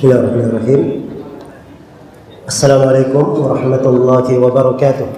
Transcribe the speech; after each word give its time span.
Bismillahirrahmanirrahim. 0.00 1.12
Assalamualaikum 2.48 3.20
warahmatullahi 3.44 4.32
wabarakatuh. 4.40 5.08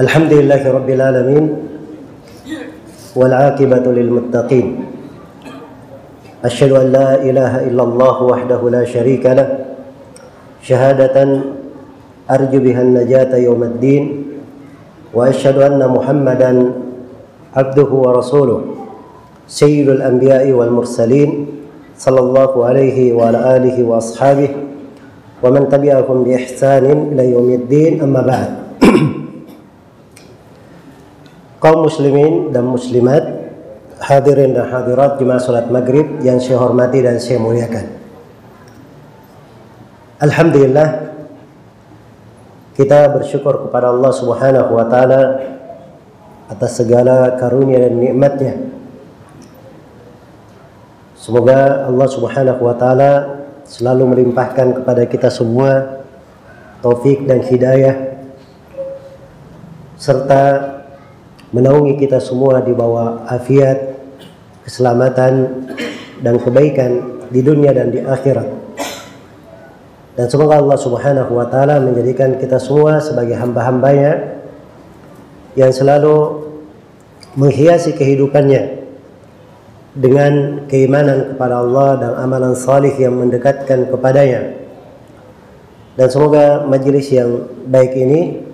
Alhamdulillahi 0.00 0.72
rabbil 0.72 1.02
alamin 1.04 1.44
wal 3.12 3.36
aqibatu 3.36 3.92
lil 3.92 4.08
muttaqin. 4.08 4.88
Asyhadu 6.40 6.80
an 6.80 6.96
la 6.96 7.20
ilaha 7.28 7.60
illallah 7.60 8.16
wahdahu 8.24 8.72
la 8.72 8.88
syarika 8.88 9.36
lah. 9.36 9.52
Syahadatan 10.64 11.60
arju 12.24 12.56
biha 12.64 12.80
an-najata 12.80 13.36
yaumaddin 13.36 14.32
wa 15.12 15.28
asyhadu 15.28 15.60
anna 15.60 15.92
Muhammadan 15.92 16.85
عبده 17.56 17.90
ورسوله 17.90 18.60
سيد 19.48 19.88
الأنبياء 19.88 20.52
والمرسلين 20.52 21.46
صلى 21.98 22.20
الله 22.20 22.52
عليه 22.66 23.12
وعلى 23.12 23.56
آله 23.56 23.76
وأصحابه 23.84 24.50
ومن 25.42 25.68
تبعهم 25.68 26.24
بإحسان 26.24 26.84
إلى 27.12 27.32
يوم 27.32 27.48
الدين 27.50 28.02
أما 28.04 28.20
بعد 28.20 28.50
kaum 31.56 31.88
muslimin 31.88 32.52
dan 32.52 32.68
muslimat 32.68 33.24
hadirin 33.98 34.52
dan 34.52 34.68
hadirat 34.68 35.16
jemaah 35.16 35.40
salat 35.40 35.66
maghrib 35.72 36.20
yang 36.20 36.36
saya 36.36 36.60
hormati 36.60 37.00
dan 37.00 37.16
saya 37.16 37.40
muliakan 37.40 37.96
Alhamdulillah 40.20 40.88
kita 42.76 43.08
bersyukur 43.08 43.66
kepada 43.66 43.88
Allah 43.88 44.12
Subhanahu 44.12 44.70
wa 44.76 44.84
taala 44.84 45.20
atas 46.46 46.78
segala 46.78 47.34
karunia 47.38 47.82
dan 47.82 47.98
nikmatnya. 47.98 48.54
Semoga 51.18 51.90
Allah 51.90 52.08
Subhanahu 52.08 52.62
wa 52.62 52.74
taala 52.78 53.12
selalu 53.66 54.14
melimpahkan 54.14 54.78
kepada 54.78 55.02
kita 55.10 55.26
semua 55.26 56.02
taufik 56.78 57.26
dan 57.26 57.42
hidayah 57.42 58.14
serta 59.98 60.42
menaungi 61.50 61.98
kita 61.98 62.22
semua 62.22 62.62
di 62.62 62.70
bawah 62.70 63.26
afiat, 63.26 63.96
keselamatan 64.62 65.66
dan 66.22 66.38
kebaikan 66.38 67.26
di 67.26 67.42
dunia 67.42 67.74
dan 67.74 67.90
di 67.90 68.06
akhirat. 68.06 68.46
Dan 70.14 70.26
semoga 70.30 70.62
Allah 70.62 70.78
Subhanahu 70.78 71.32
wa 71.34 71.50
taala 71.50 71.82
menjadikan 71.82 72.38
kita 72.38 72.62
semua 72.62 73.02
sebagai 73.02 73.34
hamba-hambanya 73.34 74.35
yang 75.56 75.72
selalu 75.72 76.46
menghiasi 77.34 77.96
kehidupannya 77.96 78.84
dengan 79.96 80.64
keimanan 80.68 81.32
kepada 81.32 81.64
Allah 81.64 81.90
dan 81.96 82.12
amalan 82.20 82.52
salih 82.52 82.92
yang 83.00 83.16
mendekatkan 83.16 83.88
kepadanya. 83.88 84.60
Dan 85.96 86.12
semoga 86.12 86.68
majelis 86.68 87.08
yang 87.08 87.48
baik 87.64 87.96
ini 87.96 88.44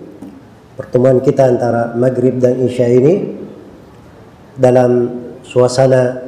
pertemuan 0.78 1.18
kita 1.18 1.50
antara 1.50 1.90
maghrib 1.98 2.38
dan 2.38 2.62
isya 2.62 2.86
ini 2.86 3.34
dalam 4.54 5.10
suasana 5.42 6.22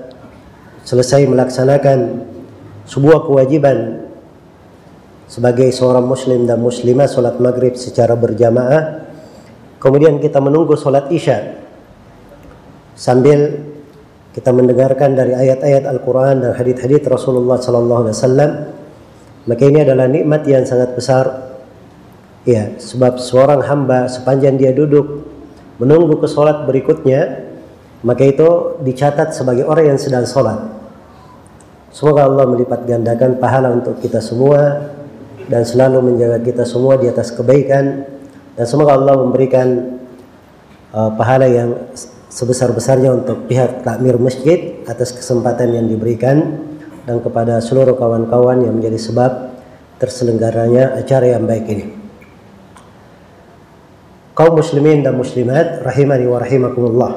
selesai 0.83 1.31
melaksanakan 1.31 2.27
sebuah 2.91 3.31
kewajiban 3.31 4.11
sebagai 5.31 5.71
seorang 5.71 6.05
muslim 6.05 6.51
dan 6.51 6.59
muslimah 6.59 7.07
solat 7.07 7.39
maghrib 7.39 7.79
secara 7.79 8.19
berjamaah 8.19 9.04
Kemudian 9.85 10.17
kita 10.17 10.41
menunggu 10.41 10.81
sholat 10.81 11.13
isya 11.13 11.61
sambil 12.97 13.61
kita 14.33 14.49
mendengarkan 14.49 15.13
dari 15.13 15.37
ayat-ayat 15.37 15.85
Al-Quran 15.85 16.41
dan 16.41 16.57
hadith-hadith 16.57 17.05
Rasulullah 17.05 17.61
Sallallahu 17.61 18.09
Alaihi 18.09 18.17
Wasallam. 18.17 18.51
Maka 19.45 19.63
ini 19.69 19.85
adalah 19.85 20.09
nikmat 20.09 20.49
yang 20.49 20.65
sangat 20.65 20.97
besar. 20.97 21.53
Ya, 22.49 22.73
sebab 22.81 23.21
seorang 23.21 23.61
hamba 23.69 24.09
sepanjang 24.09 24.57
dia 24.57 24.73
duduk 24.73 25.29
menunggu 25.77 26.17
ke 26.17 26.33
sholat 26.33 26.65
berikutnya, 26.65 27.45
maka 28.01 28.25
itu 28.25 28.81
dicatat 28.81 29.37
sebagai 29.37 29.69
orang 29.69 29.93
yang 29.93 30.01
sedang 30.01 30.25
sholat. 30.25 30.65
Semoga 31.93 32.25
Allah 32.25 32.49
melipat 32.49 32.89
gandakan 32.89 33.37
pahala 33.37 33.69
untuk 33.69 34.01
kita 34.01 34.25
semua 34.25 34.89
dan 35.45 35.61
selalu 35.63 36.09
menjaga 36.09 36.41
kita 36.41 36.65
semua 36.65 36.97
di 36.97 37.07
atas 37.13 37.31
kebaikan 37.37 38.14
dan 38.55 38.65
semoga 38.71 38.95
Allah 38.95 39.19
memberikan 39.19 39.99
uh, 40.95 41.11
pahala 41.19 41.51
yang 41.51 41.75
sebesar-besarnya 42.31 43.15
untuk 43.15 43.47
pihak 43.47 43.87
takmir 43.87 44.19
masjid 44.19 44.83
atas 44.91 45.15
kesempatan 45.15 45.71
yang 45.71 45.87
diberikan 45.87 46.63
dan 47.07 47.23
kepada 47.23 47.63
seluruh 47.63 47.95
kawan-kawan 47.95 48.67
yang 48.67 48.75
menjadi 48.75 48.99
sebab 48.99 49.55
terselenggaranya 50.03 50.99
acara 50.99 51.35
yang 51.39 51.47
baik 51.47 51.67
ini. 51.71 51.87
Kaum 54.35 54.59
muslimin 54.59 55.07
dan 55.07 55.15
muslimat 55.15 55.87
rahimani 55.87 56.27
wa 56.27 56.43
rahimakumullah. 56.43 57.13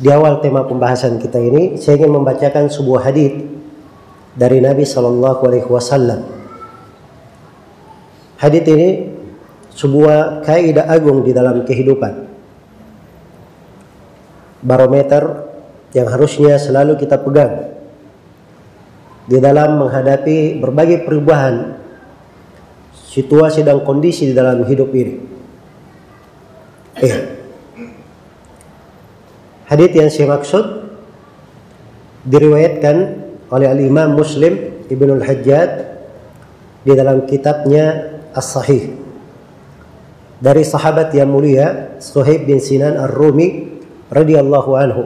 Di 0.00 0.08
awal 0.08 0.38
tema 0.38 0.62
pembahasan 0.62 1.18
kita 1.18 1.42
ini 1.42 1.82
saya 1.82 1.98
ingin 1.98 2.14
membacakan 2.14 2.70
sebuah 2.70 3.10
hadis 3.10 3.42
dari 4.38 4.62
Nabi 4.62 4.86
sallallahu 4.86 5.42
alaihi 5.50 5.66
wasallam. 5.66 6.24
Hadis 8.38 8.62
ini 8.70 9.09
sebuah 9.80 10.44
kaidah 10.44 10.92
agung 10.92 11.24
di 11.24 11.32
dalam 11.32 11.64
kehidupan. 11.64 12.28
Barometer 14.60 15.48
yang 15.96 16.12
harusnya 16.12 16.60
selalu 16.60 17.00
kita 17.00 17.16
pegang 17.16 17.72
di 19.24 19.40
dalam 19.40 19.80
menghadapi 19.80 20.60
berbagai 20.60 21.08
perubahan 21.08 21.80
situasi 22.92 23.64
dan 23.64 23.80
kondisi 23.80 24.28
di 24.28 24.34
dalam 24.36 24.68
hidup 24.68 24.92
ini. 24.92 25.16
Eh, 27.00 27.16
hadits 29.64 29.96
yang 29.96 30.10
saya 30.12 30.28
maksud 30.36 30.64
diriwayatkan 32.28 32.96
oleh 33.48 33.66
al-Imam 33.72 34.12
Muslim 34.12 34.84
Ibnu 34.92 35.16
Al-Hajjaj 35.16 35.70
di 36.84 36.92
dalam 36.92 37.24
kitabnya 37.24 38.12
As-Sahih 38.36 39.09
dari 40.40 40.64
sahabat 40.64 41.12
yang 41.12 41.28
mulia 41.28 42.00
Suhaib 42.00 42.48
bin 42.48 42.56
Sinan 42.58 42.96
Ar-Rumi 42.96 43.68
radhiyallahu 44.08 44.70
anhu. 44.72 45.04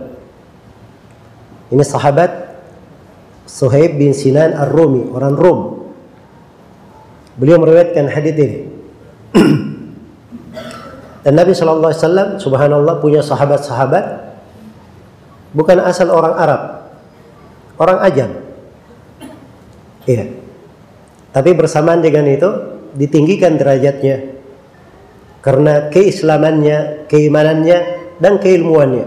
Ini 1.75 1.83
sahabat 1.83 2.31
Suhaib 3.51 3.99
bin 3.99 4.15
Sinan 4.15 4.55
Ar-Rumi, 4.55 5.11
orang 5.11 5.35
Rom. 5.35 5.61
Beliau 7.35 7.59
meriwayatkan 7.59 8.07
hadis 8.15 8.35
ini. 8.39 8.59
Dan 11.27 11.35
Nabi 11.35 11.51
Shallallahu 11.51 11.91
Alaihi 11.91 12.03
Wasallam, 12.07 12.29
Subhanallah 12.39 12.95
punya 13.03 13.19
sahabat-sahabat 13.19 14.23
bukan 15.51 15.83
asal 15.83 16.15
orang 16.15 16.35
Arab, 16.39 16.63
orang 17.83 17.99
Ajam. 18.07 18.31
Iya. 20.07 20.31
Tapi 21.35 21.51
bersamaan 21.59 21.99
dengan 21.99 22.31
itu 22.31 22.47
ditinggikan 22.95 23.59
derajatnya 23.59 24.34
karena 25.45 25.93
keislamannya, 25.93 27.05
keimanannya 27.05 27.79
dan 28.17 28.41
keilmuannya. 28.41 29.05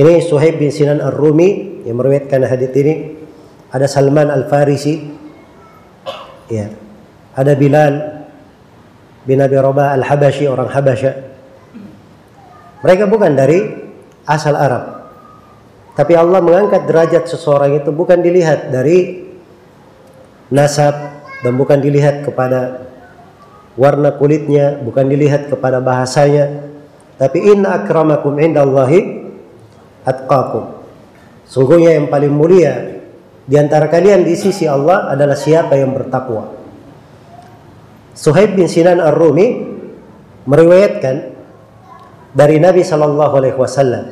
Ini 0.00 0.24
Suhaib 0.24 0.56
bin 0.56 0.72
Sinan 0.72 1.04
Ar-Rumi 1.04 1.84
yang 1.84 2.00
meriwayatkan 2.00 2.40
hadis 2.48 2.72
ini. 2.72 2.94
Ada 3.68 3.84
Salman 3.84 4.32
Al-Farisi. 4.32 4.96
Ya. 6.48 6.72
Ada 7.36 7.52
Bilal 7.52 8.24
bin 9.28 9.44
Abi 9.44 9.60
Rabah 9.60 9.92
Al-Habashi 10.00 10.48
orang 10.48 10.72
Habasya. 10.72 11.12
Mereka 12.80 13.04
bukan 13.12 13.36
dari 13.36 13.60
asal 14.24 14.56
Arab. 14.56 15.12
Tapi 15.92 16.16
Allah 16.16 16.40
mengangkat 16.40 16.88
derajat 16.88 17.28
seseorang 17.28 17.76
itu 17.76 17.92
bukan 17.92 18.24
dilihat 18.24 18.72
dari 18.72 19.28
nasab 20.48 20.94
dan 21.44 21.52
bukan 21.58 21.76
dilihat 21.82 22.24
kepada 22.24 22.87
warna 23.78 24.18
kulitnya, 24.18 24.82
bukan 24.82 25.06
dilihat 25.06 25.46
kepada 25.46 25.78
bahasanya. 25.78 26.66
Tapi 27.14 27.54
inna 27.54 27.82
akramakum 27.82 28.34
indallahi 28.36 29.30
atqakum. 30.02 30.82
Sungguhnya 31.46 31.96
yang 31.96 32.10
paling 32.10 32.34
mulia 32.34 33.00
di 33.48 33.56
antara 33.56 33.88
kalian 33.88 34.26
di 34.26 34.36
sisi 34.36 34.68
Allah 34.68 35.08
adalah 35.08 35.38
siapa 35.38 35.78
yang 35.78 35.96
bertakwa. 35.96 36.52
Suhaib 38.12 38.58
bin 38.58 38.66
Sinan 38.66 38.98
Ar-Rumi 38.98 39.46
meriwayatkan 40.44 41.16
dari 42.34 42.60
Nabi 42.60 42.82
sallallahu 42.82 43.34
alaihi 43.38 43.56
wasallam 43.56 44.04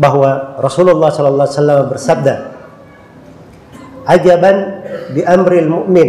bahwa 0.00 0.56
Rasulullah 0.62 1.12
sallallahu 1.12 1.44
alaihi 1.44 1.58
wasallam 1.60 1.80
bersabda, 1.92 2.34
"Ajaban 4.08 4.56
bi 5.12 5.20
amril 5.26 5.68
mu'min 5.68 6.08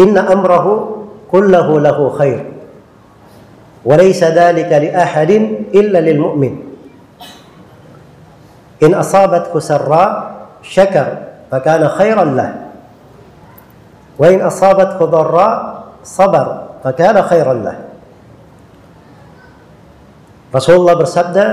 إن 0.00 0.16
أمره 0.16 0.66
كله 1.28 1.68
له 1.80 1.98
خير. 2.16 2.40
وليس 3.84 4.24
ذلك 4.24 4.70
لأحد 4.72 5.30
إلا 5.76 5.98
للمؤمن. 6.00 6.54
إن 8.80 8.92
أصابته 8.96 9.52
سراء 9.60 10.12
شكر 10.64 11.06
فكان 11.52 11.82
خيرا 11.88 12.24
له. 12.24 12.50
وإن 14.16 14.40
أصابته 14.40 15.00
ضراء 15.04 15.56
صبر 16.04 16.46
فكان 16.84 17.16
خيرا 17.22 17.54
له. 17.54 17.76
رسول 20.50 20.76
الله 20.82 20.96
bersabda 20.98 21.46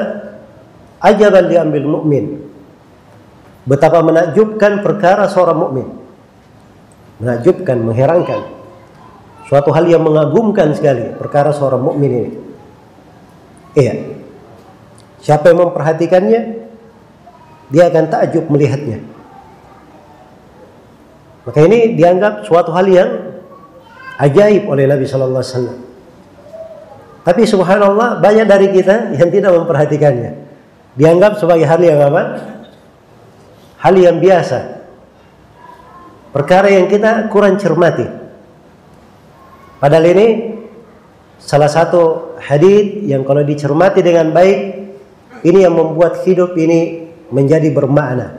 ajaban 1.04 1.46
li 1.52 1.56
amril 1.60 1.86
mu'min. 1.86 2.26
Betapa 3.68 4.00
menakjubkan 4.00 4.80
perkara 4.80 5.28
seorang 5.28 5.60
mukmin 5.60 5.97
menakjubkan 7.18 7.78
mengherankan 7.82 8.42
suatu 9.48 9.72
hal 9.72 9.88
yang 9.88 10.04
mengagumkan 10.04 10.76
sekali 10.76 11.16
perkara 11.16 11.50
seorang 11.56 11.82
mukmin 11.82 12.12
ini 12.12 12.32
iya 13.78 13.94
siapa 15.24 15.50
yang 15.52 15.70
memperhatikannya 15.70 16.42
dia 17.74 17.84
akan 17.90 18.06
takjub 18.08 18.46
melihatnya 18.48 19.02
maka 21.48 21.60
ini 21.64 21.96
dianggap 21.96 22.44
suatu 22.44 22.76
hal 22.76 22.86
yang 22.92 23.10
ajaib 24.20 24.68
oleh 24.68 24.86
Nabi 24.86 25.08
Shallallahu 25.08 25.42
Alaihi 25.42 25.54
Wasallam 25.56 25.78
tapi 27.28 27.44
subhanallah 27.44 28.24
banyak 28.24 28.48
dari 28.48 28.72
kita 28.72 29.12
yang 29.20 29.28
tidak 29.28 29.52
memperhatikannya. 29.52 30.48
Dianggap 30.96 31.36
sebagai 31.36 31.68
hal 31.68 31.84
yang 31.84 32.00
apa? 32.00 32.40
Hal 33.84 34.00
yang 34.00 34.24
biasa. 34.24 34.77
Perkara 36.38 36.70
yang 36.70 36.86
kita 36.86 37.34
kurang 37.34 37.58
cermati. 37.58 38.06
Padahal 39.82 40.06
ini 40.06 40.28
salah 41.42 41.66
satu 41.66 42.38
hadis 42.38 43.10
yang 43.10 43.26
kalau 43.26 43.42
dicermati 43.42 44.06
dengan 44.06 44.30
baik 44.30 44.58
ini 45.42 45.66
yang 45.66 45.74
membuat 45.74 46.22
hidup 46.30 46.54
ini 46.54 47.10
menjadi 47.34 47.74
bermakna. 47.74 48.38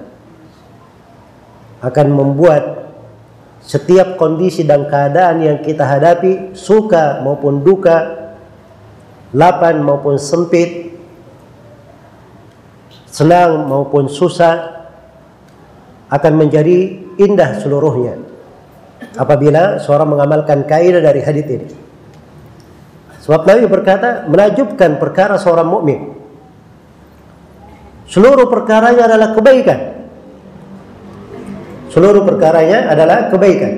Akan 1.83 2.15
membuat 2.15 2.87
setiap 3.67 4.15
kondisi 4.15 4.63
dan 4.63 4.87
keadaan 4.87 5.43
yang 5.43 5.59
kita 5.59 5.83
hadapi, 5.83 6.55
suka 6.55 7.19
maupun 7.27 7.67
duka, 7.67 8.31
lapang 9.35 9.83
maupun 9.83 10.23
sempit, 10.23 10.95
senang 13.11 13.67
maupun 13.67 14.07
susah 14.07 14.78
akan 16.09 16.33
menjadi 16.35 16.97
indah 17.21 17.61
seluruhnya 17.61 18.17
apabila 19.15 19.79
seorang 19.83 20.09
mengamalkan 20.09 20.65
kaidah 20.65 21.05
dari 21.05 21.21
hadis 21.21 21.47
ini. 21.47 21.69
Sebab 23.29 23.45
Nabi 23.45 23.69
berkata, 23.69 24.25
menajubkan 24.25 24.97
perkara 24.97 25.37
seorang 25.37 25.69
mukmin. 25.69 26.17
Seluruh 28.09 28.49
perkaranya 28.49 29.05
adalah 29.05 29.37
kebaikan. 29.37 29.81
Seluruh 31.93 32.25
perkaranya 32.25 32.89
adalah 32.89 33.29
kebaikan. 33.29 33.73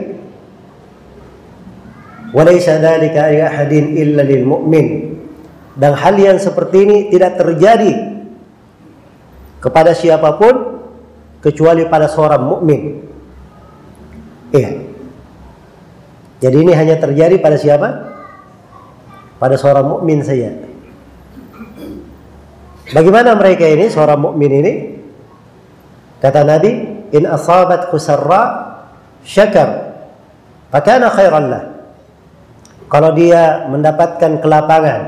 Walaysa 2.30 2.78
dzalika 2.78 3.26
ahadin 3.26 3.90
illa 3.98 4.22
lil 4.22 4.46
mu'min 4.46 5.18
dan 5.74 5.98
hal 5.98 6.14
yang 6.14 6.38
seperti 6.38 6.86
ini 6.86 6.96
tidak 7.10 7.42
terjadi 7.42 8.22
kepada 9.58 9.98
siapa 9.98 10.38
pun 10.38 10.79
kecuali 11.40 11.88
pada 11.88 12.06
seorang 12.06 12.42
mukmin. 12.44 12.80
Iya. 14.52 14.70
Jadi 16.40 16.56
ini 16.56 16.72
hanya 16.72 16.96
terjadi 16.96 17.36
pada 17.40 17.56
siapa? 17.60 17.88
Pada 19.36 19.56
seorang 19.56 19.88
mukmin 19.88 20.20
saja. 20.24 20.52
Bagaimana 22.90 23.36
mereka 23.36 23.64
ini 23.68 23.88
seorang 23.88 24.20
mukmin 24.20 24.52
ini? 24.52 24.72
Kata 26.20 26.44
Nabi, 26.44 26.70
"In 27.16 27.24
asabat 27.24 27.88
kusarra 27.88 28.76
syakar, 29.24 29.96
fakana 30.68 31.08
khairan 31.08 31.44
lah." 31.48 31.64
Kalau 32.90 33.14
dia 33.14 33.70
mendapatkan 33.70 34.42
kelapangan, 34.42 35.00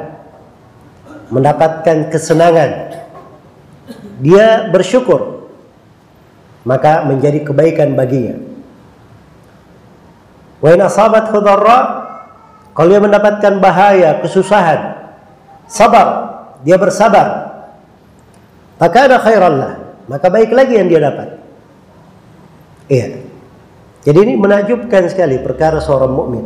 mendapatkan 1.35 2.12
kesenangan 2.12 2.70
dia 4.23 4.70
bersyukur 4.70 5.41
maka 6.62 7.06
menjadi 7.06 7.43
kebaikan 7.43 7.94
baginya. 7.99 8.38
Wa 10.62 10.75
in 10.75 10.81
asabat 10.82 11.35
kalau 12.73 12.88
dia 12.88 13.03
mendapatkan 13.03 13.59
bahaya 13.59 14.23
kesusahan 14.23 14.94
sabar 15.67 16.09
dia 16.62 16.79
bersabar 16.79 17.50
maka 18.79 18.99
ada 19.11 19.19
khairan 19.19 19.55
lah 19.59 19.73
maka 20.06 20.26
baik 20.31 20.50
lagi 20.55 20.79
yang 20.79 20.91
dia 20.91 21.00
dapat. 21.03 21.38
Iya. 22.91 23.23
Jadi 24.03 24.19
ini 24.19 24.35
menakjubkan 24.35 25.06
sekali 25.06 25.38
perkara 25.38 25.79
seorang 25.79 26.11
mukmin. 26.11 26.44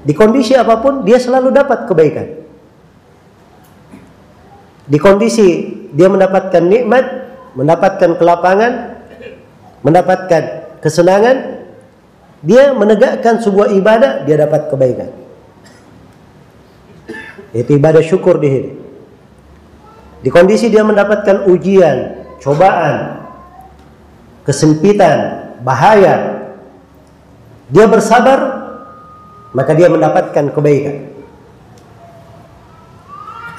Di 0.00 0.16
kondisi 0.16 0.56
apa 0.56 0.80
pun 0.80 1.04
dia 1.04 1.20
selalu 1.20 1.52
dapat 1.52 1.84
kebaikan. 1.84 2.28
Di 4.88 4.96
kondisi 4.96 5.68
dia 5.92 6.08
mendapatkan 6.08 6.64
nikmat, 6.64 7.04
mendapatkan 7.54 8.16
kelapangan, 8.16 8.72
mendapatkan 9.82 10.42
kesenangan, 10.78 11.66
dia 12.40 12.72
menegakkan 12.72 13.40
sebuah 13.42 13.74
ibadah, 13.76 14.24
dia 14.24 14.40
dapat 14.40 14.72
kebaikan. 14.72 15.10
Itu 17.50 17.70
ibadah 17.76 18.00
syukur 18.00 18.38
di 18.38 18.48
sini. 18.48 18.70
Di 20.20 20.28
kondisi 20.28 20.68
dia 20.68 20.84
mendapatkan 20.84 21.48
ujian, 21.48 22.28
cobaan, 22.44 23.24
kesempitan, 24.44 25.50
bahaya, 25.64 26.44
dia 27.72 27.86
bersabar, 27.88 28.38
maka 29.56 29.72
dia 29.74 29.88
mendapatkan 29.90 30.52
kebaikan. 30.54 30.96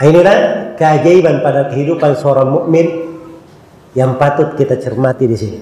Inilah 0.02 0.38
keajaiban 0.82 1.46
pada 1.46 1.70
kehidupan 1.70 2.18
seorang 2.18 2.50
mukmin 2.50 3.11
yang 3.92 4.16
patut 4.16 4.56
kita 4.56 4.80
cermati 4.80 5.26
di 5.28 5.38
sini. 5.38 5.60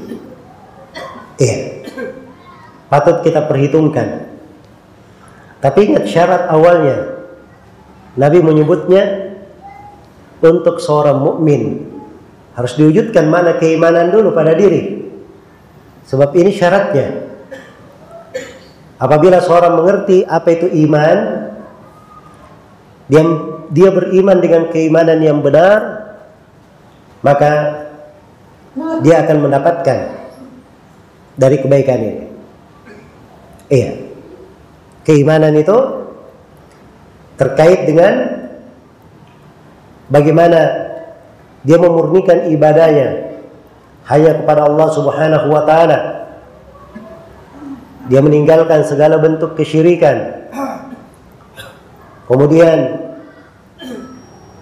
Iya. 1.40 1.58
Patut 2.90 3.21
kita 3.21 3.45
perhitungkan. 3.45 4.30
Tapi 5.59 5.80
ingat 5.92 6.06
syarat 6.09 6.50
awalnya. 6.50 7.19
Nabi 8.18 8.42
menyebutnya 8.42 9.33
untuk 10.40 10.81
seorang 10.81 11.19
mukmin 11.19 11.88
harus 12.57 12.74
diwujudkan 12.76 13.28
mana 13.30 13.56
keimanan 13.56 14.12
dulu 14.12 14.33
pada 14.33 14.56
diri. 14.56 15.06
Sebab 16.09 16.33
ini 16.36 16.52
syaratnya. 16.52 17.30
Apabila 19.00 19.40
seorang 19.40 19.80
mengerti 19.80 20.28
apa 20.28 20.50
itu 20.52 20.68
iman, 20.90 21.18
dia 23.07 23.24
dia 23.71 23.90
beriman 23.94 24.38
dengan 24.44 24.68
keimanan 24.74 25.24
yang 25.24 25.40
benar, 25.40 25.80
maka 27.24 27.52
dia 29.04 29.16
akan 29.24 29.38
mendapatkan 29.48 29.98
dari 31.40 31.57
kebaikan 31.64 32.00
ini. 32.00 32.26
Iya. 33.69 33.92
Keimanan 35.07 35.56
itu 35.56 35.78
terkait 37.40 37.88
dengan 37.88 38.14
bagaimana 40.12 40.59
dia 41.64 41.78
memurnikan 41.80 42.52
ibadahnya 42.52 43.40
hanya 44.09 44.31
kepada 44.44 44.68
Allah 44.68 44.88
Subhanahu 44.92 45.48
wa 45.48 45.64
taala. 45.64 46.00
Dia 48.09 48.26
meninggalkan 48.26 48.83
segala 48.90 49.21
bentuk 49.21 49.54
kesyirikan. 49.54 50.50
Kemudian 52.26 52.78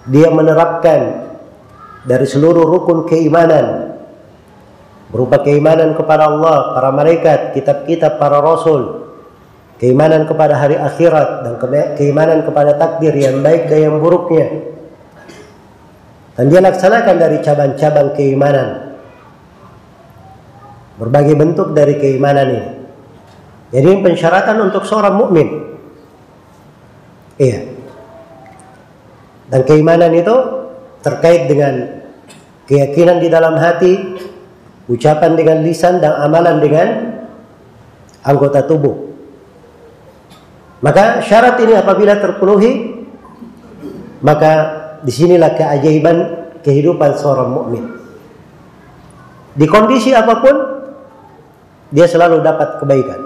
dia 0.08 0.28
menerapkan 0.32 1.28
dari 2.04 2.24
seluruh 2.24 2.64
rukun 2.64 3.04
keimanan 3.08 3.97
berupa 5.08 5.40
keimanan 5.40 5.96
kepada 5.96 6.28
Allah, 6.28 6.76
para 6.76 6.90
malaikat, 6.92 7.56
kitab-kitab 7.56 8.20
para 8.20 8.44
rasul, 8.44 9.08
keimanan 9.80 10.28
kepada 10.28 10.58
hari 10.58 10.76
akhirat 10.76 11.46
dan 11.46 11.54
keimanan 11.96 12.44
kepada 12.44 12.76
takdir 12.76 13.14
yang 13.16 13.40
baik 13.40 13.70
dan 13.72 13.78
yang 13.88 13.96
buruknya. 14.02 14.68
Dan 16.38 16.54
dia 16.54 16.62
laksanakan 16.62 17.16
dari 17.18 17.42
cabang-cabang 17.42 18.14
keimanan. 18.14 18.94
Berbagai 20.98 21.34
bentuk 21.34 21.74
dari 21.74 21.98
keimanan 21.98 22.46
ini. 22.46 22.70
Jadi 23.74 23.90
pensyaratan 24.02 24.70
untuk 24.70 24.86
seorang 24.86 25.18
mukmin. 25.18 25.48
Iya. 27.38 27.70
Dan 29.48 29.60
keimanan 29.64 30.12
itu 30.14 30.36
terkait 31.02 31.46
dengan 31.46 32.02
keyakinan 32.66 33.22
di 33.22 33.28
dalam 33.30 33.54
hati, 33.56 34.17
ucapan 34.88 35.36
dengan 35.36 35.60
lisan 35.62 36.00
dan 36.00 36.16
amalan 36.18 36.58
dengan 36.58 36.88
anggota 38.24 38.64
tubuh. 38.64 39.12
Maka 40.80 41.20
syarat 41.22 41.60
ini 41.60 41.74
apabila 41.76 42.16
terpenuhi, 42.18 42.98
Maka 44.18 44.52
di 45.06 45.12
sinilah 45.14 45.54
keajaiban 45.54 46.16
kehidupan 46.66 47.14
seorang 47.14 47.48
mukmin. 47.54 47.84
Di 49.54 49.66
kondisi 49.66 50.10
apa 50.10 50.42
pun, 50.42 50.56
dia 51.94 52.06
selalu 52.06 52.42
dapat 52.42 52.82
kebaikan. 52.82 53.20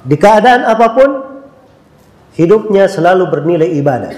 Di 0.00 0.16
keadaan 0.16 0.64
apa 0.64 0.86
pun, 0.96 1.10
hidupnya 2.40 2.88
selalu 2.88 3.28
bernilai 3.28 3.68
ibadah. 3.76 4.16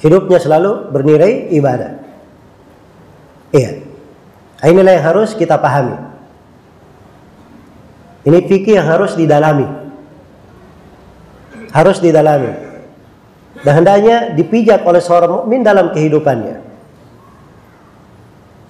Hidupnya 0.00 0.40
selalu 0.40 0.88
bernilai 0.88 1.52
ibadah. 1.52 2.01
Iya. 3.52 3.84
Inilah 4.64 4.92
yang 4.96 5.06
harus 5.12 5.36
kita 5.36 5.60
pahami. 5.60 5.96
Ini 8.22 8.38
fikih 8.46 8.78
yang 8.78 8.88
harus 8.88 9.18
didalami. 9.18 9.66
Harus 11.74 11.98
didalami. 11.98 12.52
Dan 13.62 13.72
hendaknya 13.82 14.32
dipijak 14.32 14.82
oleh 14.86 15.02
seorang 15.02 15.42
mukmin 15.42 15.60
dalam 15.60 15.90
kehidupannya. 15.90 16.62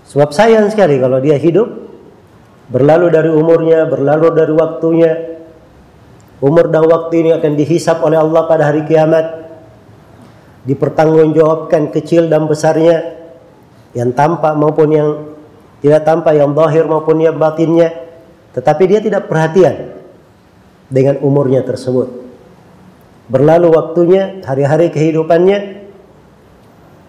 Sebab 0.09 0.29
sayang 0.35 0.69
sekali 0.69 1.01
kalau 1.01 1.21
dia 1.23 1.41
hidup 1.41 1.69
berlalu 2.69 3.09
dari 3.13 3.31
umurnya, 3.33 3.89
berlalu 3.89 4.29
dari 4.33 4.53
waktunya. 4.53 5.13
Umur 6.43 6.75
dan 6.75 6.85
waktu 6.91 7.23
ini 7.23 7.31
akan 7.39 7.53
dihisap 7.55 8.03
oleh 8.03 8.19
Allah 8.19 8.43
pada 8.51 8.67
hari 8.67 8.83
kiamat. 8.83 9.47
Dipertanggungjawabkan 10.67 11.95
kecil 11.95 12.27
dan 12.27 12.51
besarnya 12.51 13.22
yang 13.93 14.11
tampak 14.17 14.57
maupun 14.57 14.89
yang 14.93 15.09
tidak 15.83 16.07
tampak, 16.07 16.39
yang 16.39 16.55
zahir 16.55 16.85
maupun 16.87 17.19
yang 17.19 17.37
batinnya, 17.37 17.91
tetapi 18.55 18.83
dia 18.87 19.01
tidak 19.03 19.27
perhatian 19.27 19.99
dengan 20.87 21.19
umurnya 21.25 21.67
tersebut. 21.67 22.23
Berlalu 23.27 23.69
waktunya, 23.75 24.45
hari-hari 24.47 24.95
kehidupannya, 24.95 25.89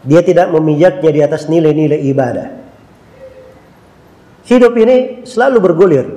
dia 0.04 0.22
tidak 0.26 0.50
memijaknya 0.52 1.12
di 1.14 1.22
atas 1.22 1.46
nilai-nilai 1.46 2.02
ibadah. 2.10 2.48
Hidup 4.44 4.74
ini 4.76 5.24
selalu 5.24 5.58
bergulir. 5.62 6.08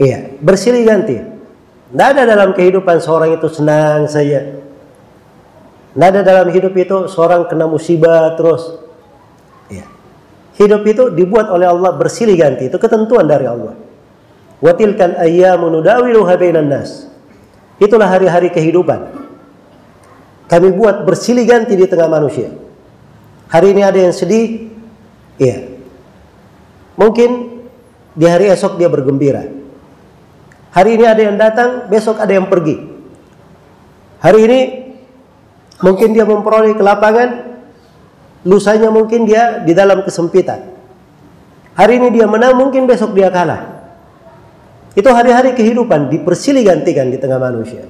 Iya, 0.00 0.34
bersilih 0.40 0.82
ganti. 0.82 1.16
Tidak 1.92 2.08
ada 2.16 2.22
dalam 2.26 2.50
kehidupan 2.56 2.98
seorang 2.98 3.36
itu 3.36 3.46
senang 3.52 4.10
saja. 4.10 4.58
Tidak 5.94 6.08
ada 6.12 6.20
dalam 6.24 6.48
hidup 6.50 6.74
itu 6.74 7.06
seorang 7.06 7.46
kena 7.46 7.70
musibah 7.70 8.34
terus. 8.34 8.85
Hidup 10.56 10.82
itu 10.88 11.12
dibuat 11.12 11.52
oleh 11.52 11.68
Allah 11.68 11.92
bersilih 11.92 12.36
ganti. 12.36 12.72
Itu 12.72 12.80
ketentuan 12.80 13.28
dari 13.28 13.44
Allah. 13.44 13.76
Watilkan 14.64 15.20
ayyamu 15.20 15.68
nudawiluha 15.68 16.32
bainan 16.40 16.72
nas. 16.72 17.12
Itulah 17.76 18.08
hari-hari 18.08 18.48
kehidupan. 18.48 19.12
Kami 20.48 20.68
buat 20.72 21.04
bersilih 21.04 21.44
ganti 21.44 21.76
di 21.76 21.84
tengah 21.84 22.08
manusia. 22.08 22.48
Hari 23.52 23.76
ini 23.76 23.82
ada 23.84 23.98
yang 24.00 24.14
sedih, 24.16 24.72
iya. 25.36 25.76
Mungkin 26.96 27.60
di 28.16 28.24
hari 28.24 28.48
esok 28.48 28.80
dia 28.80 28.88
bergembira. 28.88 29.44
Hari 30.72 30.90
ini 30.96 31.04
ada 31.04 31.20
yang 31.20 31.36
datang, 31.36 31.88
besok 31.92 32.16
ada 32.16 32.32
yang 32.32 32.48
pergi. 32.48 32.80
Hari 34.24 34.40
ini 34.48 34.60
mungkin 35.84 36.16
dia 36.16 36.24
memperoleh 36.24 36.72
kelapangan, 36.76 37.55
lusanya 38.46 38.94
mungkin 38.94 39.26
dia 39.26 39.60
di 39.66 39.74
dalam 39.74 40.06
kesempitan. 40.06 40.62
Hari 41.74 41.98
ini 41.98 42.08
dia 42.14 42.24
menang, 42.30 42.54
mungkin 42.56 42.86
besok 42.86 43.12
dia 43.12 43.28
kalah. 43.28 43.76
Itu 44.96 45.12
hari-hari 45.12 45.52
kehidupan 45.52 46.08
dipersilih 46.08 46.64
gantikan 46.64 47.12
di 47.12 47.20
tengah 47.20 47.36
manusia. 47.36 47.84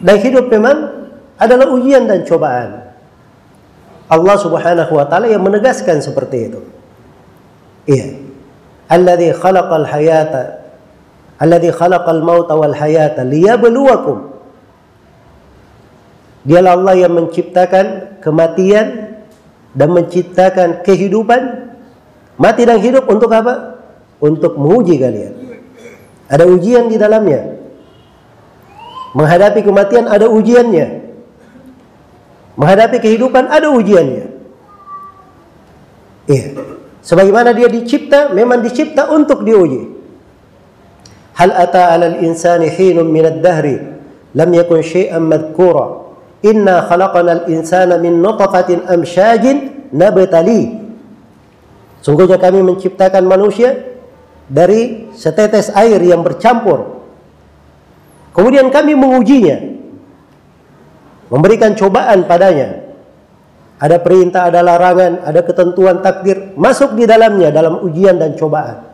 Dan 0.00 0.16
hidup 0.22 0.48
memang 0.48 1.04
adalah 1.36 1.68
ujian 1.68 2.08
dan 2.08 2.24
cobaan. 2.24 2.94
Allah 4.08 4.36
Subhanahu 4.40 4.92
wa 4.96 5.04
taala 5.04 5.28
yang 5.28 5.44
menegaskan 5.44 6.00
seperti 6.00 6.48
itu. 6.48 6.60
Iya. 7.84 8.24
Alladzi 8.88 9.36
khalaqal 9.36 9.88
hayata 9.88 10.62
alladzi 11.40 11.72
khalaqal 11.72 12.20
mauta 12.20 12.54
wal 12.54 12.76
hayata 12.76 13.24
liyabluwakum 13.24 14.32
Dialah 16.42 16.74
Allah 16.74 16.94
yang 17.06 17.14
menciptakan 17.14 18.11
kematian 18.22 19.18
dan 19.74 19.88
menciptakan 19.90 20.86
kehidupan. 20.86 21.74
Mati 22.38 22.62
dan 22.64 22.80
hidup 22.80 23.04
untuk 23.10 23.28
apa? 23.28 23.82
Untuk 24.22 24.56
menguji 24.56 24.96
kalian. 24.96 25.34
Ada 26.30 26.48
ujian 26.48 26.88
di 26.88 26.96
dalamnya. 26.96 27.60
Menghadapi 29.12 29.60
kematian 29.60 30.08
ada 30.08 30.30
ujiannya. 30.32 30.86
Menghadapi 32.56 32.96
kehidupan 33.02 33.52
ada 33.52 33.68
ujiannya. 33.68 34.26
Iya. 36.30 36.46
Sebagaimana 37.02 37.50
dia 37.52 37.66
dicipta, 37.66 38.30
memang 38.30 38.62
dicipta 38.62 39.10
untuk 39.10 39.42
diuji. 39.42 39.90
Hal 41.36 41.50
ata 41.50 41.92
'alal 41.92 42.22
insani 42.22 42.70
hinun 42.70 43.08
min 43.10 43.24
ad-dahri 43.26 43.76
lam 44.36 44.50
yakun 44.52 44.84
syai'an 44.84 45.24
madhkura 45.24 46.01
Inna 46.42 46.82
khalaqanal 46.90 47.46
insana 47.46 47.98
min 48.02 48.18
nutfatin 48.18 48.82
amsyajin 48.86 49.90
nabtali. 49.94 50.82
Sungguhnya 52.02 52.34
kami 52.36 52.66
menciptakan 52.66 53.22
manusia 53.22 53.78
dari 54.50 55.06
setetes 55.14 55.70
air 55.70 56.02
yang 56.02 56.26
bercampur. 56.26 57.06
Kemudian 58.34 58.74
kami 58.74 58.98
mengujinya. 58.98 59.70
Memberikan 61.30 61.78
cobaan 61.78 62.26
padanya. 62.26 62.82
Ada 63.78 63.98
perintah, 64.02 64.50
ada 64.50 64.62
larangan, 64.62 65.26
ada 65.26 65.40
ketentuan 65.42 66.02
takdir 66.02 66.54
masuk 66.58 66.94
di 66.98 67.06
dalamnya 67.06 67.50
dalam 67.50 67.82
ujian 67.82 68.18
dan 68.18 68.34
cobaan. 68.34 68.92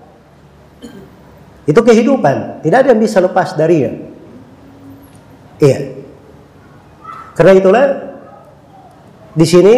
Itu 1.68 1.84
kehidupan, 1.84 2.64
tidak 2.64 2.78
ada 2.84 2.88
yang 2.96 3.00
bisa 3.00 3.20
lepas 3.20 3.52
darinya. 3.52 3.92
Iya. 5.60 5.97
Karena 7.38 7.54
itulah 7.54 7.85
di 9.38 9.47
sini 9.47 9.75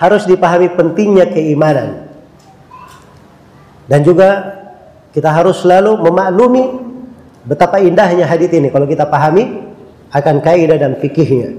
harus 0.00 0.24
dipahami 0.24 0.72
pentingnya 0.72 1.28
keimanan. 1.28 2.08
Dan 3.84 4.00
juga 4.00 4.56
kita 5.12 5.28
harus 5.28 5.60
selalu 5.60 6.00
memaklumi 6.00 6.64
betapa 7.44 7.84
indahnya 7.84 8.24
hadis 8.24 8.48
ini 8.48 8.72
kalau 8.72 8.88
kita 8.88 9.04
pahami 9.04 9.60
akan 10.08 10.40
kaidah 10.40 10.80
dan 10.80 10.96
fikihnya. 10.96 11.52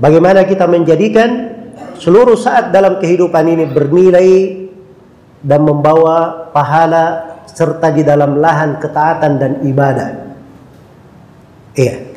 Bagaimana 0.00 0.48
kita 0.48 0.64
menjadikan 0.64 1.52
seluruh 2.00 2.40
saat 2.40 2.72
dalam 2.72 2.96
kehidupan 3.04 3.44
ini 3.52 3.68
bernilai 3.68 4.30
dan 5.44 5.60
membawa 5.60 6.48
pahala 6.56 7.36
serta 7.44 7.92
di 7.92 8.00
dalam 8.00 8.40
lahan 8.40 8.80
ketaatan 8.80 9.32
dan 9.36 9.52
ibadah. 9.60 10.10
Iya. 11.76 12.13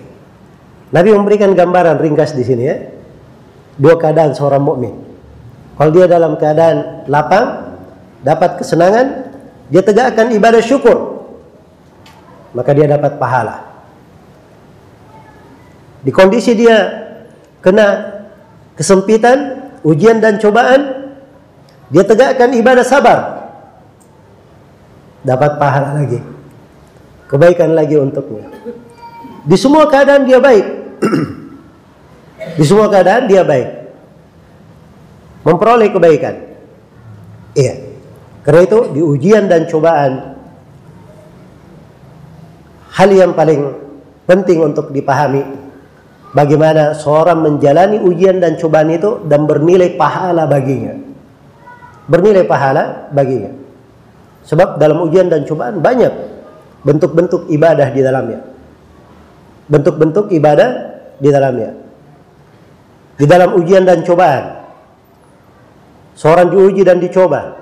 Nabi 0.87 1.09
memberikan 1.11 1.51
gambaran 1.51 1.99
ringkas 1.99 2.31
di 2.31 2.43
sini 2.47 2.63
ya. 2.63 2.77
Dua 3.77 3.99
keadaan 3.99 4.31
seorang 4.31 4.63
mukmin. 4.63 4.95
Kalau 5.77 5.91
dia 5.93 6.09
dalam 6.09 6.39
keadaan 6.39 7.05
lapang, 7.05 7.77
dapat 8.25 8.57
kesenangan, 8.63 9.29
dia 9.69 9.83
tegakkan 9.85 10.33
ibadah 10.33 10.63
syukur. 10.63 11.27
Maka 12.55 12.73
dia 12.73 12.89
dapat 12.89 13.19
pahala. 13.21 13.67
Di 16.01 16.09
kondisi 16.09 16.55
dia 16.57 16.77
kena 17.61 18.15
kesempitan, 18.73 19.69
ujian 19.85 20.17
dan 20.23 20.39
cobaan, 20.41 21.13
dia 21.93 22.01
tegakkan 22.07 22.55
ibadah 22.55 22.85
sabar. 22.87 23.19
Dapat 25.21 25.51
pahala 25.59 26.01
lagi. 26.01 26.23
Kebaikan 27.27 27.75
lagi 27.75 27.99
untuknya. 27.99 28.47
Di 29.47 29.55
semua 29.55 29.87
keadaan 29.87 30.27
dia 30.27 30.43
baik. 30.43 30.65
Di 32.59 32.63
semua 32.67 32.91
keadaan 32.91 33.31
dia 33.31 33.47
baik. 33.47 33.69
Memperoleh 35.47 35.87
kebaikan. 35.87 36.35
Iya. 37.55 37.95
Karena 38.43 38.61
itu 38.67 38.79
di 38.91 39.01
ujian 39.03 39.47
dan 39.47 39.63
cobaan 39.71 40.35
hal 42.91 43.09
yang 43.11 43.31
paling 43.31 43.71
penting 44.27 44.59
untuk 44.63 44.91
dipahami 44.91 45.43
bagaimana 46.35 46.95
seorang 46.95 47.39
menjalani 47.39 48.03
ujian 48.03 48.43
dan 48.43 48.59
cobaan 48.59 48.91
itu 48.91 49.23
dan 49.31 49.47
bernilai 49.47 49.95
pahala 49.95 50.43
baginya. 50.43 50.95
Bernilai 52.07 52.43
pahala 52.43 53.07
baginya. 53.15 53.51
Sebab 54.43 54.75
dalam 54.79 55.07
ujian 55.07 55.31
dan 55.31 55.47
cobaan 55.47 55.79
banyak 55.79 56.11
bentuk-bentuk 56.83 57.51
ibadah 57.51 57.91
di 57.91 57.99
dalamnya 57.99 58.56
bentuk-bentuk 59.67 60.31
ibadah 60.31 60.69
di 61.19 61.29
dalamnya. 61.31 61.71
Di 63.17 63.25
dalam 63.27 63.55
ujian 63.55 63.83
dan 63.83 64.01
cobaan. 64.03 64.67
Seorang 66.17 66.49
diuji 66.49 66.81
dan 66.81 66.97
dicoba. 66.97 67.53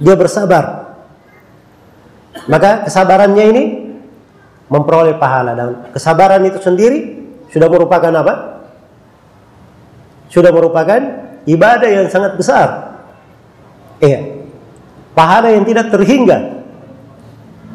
Dia 0.00 0.14
bersabar. 0.16 0.96
Maka 2.48 2.86
kesabarannya 2.88 3.44
ini 3.50 3.64
memperoleh 4.68 5.16
pahala 5.16 5.56
dan 5.56 5.68
kesabaran 5.92 6.44
itu 6.44 6.60
sendiri 6.60 7.18
sudah 7.48 7.68
merupakan 7.68 8.12
apa? 8.12 8.34
Sudah 10.28 10.52
merupakan 10.52 11.00
ibadah 11.48 11.88
yang 11.88 12.06
sangat 12.12 12.36
besar. 12.36 13.00
Iya. 13.98 14.44
Pahala 15.16 15.50
yang 15.50 15.64
tidak 15.64 15.90
terhingga. 15.90 16.62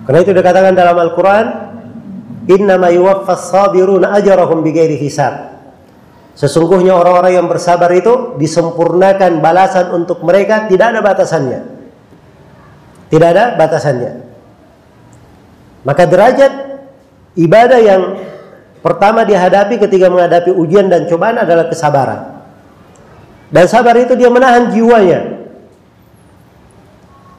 Karena 0.08 0.20
itu 0.22 0.32
dikatakan 0.32 0.78
dalam 0.78 0.96
Al-Qur'an, 0.96 1.46
"Innama 2.48 2.92
yuwaffas 2.92 3.52
sabiruna 3.52 4.16
ajrahum 4.16 4.64
bighairi 4.64 5.00
hisab." 5.00 5.54
Sesungguhnya 6.34 6.98
orang-orang 6.98 7.38
yang 7.38 7.48
bersabar 7.48 7.94
itu 7.94 8.36
disempurnakan 8.42 9.38
balasan 9.38 9.94
untuk 9.94 10.26
mereka 10.26 10.66
tidak 10.66 10.98
ada 10.98 11.02
batasannya. 11.06 11.62
Tidak 13.14 13.28
ada 13.30 13.54
batasannya. 13.54 14.12
Maka 15.86 16.04
derajat 16.10 16.54
ibadah 17.38 17.80
yang 17.84 18.02
pertama 18.82 19.22
dihadapi 19.28 19.78
ketika 19.78 20.10
menghadapi 20.10 20.50
ujian 20.50 20.90
dan 20.90 21.06
cobaan 21.06 21.38
adalah 21.38 21.70
kesabaran. 21.70 22.34
Dan 23.54 23.70
sabar 23.70 23.94
itu 24.02 24.18
dia 24.18 24.34
menahan 24.34 24.74
jiwanya 24.74 25.46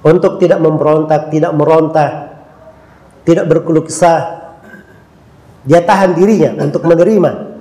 untuk 0.07 0.39
tidak 0.39 0.63
memberontak, 0.63 1.33
tidak 1.35 1.51
meronta, 1.57 2.07
tidak 3.27 3.51
berkeluh 3.51 3.83
kesah. 3.83 4.44
Dia 5.65 5.81
tahan 5.81 6.13
dirinya 6.13 6.61
untuk 6.61 6.85
menerima 6.85 7.57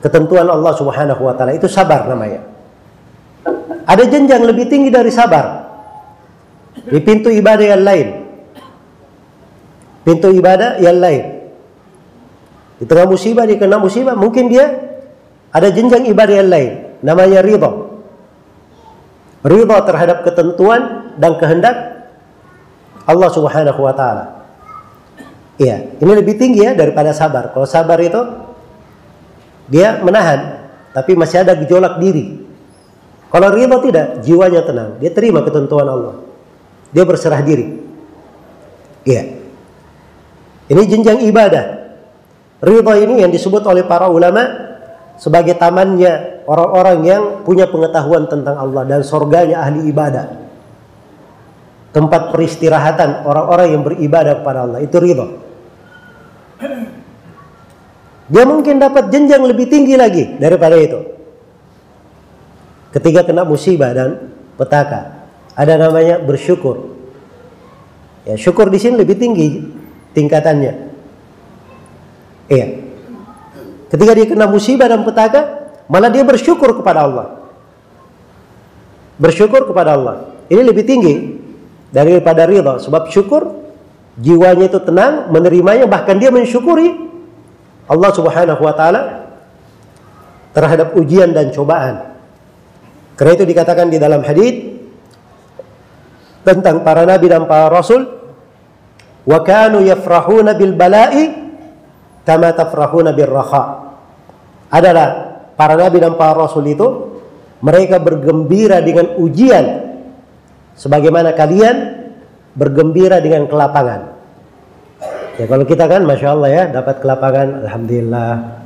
ketentuan 0.00 0.46
Allah 0.46 0.72
Subhanahu 0.74 1.22
wa 1.22 1.34
taala. 1.34 1.54
Itu 1.54 1.66
sabar 1.66 2.06
namanya. 2.06 2.46
Ada 3.86 4.06
jenjang 4.06 4.46
lebih 4.46 4.70
tinggi 4.70 4.88
dari 4.88 5.10
sabar. 5.10 5.66
Di 6.86 6.98
pintu 7.02 7.28
ibadah 7.28 7.66
yang 7.76 7.82
lain. 7.82 8.08
Pintu 10.06 10.30
ibadah 10.30 10.78
yang 10.78 10.96
lain. 11.02 11.24
Di 12.80 12.88
tengah 12.88 13.04
musibah, 13.04 13.44
di 13.44 13.60
kena 13.60 13.76
musibah, 13.76 14.16
mungkin 14.16 14.48
dia 14.48 14.72
ada 15.52 15.68
jenjang 15.68 16.08
ibadah 16.08 16.34
yang 16.40 16.48
lain 16.48 16.72
namanya 17.04 17.44
ridha. 17.44 17.70
Ridha 19.44 19.78
terhadap 19.84 20.24
ketentuan 20.24 21.12
dan 21.20 21.36
kehendak 21.36 21.76
Allah 23.04 23.28
Subhanahu 23.28 23.80
wa 23.84 23.92
taala. 23.92 24.39
Iya, 25.60 26.00
ini 26.00 26.12
lebih 26.16 26.40
tinggi 26.40 26.64
ya 26.64 26.72
daripada 26.72 27.12
sabar. 27.12 27.52
Kalau 27.52 27.68
sabar 27.68 28.00
itu 28.00 28.16
dia 29.68 30.00
menahan, 30.00 30.64
tapi 30.96 31.12
masih 31.12 31.44
ada 31.44 31.52
gejolak 31.52 32.00
diri. 32.00 32.48
Kalau 33.28 33.52
ridha 33.52 33.76
tidak, 33.84 34.24
jiwanya 34.24 34.64
tenang. 34.64 34.96
Dia 35.04 35.12
terima 35.12 35.44
ketentuan 35.44 35.84
Allah. 35.84 36.16
Dia 36.96 37.04
berserah 37.04 37.44
diri. 37.44 37.76
Iya. 39.04 39.36
Ini 40.72 40.82
jenjang 40.88 41.28
ibadah. 41.28 41.92
Ridha 42.64 42.94
ini 42.96 43.20
yang 43.20 43.28
disebut 43.28 43.60
oleh 43.68 43.84
para 43.84 44.08
ulama 44.08 44.40
sebagai 45.20 45.60
tamannya 45.60 46.40
orang-orang 46.48 46.98
yang 47.04 47.22
punya 47.44 47.68
pengetahuan 47.68 48.24
tentang 48.32 48.56
Allah 48.56 48.88
dan 48.88 49.04
surganya 49.04 49.60
ahli 49.60 49.92
ibadah. 49.92 50.40
Tempat 51.92 52.32
peristirahatan 52.32 53.28
orang-orang 53.28 53.76
yang 53.76 53.82
beribadah 53.84 54.40
kepada 54.40 54.64
Allah 54.64 54.80
itu 54.80 54.96
ridho. 54.96 55.49
Dia 58.30 58.46
mungkin 58.46 58.78
dapat 58.78 59.10
jenjang 59.10 59.42
lebih 59.42 59.66
tinggi 59.66 59.98
lagi 59.98 60.38
daripada 60.38 60.78
itu. 60.78 61.02
Ketika 62.94 63.26
kena 63.26 63.42
musibah 63.42 63.90
dan 63.90 64.30
petaka, 64.54 65.26
ada 65.58 65.74
namanya 65.74 66.22
bersyukur. 66.22 66.94
Ya, 68.22 68.38
syukur 68.38 68.70
di 68.70 68.78
sini 68.78 69.02
lebih 69.02 69.18
tinggi 69.18 69.66
tingkatannya. 70.14 70.72
Iya. 72.46 72.66
Ketika 73.90 74.12
dia 74.14 74.26
kena 74.30 74.46
musibah 74.46 74.86
dan 74.86 75.02
petaka, 75.02 75.74
malah 75.90 76.10
dia 76.14 76.22
bersyukur 76.22 76.78
kepada 76.78 77.10
Allah. 77.10 77.26
Bersyukur 79.18 79.66
kepada 79.66 79.98
Allah. 79.98 80.16
Ini 80.46 80.62
lebih 80.62 80.86
tinggi 80.86 81.14
daripada 81.90 82.46
ridha. 82.46 82.78
Sebab 82.78 83.10
syukur, 83.10 83.58
jiwanya 84.22 84.70
itu 84.70 84.78
tenang, 84.86 85.34
menerimanya, 85.34 85.90
bahkan 85.90 86.14
dia 86.18 86.30
mensyukuri 86.30 87.09
Allah 87.90 88.10
subhanahu 88.14 88.62
wa 88.62 88.70
ta'ala 88.70 89.02
terhadap 90.54 90.94
ujian 90.94 91.34
dan 91.34 91.50
cobaan. 91.50 92.14
Karena 93.18 93.32
itu 93.34 93.44
dikatakan 93.50 93.90
di 93.90 93.98
dalam 93.98 94.22
hadis 94.22 94.78
tentang 96.46 96.86
para 96.86 97.02
nabi 97.04 97.26
dan 97.28 97.44
para 97.44 97.68
rasul 97.68 98.06
wa 99.26 99.38
kanu 99.44 99.84
yafrahuna 99.84 100.54
bil 100.56 100.72
bala'i 100.78 101.34
kama 102.22 102.54
tafrahuna 102.54 103.10
birraha. 103.10 103.92
Adalah 104.70 105.08
para 105.58 105.74
nabi 105.74 105.98
dan 105.98 106.14
para 106.14 106.32
rasul 106.38 106.62
itu 106.70 107.18
mereka 107.60 107.98
bergembira 108.00 108.80
dengan 108.80 109.18
ujian 109.20 109.90
sebagaimana 110.78 111.34
kalian 111.34 112.06
bergembira 112.54 113.18
dengan 113.18 113.50
kelapangan. 113.50 114.19
Ya 115.40 115.48
kalau 115.48 115.64
kita 115.64 115.88
kan 115.88 116.04
masya 116.04 116.36
Allah 116.36 116.50
ya 116.52 116.62
dapat 116.68 117.00
kelapangan, 117.00 117.64
alhamdulillah. 117.64 118.60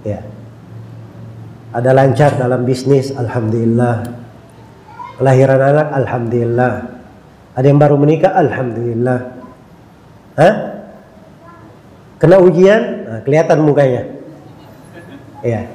Ya. 0.00 0.24
Ada 1.76 1.92
lancar 1.92 2.40
dalam 2.40 2.64
bisnis, 2.64 3.12
alhamdulillah. 3.12 4.16
Kelahiran 5.20 5.60
anak, 5.60 5.88
alhamdulillah. 5.92 6.72
Ada 7.52 7.66
yang 7.68 7.76
baru 7.76 8.00
menikah, 8.00 8.32
alhamdulillah. 8.32 9.18
Hah? 10.40 10.54
Kena 12.16 12.40
ujian, 12.40 12.80
nah, 13.04 13.20
kelihatan 13.20 13.60
mukanya. 13.60 14.08
Ya. 15.44 15.68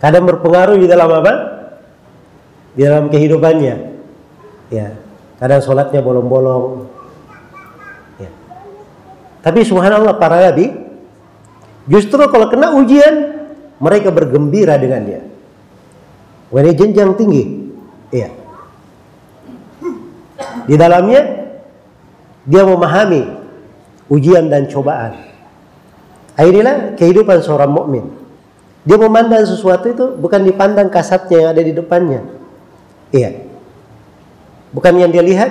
Kadang 0.00 0.32
berpengaruh 0.32 0.80
di 0.80 0.88
dalam 0.88 1.12
apa? 1.12 1.32
Di 2.72 2.88
dalam 2.88 3.12
kehidupannya. 3.12 3.76
Ya. 4.72 4.96
Kadang 5.36 5.60
sholatnya 5.60 6.00
bolong-bolong. 6.00 6.88
Tapi 9.42 9.66
subhanallah 9.66 10.22
para 10.22 10.38
nabi 10.38 10.70
justru 11.90 12.22
kalau 12.30 12.46
kena 12.46 12.78
ujian 12.78 13.42
mereka 13.82 14.14
bergembira 14.14 14.78
dengannya. 14.78 15.26
Wah 16.54 16.60
ini 16.62 16.72
jenjang 16.78 17.18
tinggi. 17.18 17.42
Iya. 18.14 18.30
Di 20.70 20.78
dalamnya 20.78 21.22
dia 22.46 22.62
memahami 22.62 23.22
ujian 24.06 24.46
dan 24.46 24.70
cobaan. 24.70 25.18
Inilah 26.38 26.94
kehidupan 26.94 27.42
seorang 27.42 27.70
mukmin. 27.70 28.04
Dia 28.82 28.98
memandang 28.98 29.46
sesuatu 29.46 29.90
itu 29.90 30.04
bukan 30.18 30.42
dipandang 30.42 30.90
kasatnya 30.90 31.38
yang 31.38 31.50
ada 31.54 31.62
di 31.62 31.72
depannya. 31.74 32.20
Iya. 33.14 33.46
Bukan 34.74 34.94
yang 34.98 35.10
dia 35.12 35.22
lihat 35.22 35.50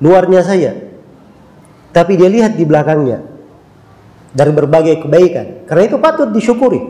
luarnya 0.00 0.40
saja. 0.40 0.72
Tapi 1.94 2.18
dia 2.18 2.26
lihat 2.26 2.58
di 2.58 2.66
belakangnya. 2.66 3.22
Dari 4.34 4.50
berbagai 4.50 5.06
kebaikan. 5.06 5.70
Karena 5.70 5.82
itu 5.86 5.96
patut 6.02 6.34
disyukuri. 6.34 6.82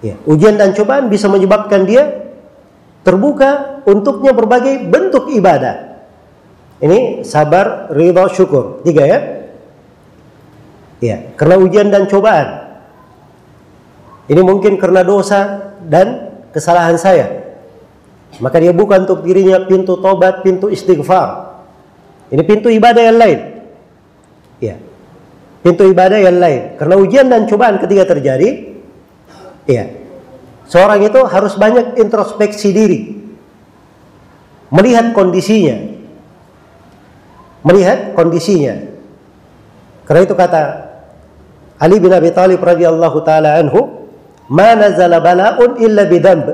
Ya, 0.00 0.16
ujian 0.24 0.56
dan 0.56 0.72
cobaan 0.72 1.12
bisa 1.12 1.28
menyebabkan 1.28 1.84
dia 1.84 2.32
terbuka 3.04 3.84
untuknya 3.86 4.32
berbagai 4.32 4.88
bentuk 4.88 5.30
ibadah. 5.30 6.00
Ini 6.82 7.22
sabar, 7.22 7.92
ridha, 7.94 8.26
syukur. 8.32 8.82
Tiga 8.82 9.04
ya. 9.06 9.18
Ya, 10.98 11.16
karena 11.38 11.60
ujian 11.60 11.92
dan 11.92 12.10
cobaan. 12.10 12.72
Ini 14.26 14.40
mungkin 14.42 14.80
karena 14.80 15.04
dosa 15.04 15.70
dan 15.84 16.40
kesalahan 16.56 16.96
saya. 16.96 17.52
Maka 18.40 18.58
dia 18.58 18.72
buka 18.72 18.96
untuk 18.96 19.22
dirinya 19.22 19.60
pintu 19.68 20.00
tobat, 20.00 20.40
pintu 20.40 20.72
istighfar. 20.72 21.51
Ini 22.32 22.42
pintu 22.48 22.72
ibadah 22.72 23.02
yang 23.12 23.18
lain. 23.20 23.38
Ya. 24.56 24.80
Pintu 25.60 25.84
ibadah 25.84 26.16
yang 26.16 26.40
lain. 26.40 26.80
Karena 26.80 26.94
ujian 26.96 27.28
dan 27.28 27.44
cobaan 27.44 27.76
ketika 27.76 28.16
terjadi, 28.16 28.72
ya. 29.68 29.84
Seorang 30.64 31.04
itu 31.04 31.20
harus 31.28 31.52
banyak 31.60 32.00
introspeksi 32.00 32.72
diri. 32.72 33.00
Melihat 34.72 35.12
kondisinya. 35.12 35.76
Melihat 37.60 38.16
kondisinya. 38.16 38.80
Karena 40.08 40.20
itu 40.24 40.32
kata 40.32 40.62
Ali 41.76 42.00
bin 42.00 42.08
Abi 42.16 42.32
Thalib 42.32 42.64
radhiyallahu 42.64 43.18
taala 43.20 43.60
anhu, 43.60 44.08
"Ma 44.48 44.72
nazala 44.72 45.20
bala'un 45.20 45.76
illa 45.76 46.08
bidhanb 46.08 46.48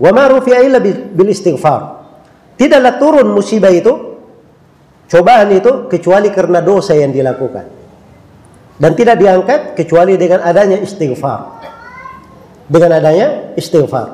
wa 0.00 0.10
ma 0.16 0.24
rufi'a 0.32 0.64
illa 0.64 0.80
bil 0.80 1.28
istighfar." 1.28 2.00
Tidaklah 2.56 2.96
turun 2.96 3.28
musibah 3.36 3.68
itu, 3.68 4.15
cobaan 5.06 5.50
itu 5.54 5.90
kecuali 5.90 6.28
karena 6.30 6.62
dosa 6.62 6.94
yang 6.94 7.10
dilakukan. 7.10 7.66
Dan 8.76 8.92
tidak 8.92 9.16
diangkat 9.16 9.60
kecuali 9.72 10.20
dengan 10.20 10.44
adanya 10.44 10.76
istighfar. 10.76 11.40
Dengan 12.68 12.90
adanya 13.00 13.56
istighfar. 13.56 14.08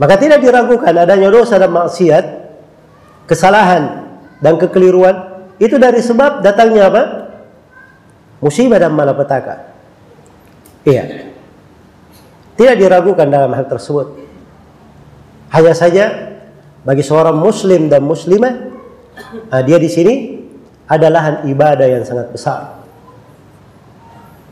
Maka 0.00 0.14
tidak 0.18 0.42
diragukan 0.42 0.90
adanya 0.90 1.28
dosa 1.30 1.60
dan 1.60 1.70
maksiat, 1.70 2.24
kesalahan 3.30 4.10
dan 4.42 4.58
kekeliruan 4.58 5.34
itu 5.62 5.78
dari 5.78 6.02
sebab 6.02 6.42
datangnya 6.42 6.90
apa? 6.90 7.02
Musibah 8.42 8.82
dan 8.82 8.90
malapetaka. 8.90 9.70
Iya. 10.82 11.30
Tidak 12.58 12.76
diragukan 12.76 13.26
dalam 13.30 13.54
hal 13.54 13.66
tersebut. 13.70 14.18
Hanya 15.54 15.74
saja 15.74 16.34
bagi 16.82 17.06
seorang 17.06 17.38
muslim 17.38 17.86
dan 17.86 18.02
muslimah, 18.02 18.73
nah 19.50 19.60
dia 19.62 19.78
di 19.78 19.90
sini 19.90 20.14
adalah 20.84 21.42
ibadah 21.48 21.86
yang 21.88 22.04
sangat 22.04 22.28
besar. 22.30 22.84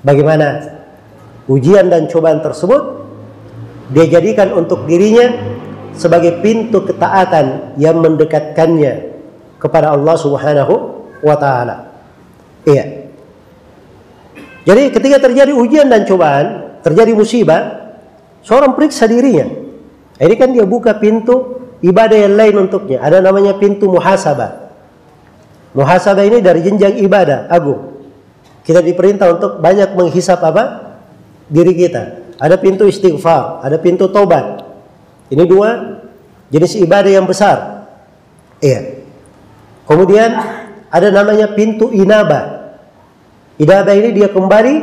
Bagaimana 0.02 0.78
ujian 1.46 1.86
dan 1.92 2.08
cobaan 2.10 2.42
tersebut 2.42 3.06
dia 3.92 4.08
jadikan 4.08 4.56
untuk 4.56 4.88
dirinya 4.88 5.30
sebagai 5.92 6.40
pintu 6.40 6.82
ketaatan 6.82 7.76
yang 7.76 8.00
mendekatkannya 8.00 9.12
kepada 9.60 9.92
Allah 9.92 10.16
Subhanahu 10.16 10.74
wa 11.22 11.36
taala. 11.36 11.92
Iya. 12.66 13.06
Jadi 14.62 14.82
ketika 14.94 15.18
terjadi 15.22 15.52
ujian 15.52 15.90
dan 15.90 16.06
cobaan, 16.06 16.78
terjadi 16.82 17.12
musibah, 17.14 17.94
seorang 18.42 18.74
periksa 18.74 19.06
dirinya. 19.06 19.46
Ini 20.22 20.34
kan 20.38 20.54
dia 20.54 20.62
buka 20.62 20.98
pintu 21.02 21.61
ibadah 21.82 22.16
yang 22.16 22.34
lain 22.38 22.54
untuknya. 22.66 23.02
Ada 23.02 23.18
namanya 23.20 23.58
pintu 23.58 23.90
muhasabah. 23.90 24.72
Muhasabah 25.74 26.24
ini 26.24 26.38
dari 26.38 26.62
jenjang 26.62 26.96
ibadah 27.02 27.50
agung. 27.50 27.92
Kita 28.62 28.78
diperintah 28.78 29.26
untuk 29.34 29.58
banyak 29.58 29.98
menghisap 29.98 30.38
apa? 30.40 30.94
Diri 31.50 31.74
kita. 31.74 32.22
Ada 32.38 32.56
pintu 32.56 32.86
istighfar, 32.86 33.60
ada 33.66 33.76
pintu 33.82 34.08
tobat. 34.08 34.62
Ini 35.28 35.44
dua 35.44 35.98
jenis 36.48 36.78
ibadah 36.78 37.10
yang 37.10 37.26
besar. 37.26 37.88
Iya. 38.62 39.02
Kemudian 39.88 40.30
ada 40.86 41.08
namanya 41.10 41.50
pintu 41.52 41.90
inaba. 41.90 42.72
Inaba 43.58 43.92
ini 43.96 44.14
dia 44.14 44.30
kembali 44.30 44.74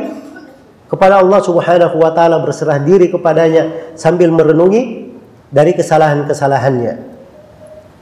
kepada 0.90 1.22
Allah 1.22 1.40
Subhanahu 1.40 1.96
wa 2.02 2.10
taala 2.10 2.42
berserah 2.42 2.82
diri 2.82 3.08
kepadanya 3.08 3.94
sambil 3.94 4.34
merenungi 4.34 5.09
dari 5.50 5.74
kesalahan-kesalahannya. 5.74 6.94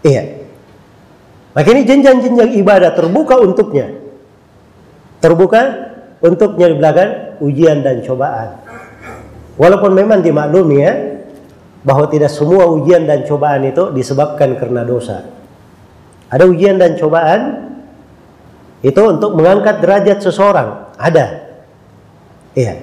Iya. 0.05 0.23
Maka 1.57 1.69
ini 1.75 1.83
jenjang-jenjang 1.89 2.55
ibadah 2.61 2.95
terbuka 2.95 3.41
untuknya 3.41 4.09
terbuka 5.19 5.61
untuknya 6.23 6.67
di 6.71 6.77
belakang 6.79 7.11
ujian 7.43 7.83
dan 7.83 8.03
cobaan. 8.03 8.59
Walaupun 9.59 9.91
memang 9.95 10.23
dimaklumi 10.23 10.77
ya 10.79 10.93
bahwa 11.83 12.07
tidak 12.07 12.31
semua 12.31 12.67
ujian 12.71 13.07
dan 13.07 13.27
cobaan 13.27 13.67
itu 13.67 13.91
disebabkan 13.91 14.55
karena 14.55 14.87
dosa. 14.87 15.27
Ada 16.31 16.47
ujian 16.47 16.79
dan 16.79 16.95
cobaan 16.95 17.71
itu 18.79 19.01
untuk 19.03 19.35
mengangkat 19.35 19.83
derajat 19.83 20.23
seseorang, 20.23 20.95
ada. 20.95 21.51
Iya. 22.55 22.79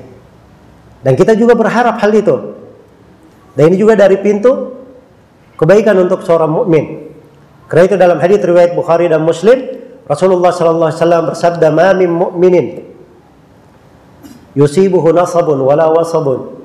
Dan 0.99 1.13
kita 1.15 1.37
juga 1.39 1.55
berharap 1.55 1.95
hal 2.03 2.11
itu. 2.11 2.54
Dan 3.55 3.71
ini 3.71 3.79
juga 3.79 3.95
dari 3.95 4.19
pintu 4.19 4.75
kebaikan 5.55 5.95
untuk 5.95 6.21
seorang 6.27 6.51
mukmin. 6.51 7.07
Karena 7.71 7.83
itu 7.87 7.95
dalam 7.97 8.19
hadis 8.21 8.43
riwayat 8.43 8.77
Bukhari 8.77 9.09
dan 9.09 9.23
Muslim 9.25 9.57
Rasulullah 10.05 10.53
sallallahu 10.53 10.89
alaihi 10.93 11.01
wasallam 11.01 11.23
bersabda, 11.33 11.67
"Ma 11.73 11.89
min 11.97 12.13
mu'minin 12.13 12.65
yusibuhu 14.53 15.09
nasabun 15.09 15.57
wala 15.65 15.89
wasabun." 15.89 16.61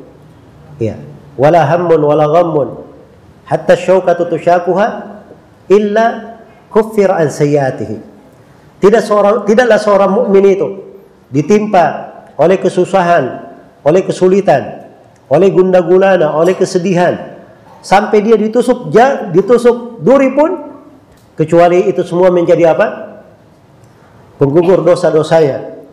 Ya, 0.77 1.01
wala 1.41 1.65
hammun 1.65 2.01
wala 2.05 2.29
ghammun 2.29 2.85
hatta 3.49 3.77
syaukatu 3.77 4.29
tushakuha 4.29 4.87
illa 5.73 6.37
kuffir 6.69 7.09
an 7.09 7.33
sayyiatihi. 7.33 7.97
Tidak 8.81 9.03
seorang 9.05 9.49
tidaklah 9.49 9.81
seorang 9.81 10.11
mukmin 10.13 10.45
itu 10.57 10.69
ditimpa 11.33 11.85
oleh 12.37 12.57
kesusahan, 12.61 13.53
oleh 13.85 14.05
kesulitan, 14.05 14.80
oleh 15.31 15.49
gunda 15.55 15.79
gulana, 15.79 16.35
oleh 16.35 16.59
kesedihan 16.59 17.39
sampai 17.81 18.21
dia 18.21 18.37
ditusuk 18.37 18.91
ditusuk 19.33 20.03
duri 20.03 20.35
pun 20.35 20.51
kecuali 21.39 21.89
itu 21.89 22.03
semua 22.05 22.29
menjadi 22.29 22.75
apa? 22.75 23.11
penggugur 24.41 24.81
dosa-dosanya. 24.81 25.85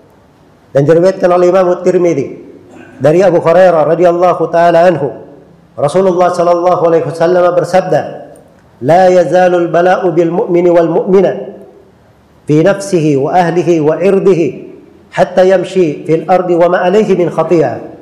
Dan 0.72 0.88
diriwayatkan 0.88 1.28
oleh 1.28 1.52
Imam 1.52 1.68
Tirmidzi 1.84 2.28
dari 2.96 3.20
Abu 3.20 3.44
Hurairah 3.44 3.92
radhiyallahu 3.92 4.44
taala 4.48 4.88
anhu. 4.88 5.12
Rasulullah 5.76 6.32
sallallahu 6.32 6.82
alaihi 6.88 7.06
wasallam 7.12 7.44
bersabda, 7.54 8.32
"La 8.88 9.12
yazalul 9.12 9.68
bala'u 9.68 10.16
bil 10.16 10.32
mu'mini 10.32 10.72
wal 10.72 10.88
mu'mina 10.88 11.60
fi 12.48 12.64
nafsihi 12.64 13.20
wa 13.20 13.36
ahlihi 13.36 13.84
wa 13.84 14.00
irdihi 14.00 14.48
hatta 15.12 15.44
yamshi 15.44 16.08
fil 16.08 16.24
ardi 16.32 16.56
wa 16.56 16.72
ma 16.72 16.78
alaihi 16.88 17.20
min 17.20 17.28
khati'ah." 17.28 17.97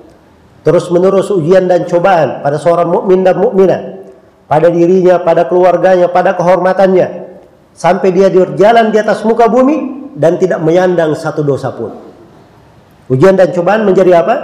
Terus 0.65 0.89
menerus 0.89 1.30
ujian 1.30 1.69
dan 1.69 1.86
cobaan 1.86 2.41
pada 2.41 2.58
seorang 2.58 2.89
mukmin 2.89 3.21
dan 3.21 3.38
mukminah, 3.38 4.01
pada 4.49 4.73
dirinya, 4.73 5.21
pada 5.21 5.45
keluarganya, 5.45 6.10
pada 6.10 6.34
kehormatannya, 6.34 7.38
sampai 7.78 8.10
dia 8.10 8.34
berjalan 8.34 8.89
di 8.89 8.97
atas 8.97 9.21
muka 9.21 9.45
bumi 9.45 10.10
dan 10.17 10.41
tidak 10.41 10.65
menyandang 10.65 11.13
satu 11.13 11.45
dosa 11.45 11.69
pun. 11.69 11.93
Ujian 13.13 13.38
dan 13.38 13.54
cobaan 13.54 13.86
menjadi 13.86 14.25
apa? 14.25 14.36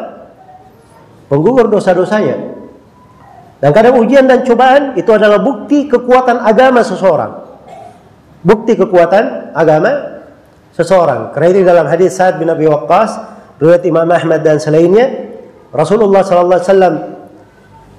Penggugur 1.25 1.73
dosa-dosanya. 1.73 2.37
Dan 3.57 3.73
kadang 3.73 3.97
ujian 3.97 4.29
dan 4.29 4.45
cobaan 4.45 4.93
itu 4.97 5.09
adalah 5.09 5.41
bukti 5.41 5.89
kekuatan 5.89 6.37
agama 6.37 6.85
seseorang. 6.85 7.49
Bukti 8.45 8.77
kekuatan 8.77 9.53
agama 9.57 10.21
seseorang. 10.73 11.29
Karena 11.33 11.47
itu 11.49 11.61
dalam 11.61 11.85
hadis 11.85 12.17
Sa'ad 12.17 12.41
bin 12.41 12.49
Abi 12.49 12.65
Waqqas, 12.65 13.21
riwayat 13.61 13.85
Imam 13.85 14.09
Ahmad 14.09 14.41
dan 14.41 14.57
selainnya, 14.57 15.20
Rasulullah 15.71 16.21
sallallahu 16.23 16.59
alaihi 16.59 16.69
wasallam 16.69 16.95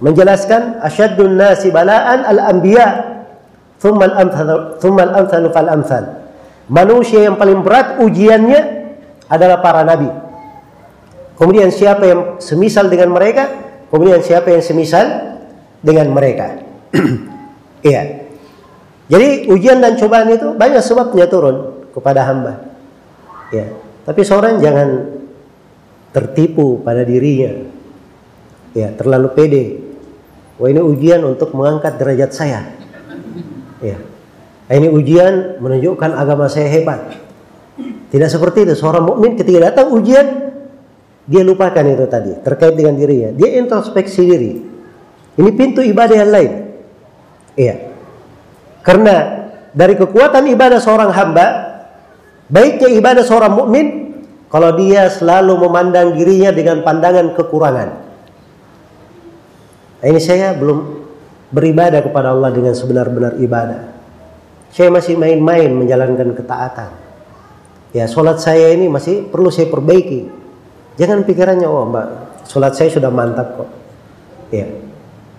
menjelaskan 0.04 0.62
asyaddun 0.84 1.40
nasi 1.40 1.72
bala'an 1.72 2.24
al-anbiya 2.28 2.86
thumma 3.80 4.12
al-amthal 4.12 4.76
thumma 4.76 5.08
al-amthal 5.08 5.48
fal 5.50 5.68
amthal 5.72 6.04
Manusia 6.70 7.26
yang 7.26 7.36
paling 7.36 7.60
berat 7.60 7.98
ujiannya 7.98 8.60
adalah 9.26 9.58
para 9.60 9.82
nabi. 9.82 10.08
Kemudian 11.36 11.74
siapa 11.74 12.06
yang 12.06 12.20
semisal 12.38 12.86
dengan 12.86 13.10
mereka? 13.10 13.50
Kemudian 13.90 14.22
siapa 14.22 14.52
yang 14.54 14.62
semisal 14.62 15.36
dengan 15.82 16.12
mereka? 16.12 16.60
Iya. 17.82 18.30
Jadi 19.10 19.50
ujian 19.50 19.82
dan 19.82 19.98
cobaan 19.98 20.30
itu 20.30 20.54
banyak 20.54 20.78
sebabnya 20.78 21.26
turun 21.26 21.90
kepada 21.90 22.22
hamba. 22.22 22.62
Ya. 23.50 23.74
Tapi 24.06 24.22
seorang 24.22 24.62
jangan 24.62 25.02
tertipu 26.12 26.80
pada 26.84 27.02
dirinya. 27.02 27.66
Ya, 28.72 28.92
terlalu 28.92 29.28
pede. 29.36 29.64
Wah 30.60 30.68
ini 30.68 30.80
ujian 30.80 31.24
untuk 31.24 31.56
mengangkat 31.56 31.96
derajat 31.98 32.30
saya. 32.32 32.60
Ya. 33.82 33.98
Ini 34.72 34.88
ujian 34.88 35.60
menunjukkan 35.60 36.16
agama 36.16 36.48
saya 36.48 36.70
hebat. 36.70 37.18
Tidak 38.12 38.28
seperti 38.28 38.68
itu. 38.68 38.76
Seorang 38.76 39.04
mukmin 39.04 39.36
ketika 39.36 39.72
datang 39.72 39.92
ujian, 39.92 40.52
dia 41.28 41.42
lupakan 41.42 41.84
itu 41.84 42.06
tadi 42.08 42.32
terkait 42.44 42.76
dengan 42.76 42.96
dirinya. 42.96 43.32
Dia 43.32 43.58
introspeksi 43.60 44.22
diri. 44.22 44.52
Ini 45.36 45.50
pintu 45.56 45.80
ibadah 45.80 46.16
yang 46.16 46.30
lain. 46.30 46.52
Iya. 47.56 47.74
Karena 48.84 49.16
dari 49.72 49.96
kekuatan 49.96 50.44
ibadah 50.52 50.80
seorang 50.80 51.10
hamba, 51.12 51.46
baiknya 52.52 52.92
ibadah 52.92 53.24
seorang 53.24 53.52
mukmin 53.56 54.11
kalau 54.52 54.76
dia 54.76 55.08
selalu 55.08 55.56
memandang 55.64 56.12
dirinya 56.12 56.52
dengan 56.52 56.84
pandangan 56.84 57.32
kekurangan. 57.32 57.88
Nah, 60.04 60.06
ini 60.12 60.20
saya 60.20 60.52
belum 60.52 61.08
beribadah 61.48 62.04
kepada 62.04 62.36
Allah 62.36 62.52
dengan 62.52 62.76
sebenar-benar 62.76 63.40
ibadah. 63.40 63.96
Saya 64.68 64.92
masih 64.92 65.16
main-main 65.16 65.72
menjalankan 65.72 66.36
ketaatan. 66.36 66.92
Ya, 67.96 68.04
sholat 68.04 68.44
saya 68.44 68.76
ini 68.76 68.92
masih 68.92 69.24
perlu 69.32 69.48
saya 69.48 69.72
perbaiki. 69.72 70.28
Jangan 71.00 71.24
pikirannya, 71.24 71.64
oh 71.64 71.88
mbak, 71.88 72.06
sholat 72.44 72.76
saya 72.76 72.92
sudah 72.92 73.08
mantap 73.08 73.56
kok. 73.56 73.72
Ya, 74.52 74.68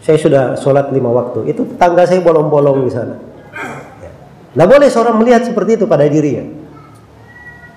saya 0.02 0.18
sudah 0.18 0.58
sholat 0.58 0.90
lima 0.90 1.14
waktu. 1.14 1.54
Itu 1.54 1.78
tangga 1.78 2.10
saya 2.10 2.18
bolong-bolong 2.26 2.82
di 2.82 2.90
sana. 2.90 3.14
Ya. 4.02 4.10
Nah 4.58 4.66
boleh 4.66 4.90
seorang 4.90 5.22
melihat 5.22 5.46
seperti 5.46 5.78
itu 5.78 5.86
pada 5.86 6.10
dirinya. 6.10 6.63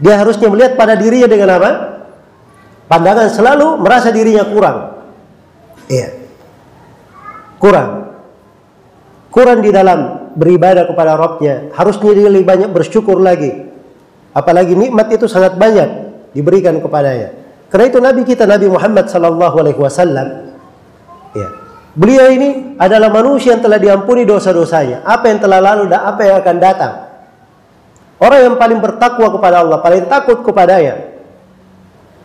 Dia 0.03 0.21
harusnya 0.21 0.49
melihat 0.53 0.77
pada 0.77 0.97
dirinya 0.97 1.29
dengan 1.29 1.57
apa? 1.57 1.71
Pandangan 2.87 3.29
selalu 3.33 3.81
merasa 3.81 4.13
dirinya 4.13 4.45
kurang. 4.47 5.01
Iya. 5.89 6.09
Kurang. 7.57 7.89
Kurang 9.33 9.61
di 9.65 9.73
dalam 9.73 10.27
beribadah 10.37 10.85
kepada 10.85 11.17
Rabbnya 11.17 11.73
harusnya 11.73 12.13
dia 12.13 12.29
lebih 12.29 12.45
banyak 12.45 12.71
bersyukur 12.71 13.17
lagi 13.17 13.73
apalagi 14.37 14.77
nikmat 14.77 15.09
itu 15.09 15.25
sangat 15.25 15.57
banyak 15.57 15.89
diberikan 16.37 16.77
kepadanya 16.77 17.33
karena 17.73 17.85
itu 17.89 17.99
Nabi 18.05 18.23
kita 18.29 18.45
Nabi 18.45 18.69
Muhammad 18.69 19.09
sallallahu 19.09 19.57
alaihi 19.57 19.81
wasallam 19.81 20.53
ya 21.33 21.49
beliau 21.97 22.29
ini 22.29 22.77
adalah 22.77 23.09
manusia 23.09 23.57
yang 23.57 23.65
telah 23.65 23.81
diampuni 23.81 24.29
dosa-dosanya 24.29 25.01
apa 25.09 25.33
yang 25.33 25.41
telah 25.41 25.61
lalu 25.65 25.89
dan 25.89 26.05
apa 26.05 26.21
yang 26.21 26.37
akan 26.45 26.57
datang 26.61 26.93
Orang 28.17 28.41
yang 28.41 28.57
paling 28.57 28.81
bertakwa 28.81 29.29
kepada 29.29 29.61
Allah, 29.61 29.79
paling 29.85 30.09
takut 30.09 30.41
kepadanya. 30.41 31.13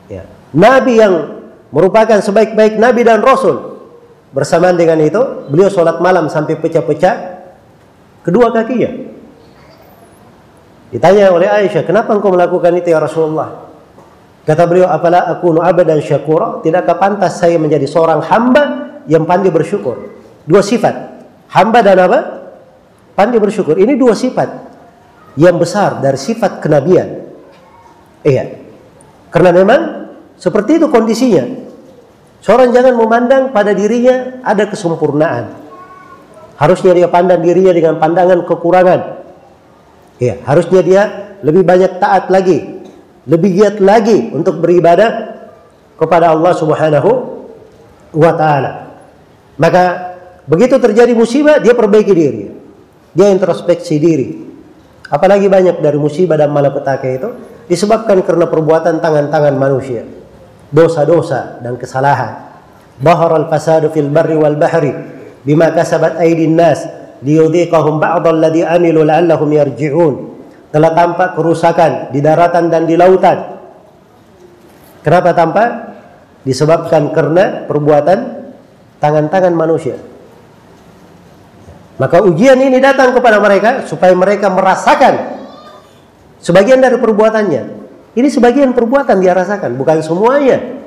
Ya. 0.08 0.24
Nabi 0.56 0.96
yang 0.96 1.44
merupakan 1.68 2.20
sebaik-baik 2.24 2.80
nabi 2.80 3.04
dan 3.04 3.20
rasul. 3.20 3.84
Bersamaan 4.32 4.80
dengan 4.80 4.96
itu, 5.04 5.20
beliau 5.52 5.68
sholat 5.68 6.00
malam 6.00 6.32
sampai 6.32 6.56
pecah-pecah 6.56 7.16
kedua 8.24 8.56
kakinya. 8.56 9.12
Ditanya 10.96 11.36
oleh 11.36 11.52
Aisyah, 11.52 11.84
kenapa 11.84 12.16
engkau 12.16 12.32
melakukan 12.32 12.72
itu 12.80 12.96
ya 12.96 13.04
Rasulullah? 13.04 13.68
Kata 14.48 14.64
beliau, 14.72 14.88
apala 14.88 15.28
aku 15.28 15.52
dan 15.84 16.00
syakura? 16.00 16.64
Tidakkah 16.64 16.96
pantas 16.96 17.44
saya 17.44 17.60
menjadi 17.60 17.84
seorang 17.84 18.24
hamba 18.24 18.64
yang 19.12 19.28
pandai 19.28 19.52
bersyukur? 19.52 20.16
Dua 20.48 20.64
sifat. 20.64 20.96
Hamba 21.52 21.84
dan 21.84 22.00
apa? 22.00 22.20
Pandai 23.12 23.44
bersyukur. 23.44 23.76
Ini 23.76 24.00
dua 24.00 24.16
sifat 24.16 24.71
yang 25.40 25.56
besar 25.56 26.04
dari 26.04 26.20
sifat 26.20 26.60
kenabian. 26.60 27.24
Iya. 28.26 28.60
Karena 29.32 29.56
memang 29.56 29.82
seperti 30.36 30.82
itu 30.82 30.92
kondisinya. 30.92 31.46
Seorang 32.42 32.74
jangan 32.74 32.98
memandang 32.98 33.44
pada 33.54 33.72
dirinya 33.72 34.42
ada 34.42 34.66
kesempurnaan. 34.66 35.62
Harusnya 36.58 36.98
dia 36.98 37.08
pandang 37.10 37.42
dirinya 37.42 37.74
dengan 37.74 38.02
pandangan 38.02 38.46
kekurangan. 38.50 39.02
Iya, 40.22 40.42
harusnya 40.46 40.82
dia 40.86 41.02
lebih 41.42 41.66
banyak 41.66 41.98
taat 41.98 42.30
lagi, 42.30 42.82
lebih 43.26 43.50
giat 43.58 43.78
lagi 43.82 44.30
untuk 44.34 44.62
beribadah 44.62 45.42
kepada 45.98 46.34
Allah 46.34 46.54
Subhanahu 46.54 47.12
wa 48.14 48.32
taala. 48.34 48.72
Maka 49.58 50.14
begitu 50.46 50.78
terjadi 50.82 51.14
musibah 51.14 51.62
dia 51.62 51.74
perbaiki 51.78 52.14
diri. 52.14 52.44
Dia 53.14 53.30
introspeksi 53.30 53.96
diri. 54.02 54.51
Apalagi 55.12 55.52
banyak 55.52 55.84
dari 55.84 56.00
musibah 56.00 56.40
dan 56.40 56.56
malapetaka 56.56 57.08
itu 57.12 57.30
disebabkan 57.68 58.24
karena 58.24 58.48
perbuatan 58.48 59.04
tangan-tangan 59.04 59.60
manusia. 59.60 60.08
Dosa-dosa 60.72 61.60
dan 61.60 61.76
kesalahan. 61.76 62.48
Bahar 63.04 63.36
al-fasadu 63.36 63.92
fil 63.92 64.08
barri 64.08 64.40
wal 64.40 64.56
bahri 64.56 64.96
bima 65.44 65.76
kasabat 65.76 66.16
aydin 66.16 66.56
nas 66.56 66.88
liyudhiqahum 67.20 68.00
ba'd 68.00 68.24
alladhi 68.24 68.64
amilu 68.64 69.04
la'allahum 69.04 69.52
yarji'un. 69.52 70.16
Telah 70.72 70.96
tampak 70.96 71.36
kerusakan 71.36 72.16
di 72.16 72.24
daratan 72.24 72.72
dan 72.72 72.88
di 72.88 72.96
lautan. 72.96 73.60
Kenapa 75.04 75.36
tampak? 75.36 75.70
Disebabkan 76.48 77.12
karena 77.12 77.68
perbuatan 77.68 78.20
tangan-tangan 79.04 79.52
manusia. 79.52 80.00
Maka 82.02 82.18
ujian 82.26 82.58
ini 82.58 82.82
datang 82.82 83.14
kepada 83.14 83.38
mereka 83.38 83.86
supaya 83.86 84.10
mereka 84.18 84.50
merasakan 84.50 85.38
sebagian 86.42 86.82
dari 86.82 86.98
perbuatannya. 86.98 87.64
Ini 88.18 88.26
sebagian 88.26 88.74
perbuatan 88.74 89.22
dia 89.22 89.38
rasakan, 89.38 89.78
bukan 89.78 90.02
semuanya. 90.02 90.82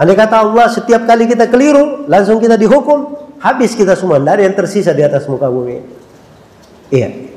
Andai 0.00 0.16
kata 0.16 0.40
Allah 0.40 0.72
setiap 0.72 1.04
kali 1.04 1.28
kita 1.28 1.52
keliru, 1.52 2.08
langsung 2.08 2.40
kita 2.40 2.56
dihukum, 2.56 3.12
habis 3.44 3.76
kita 3.76 3.92
semua, 3.92 4.16
ada 4.16 4.40
yang 4.40 4.56
tersisa 4.56 4.96
di 4.96 5.04
atas 5.04 5.28
muka 5.28 5.52
bumi. 5.52 5.84
Iya. 6.88 7.28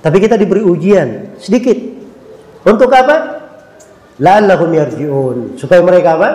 Tapi 0.00 0.16
kita 0.16 0.40
diberi 0.40 0.64
ujian 0.64 1.36
sedikit. 1.36 1.76
Untuk 2.64 2.88
apa? 2.88 3.44
La'allahum 4.16 4.72
yarji'un. 4.72 5.60
Supaya 5.60 5.84
mereka 5.84 6.16
apa? 6.16 6.30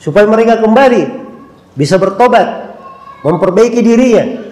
Supaya 0.00 0.24
mereka 0.24 0.64
kembali 0.64 1.04
bisa 1.76 2.00
bertobat, 2.00 2.72
memperbaiki 3.20 3.80
dirinya, 3.84 4.43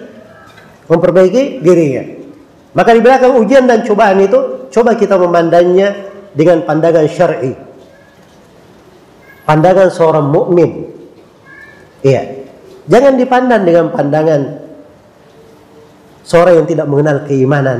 memperbaiki 0.87 1.63
dirinya. 1.63 2.03
Maka 2.73 2.89
di 2.97 3.01
belakang 3.05 3.37
ujian 3.37 3.69
dan 3.69 3.85
cobaan 3.85 4.17
itu, 4.23 4.69
coba 4.73 4.97
kita 4.97 5.13
memandangnya 5.15 5.93
dengan 6.33 6.65
pandangan 6.65 7.05
syar'i. 7.05 7.53
Pandangan 9.45 9.93
seorang 9.93 10.25
mukmin. 10.25 10.89
Iya. 12.01 12.43
Jangan 12.89 13.13
dipandang 13.15 13.63
dengan 13.63 13.93
pandangan 13.93 14.41
seorang 16.25 16.63
yang 16.63 16.67
tidak 16.67 16.87
mengenal 16.89 17.23
keimanan. 17.29 17.79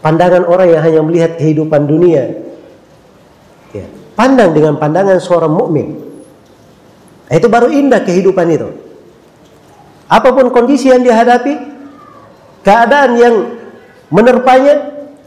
Pandangan 0.00 0.44
orang 0.46 0.68
yang 0.70 0.82
hanya 0.84 1.00
melihat 1.02 1.36
kehidupan 1.40 1.88
dunia. 1.88 2.30
Ya. 3.72 3.88
Pandang 4.14 4.54
dengan 4.54 4.78
pandangan 4.78 5.18
seorang 5.18 5.50
mukmin. 5.50 5.98
Itu 7.26 7.50
baru 7.50 7.72
indah 7.72 8.04
kehidupan 8.04 8.46
itu. 8.52 8.68
Apa 10.06 10.30
pun 10.36 10.52
kondisi 10.52 10.92
yang 10.92 11.02
dihadapi, 11.02 11.73
keadaan 12.64 13.12
yang 13.20 13.34
menerpanya 14.08 14.74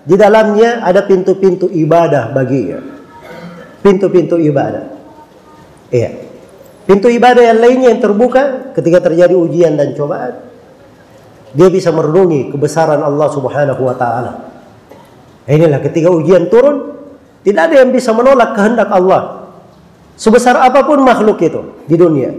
di 0.03 0.15
dalamnya 0.17 0.81
ada 0.81 1.05
pintu-pintu 1.05 1.69
ibadah 1.69 2.33
baginya. 2.33 2.81
Pintu-pintu 3.85 4.41
ibadah. 4.41 4.89
Iya. 5.93 6.27
Pintu 6.87 7.11
ibadah 7.11 7.43
yang 7.43 7.59
lainnya 7.59 7.87
yang 7.91 8.01
terbuka 8.01 8.73
ketika 8.75 9.11
terjadi 9.11 9.35
ujian 9.35 9.75
dan 9.75 9.91
cobaan. 9.91 10.39
Dia 11.51 11.67
bisa 11.67 11.91
merenungi 11.91 12.51
kebesaran 12.51 12.99
Allah 12.99 13.27
Subhanahu 13.31 13.81
wa 13.83 13.95
taala. 13.95 14.33
Inilah 15.47 15.79
ketika 15.79 16.11
ujian 16.11 16.51
turun, 16.51 16.95
tidak 17.43 17.71
ada 17.71 17.75
yang 17.83 17.91
bisa 17.91 18.11
menolak 18.11 18.55
kehendak 18.55 18.91
Allah. 18.91 19.51
Sebesar 20.19 20.59
apa 20.59 20.83
pun 20.83 20.99
makhluk 21.03 21.39
itu 21.39 21.61
di 21.87 21.95
dunia. 21.95 22.35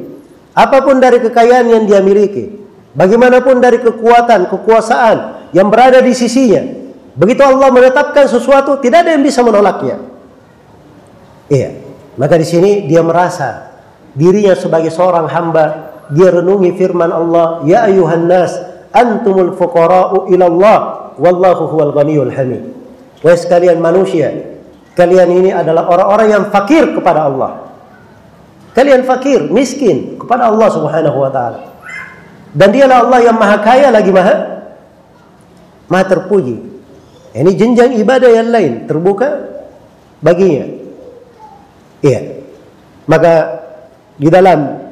Apa 0.52 0.84
pun 0.84 1.00
dari 1.00 1.22
kekayaan 1.22 1.68
yang 1.70 1.84
dia 1.88 2.02
miliki, 2.04 2.67
Bagaimanapun 2.96 3.60
dari 3.60 3.84
kekuatan, 3.84 4.48
kekuasaan 4.48 5.50
yang 5.52 5.68
berada 5.68 6.00
di 6.00 6.12
sisinya. 6.16 6.64
Begitu 7.18 7.42
Allah 7.42 7.68
menetapkan 7.74 8.30
sesuatu, 8.30 8.78
tidak 8.78 9.04
ada 9.04 9.10
yang 9.12 9.26
bisa 9.26 9.42
menolaknya. 9.42 9.98
Iya. 11.50 11.70
Maka 12.18 12.34
di 12.38 12.46
sini 12.46 12.70
dia 12.86 13.02
merasa 13.02 13.74
dirinya 14.14 14.54
sebagai 14.54 14.90
seorang 14.90 15.26
hamba, 15.30 15.94
dia 16.10 16.32
renungi 16.32 16.74
firman 16.74 17.10
Allah, 17.12 17.62
"Ya 17.68 17.86
ayuhan 17.86 18.26
nas, 18.26 18.54
antumul 18.90 19.54
fuqara'u 19.54 20.30
ila 20.32 20.44
Allah, 20.46 20.78
wallahu 21.20 21.70
huwal 21.74 21.92
ghaniyul 21.94 22.32
hamid." 22.32 22.62
Wahai 23.22 23.38
sekalian 23.38 23.82
manusia, 23.82 24.30
kalian 24.94 25.30
ini 25.30 25.50
adalah 25.50 25.90
orang-orang 25.90 26.28
yang 26.30 26.44
fakir 26.54 26.94
kepada 26.94 27.26
Allah. 27.26 27.66
Kalian 28.78 29.02
fakir, 29.02 29.50
miskin 29.50 30.18
kepada 30.18 30.50
Allah 30.50 30.68
Subhanahu 30.70 31.18
wa 31.18 31.30
taala. 31.30 31.67
Dan 32.52 32.68
dialah 32.72 33.04
Allah 33.04 33.20
yang 33.28 33.36
maha 33.36 33.58
kaya 33.60 33.88
lagi 33.92 34.08
maha 34.08 34.34
maha 35.88 36.04
terpuji. 36.08 36.56
Ini 37.36 37.50
jenjang 37.54 37.92
ibadah 38.00 38.30
yang 38.32 38.48
lain 38.48 38.72
terbuka 38.88 39.28
baginya. 40.24 40.64
Iya. 42.00 42.20
Maka 43.08 43.32
di 44.18 44.28
dalam 44.28 44.90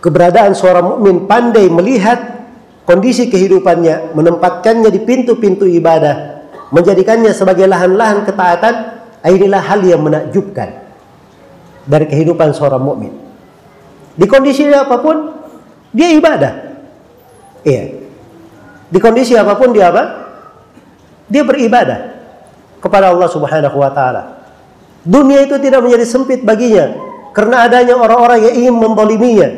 keberadaan 0.00 0.54
seorang 0.54 0.96
mukmin 0.96 1.26
pandai 1.26 1.66
melihat 1.66 2.48
kondisi 2.86 3.26
kehidupannya, 3.26 4.14
menempatkannya 4.14 4.88
di 4.94 5.00
pintu-pintu 5.02 5.66
ibadah, 5.66 6.46
menjadikannya 6.70 7.34
sebagai 7.34 7.66
lahan-lahan 7.66 8.22
ketaatan, 8.22 8.74
inilah 9.26 9.60
hal 9.60 9.82
yang 9.82 10.00
menakjubkan 10.06 10.86
dari 11.86 12.06
kehidupan 12.06 12.54
seorang 12.54 12.82
mukmin. 12.82 13.12
Di 14.16 14.24
kondisi 14.30 14.64
apa 14.70 14.96
pun, 15.02 15.35
dia 15.92 16.08
ibadah. 16.14 16.52
Iya. 17.66 17.84
Di 18.86 18.98
kondisi 19.02 19.34
apa 19.34 19.58
pun 19.58 19.74
dia 19.74 19.90
apa? 19.90 20.02
Dia 21.26 21.42
beribadah 21.42 22.14
kepada 22.78 23.10
Allah 23.10 23.26
Subhanahu 23.26 23.76
wa 23.82 23.90
taala. 23.90 24.22
Dunia 25.02 25.46
itu 25.46 25.58
tidak 25.58 25.82
menjadi 25.82 26.06
sempit 26.06 26.42
baginya 26.46 26.94
karena 27.34 27.66
adanya 27.66 27.94
orang-orang 27.98 28.46
yang 28.46 28.54
ingin 28.54 28.74
memboliminya. 28.78 29.48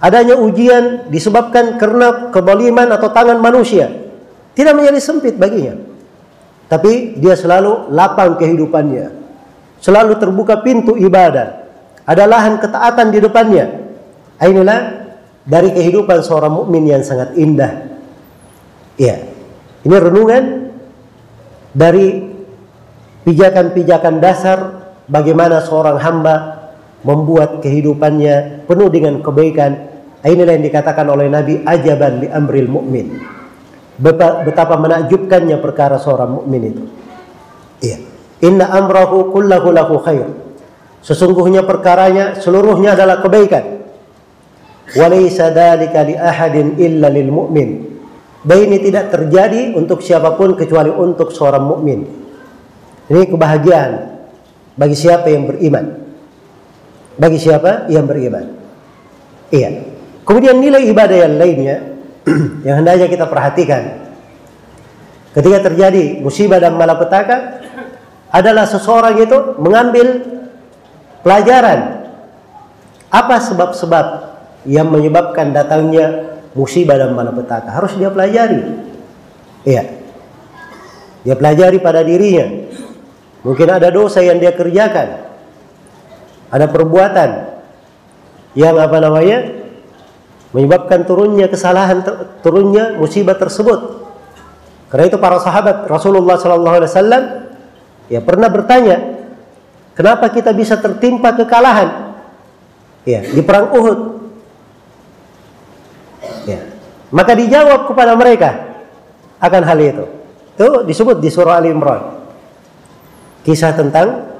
Adanya 0.00 0.36
ujian 0.40 1.12
disebabkan 1.12 1.76
karena 1.76 2.32
keboliman 2.32 2.88
atau 2.88 3.12
tangan 3.12 3.36
manusia. 3.36 3.92
Tidak 4.56 4.72
menjadi 4.72 4.96
sempit 4.96 5.36
baginya. 5.36 5.76
Tapi 6.72 7.20
dia 7.20 7.36
selalu 7.36 7.92
lapang 7.92 8.40
kehidupannya. 8.40 9.12
Selalu 9.80 10.16
terbuka 10.16 10.64
pintu 10.64 10.96
ibadah. 10.96 11.68
Ada 12.08 12.24
lahan 12.24 12.56
ketaatan 12.56 13.12
di 13.12 13.18
depannya. 13.20 13.66
Inilah 14.40 14.99
dari 15.44 15.72
kehidupan 15.72 16.20
seorang 16.20 16.52
mukmin 16.52 16.84
yang 16.84 17.00
sangat 17.00 17.32
indah. 17.36 17.88
Iya. 19.00 19.24
Ini 19.80 19.96
renungan 19.96 20.44
dari 21.72 22.28
pijakan-pijakan 23.24 24.20
dasar 24.20 24.58
bagaimana 25.08 25.64
seorang 25.64 25.96
hamba 25.96 26.34
membuat 27.00 27.64
kehidupannya 27.64 28.68
penuh 28.68 28.88
dengan 28.92 29.24
kebaikan. 29.24 29.88
Inilah 30.20 30.52
yang 30.52 30.64
dikatakan 30.68 31.08
oleh 31.08 31.32
Nabi 31.32 31.64
ajaban 31.64 32.20
li 32.20 32.28
amril 32.28 32.68
mukmin. 32.68 33.16
Betapa 34.44 34.76
menakjubkannya 34.76 35.56
perkara 35.64 35.96
seorang 35.96 36.40
mukmin 36.40 36.62
itu. 36.68 36.84
Iya. 37.80 37.98
Inna 38.44 38.68
amrahu 38.68 39.32
kullahu 39.32 39.68
lahu 39.72 39.96
khair. 40.04 40.28
Sesungguhnya 41.00 41.64
perkaranya 41.64 42.36
seluruhnya 42.36 42.92
adalah 42.92 43.24
kebaikan. 43.24 43.79
Walaysa 44.96 45.54
dzalika 45.54 46.02
li 46.02 46.14
ahadin 46.18 46.74
illa 46.80 47.06
lil 47.06 47.30
mu'min. 47.30 47.70
Dan 48.40 48.58
ini 48.66 48.80
tidak 48.80 49.12
terjadi 49.12 49.76
untuk 49.76 50.00
siapa 50.00 50.32
pun 50.34 50.56
kecuali 50.56 50.88
untuk 50.88 51.28
seorang 51.28 51.60
mukmin. 51.60 52.00
Ini 53.12 53.28
kebahagiaan 53.28 53.92
bagi 54.80 54.96
siapa 54.96 55.28
yang 55.28 55.44
beriman. 55.44 55.84
Bagi 57.20 57.36
siapa 57.36 57.90
yang 57.92 58.08
beriman. 58.08 58.48
Iya. 59.52 59.84
Kemudian 60.24 60.56
nilai 60.56 60.88
ibadah 60.88 61.16
yang 61.26 61.34
lainnya 61.36 61.76
yang 62.66 62.80
hendaknya 62.80 63.12
kita 63.12 63.28
perhatikan. 63.28 64.08
Ketika 65.36 65.58
terjadi 65.70 66.24
musibah 66.24 66.58
dan 66.58 66.80
malapetaka 66.80 67.60
adalah 68.32 68.64
seseorang 68.64 69.20
itu 69.20 69.58
mengambil 69.60 70.22
pelajaran 71.20 72.08
apa 73.10 73.36
sebab-sebab 73.42 74.29
yang 74.68 74.92
menyebabkan 74.92 75.56
datangnya 75.56 76.36
musibah 76.52 76.98
dan 76.98 77.14
malapetaka 77.16 77.70
harus 77.70 77.96
dia 77.96 78.10
pelajari. 78.12 78.60
Iya. 79.64 79.82
Dia 81.24 81.34
pelajari 81.36 81.78
pada 81.80 82.00
dirinya. 82.00 82.48
Mungkin 83.44 83.68
ada 83.68 83.88
dosa 83.88 84.20
yang 84.20 84.40
dia 84.40 84.52
kerjakan. 84.52 85.28
Ada 86.50 86.66
perbuatan 86.68 87.30
yang 88.58 88.76
apa 88.76 88.98
namanya? 89.00 89.60
menyebabkan 90.50 91.06
turunnya 91.06 91.46
kesalahan 91.46 92.02
turunnya 92.42 92.98
musibah 92.98 93.38
tersebut. 93.38 94.02
Karena 94.90 95.06
itu 95.06 95.18
para 95.22 95.38
sahabat 95.38 95.86
Rasulullah 95.86 96.34
sallallahu 96.34 96.76
alaihi 96.82 96.90
wasallam 96.90 97.22
ya 98.10 98.18
pernah 98.18 98.50
bertanya, 98.50 98.98
kenapa 99.94 100.26
kita 100.34 100.50
bisa 100.50 100.74
tertimpa 100.82 101.30
kekalahan? 101.38 102.18
Ya, 103.06 103.22
di 103.22 103.40
perang 103.46 103.70
Uhud. 103.70 104.19
Maka 107.10 107.34
dijawab 107.34 107.90
kepada 107.90 108.14
mereka 108.14 108.50
akan 109.42 109.62
hal 109.66 109.78
itu. 109.82 110.04
Itu 110.54 110.86
disebut 110.86 111.18
di 111.18 111.30
surah 111.30 111.58
Ali 111.58 111.74
Imran. 111.74 112.22
Kisah 113.42 113.74
tentang 113.74 114.30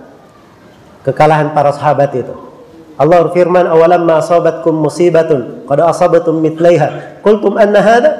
kekalahan 1.02 1.50
para 1.50 1.74
sahabat 1.74 2.14
itu. 2.14 2.35
Allah 3.00 3.24
berfirman, 3.26 3.64
"Awalam 3.64 4.04
ma 4.04 4.20
asabatkum 4.20 4.76
musibatun 4.76 5.64
qad 5.64 5.80
asabatum 5.80 6.37
mithlaiha, 6.38 7.20
qultum 7.24 7.56
anna 7.56 7.80
hadha?" 7.80 8.12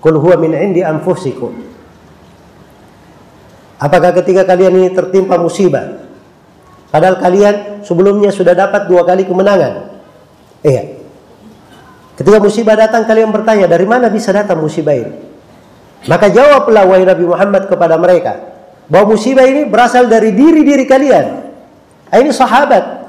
Qul 0.00 0.16
huwa 0.16 0.36
min 0.40 0.56
indi 0.56 0.80
anfusikum. 0.80 1.52
Apakah 3.80 4.16
ketika 4.16 4.48
kalian 4.48 4.80
ini 4.80 4.88
tertimpa 4.92 5.36
musibah, 5.36 6.08
padahal 6.88 7.20
kalian 7.20 7.84
sebelumnya 7.84 8.32
sudah 8.32 8.56
dapat 8.56 8.88
dua 8.88 9.04
kali 9.04 9.28
kemenangan? 9.28 10.00
Iya. 10.64 10.99
Ketika 12.20 12.36
musibah 12.36 12.76
datang 12.76 13.08
kalian 13.08 13.32
bertanya 13.32 13.64
dari 13.64 13.88
mana 13.88 14.12
bisa 14.12 14.28
datang 14.28 14.60
musibah 14.60 14.92
ini? 14.92 15.08
Maka 16.04 16.28
jawablah 16.28 16.84
wahai 16.84 17.08
Nabi 17.08 17.24
Muhammad 17.24 17.64
kepada 17.64 17.96
mereka 17.96 18.36
bahwa 18.92 19.16
musibah 19.16 19.48
ini 19.48 19.64
berasal 19.64 20.04
dari 20.04 20.36
diri-diri 20.36 20.84
kalian. 20.84 21.48
Ah, 22.12 22.20
ini 22.20 22.28
sahabat. 22.28 23.08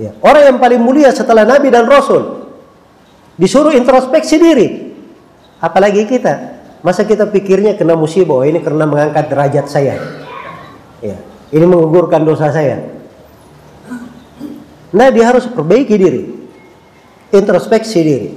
Ya, 0.00 0.16
orang 0.24 0.48
yang 0.48 0.56
paling 0.56 0.80
mulia 0.80 1.12
setelah 1.12 1.44
Nabi 1.44 1.68
dan 1.68 1.84
Rasul. 1.84 2.48
Disuruh 3.36 3.76
introspeksi 3.76 4.40
diri. 4.40 4.96
Apalagi 5.60 6.08
kita. 6.08 6.56
Masa 6.80 7.04
kita 7.04 7.28
pikirnya 7.28 7.76
kena 7.76 8.00
musibah, 8.00 8.40
oh, 8.40 8.48
ini 8.48 8.64
karena 8.64 8.88
mengangkat 8.88 9.28
derajat 9.28 9.68
saya. 9.68 10.00
Ya, 11.04 11.20
ini 11.52 11.68
mengugurkan 11.68 12.24
dosa 12.24 12.48
saya. 12.48 12.80
Nah, 14.88 15.12
dia 15.12 15.28
harus 15.28 15.44
perbaiki 15.52 16.00
diri 16.00 16.41
introspeksi 17.32 17.98
diri. 18.04 18.30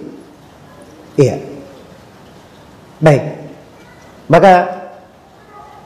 Iya. 1.19 1.38
Baik. 3.03 3.23
Maka 4.31 4.53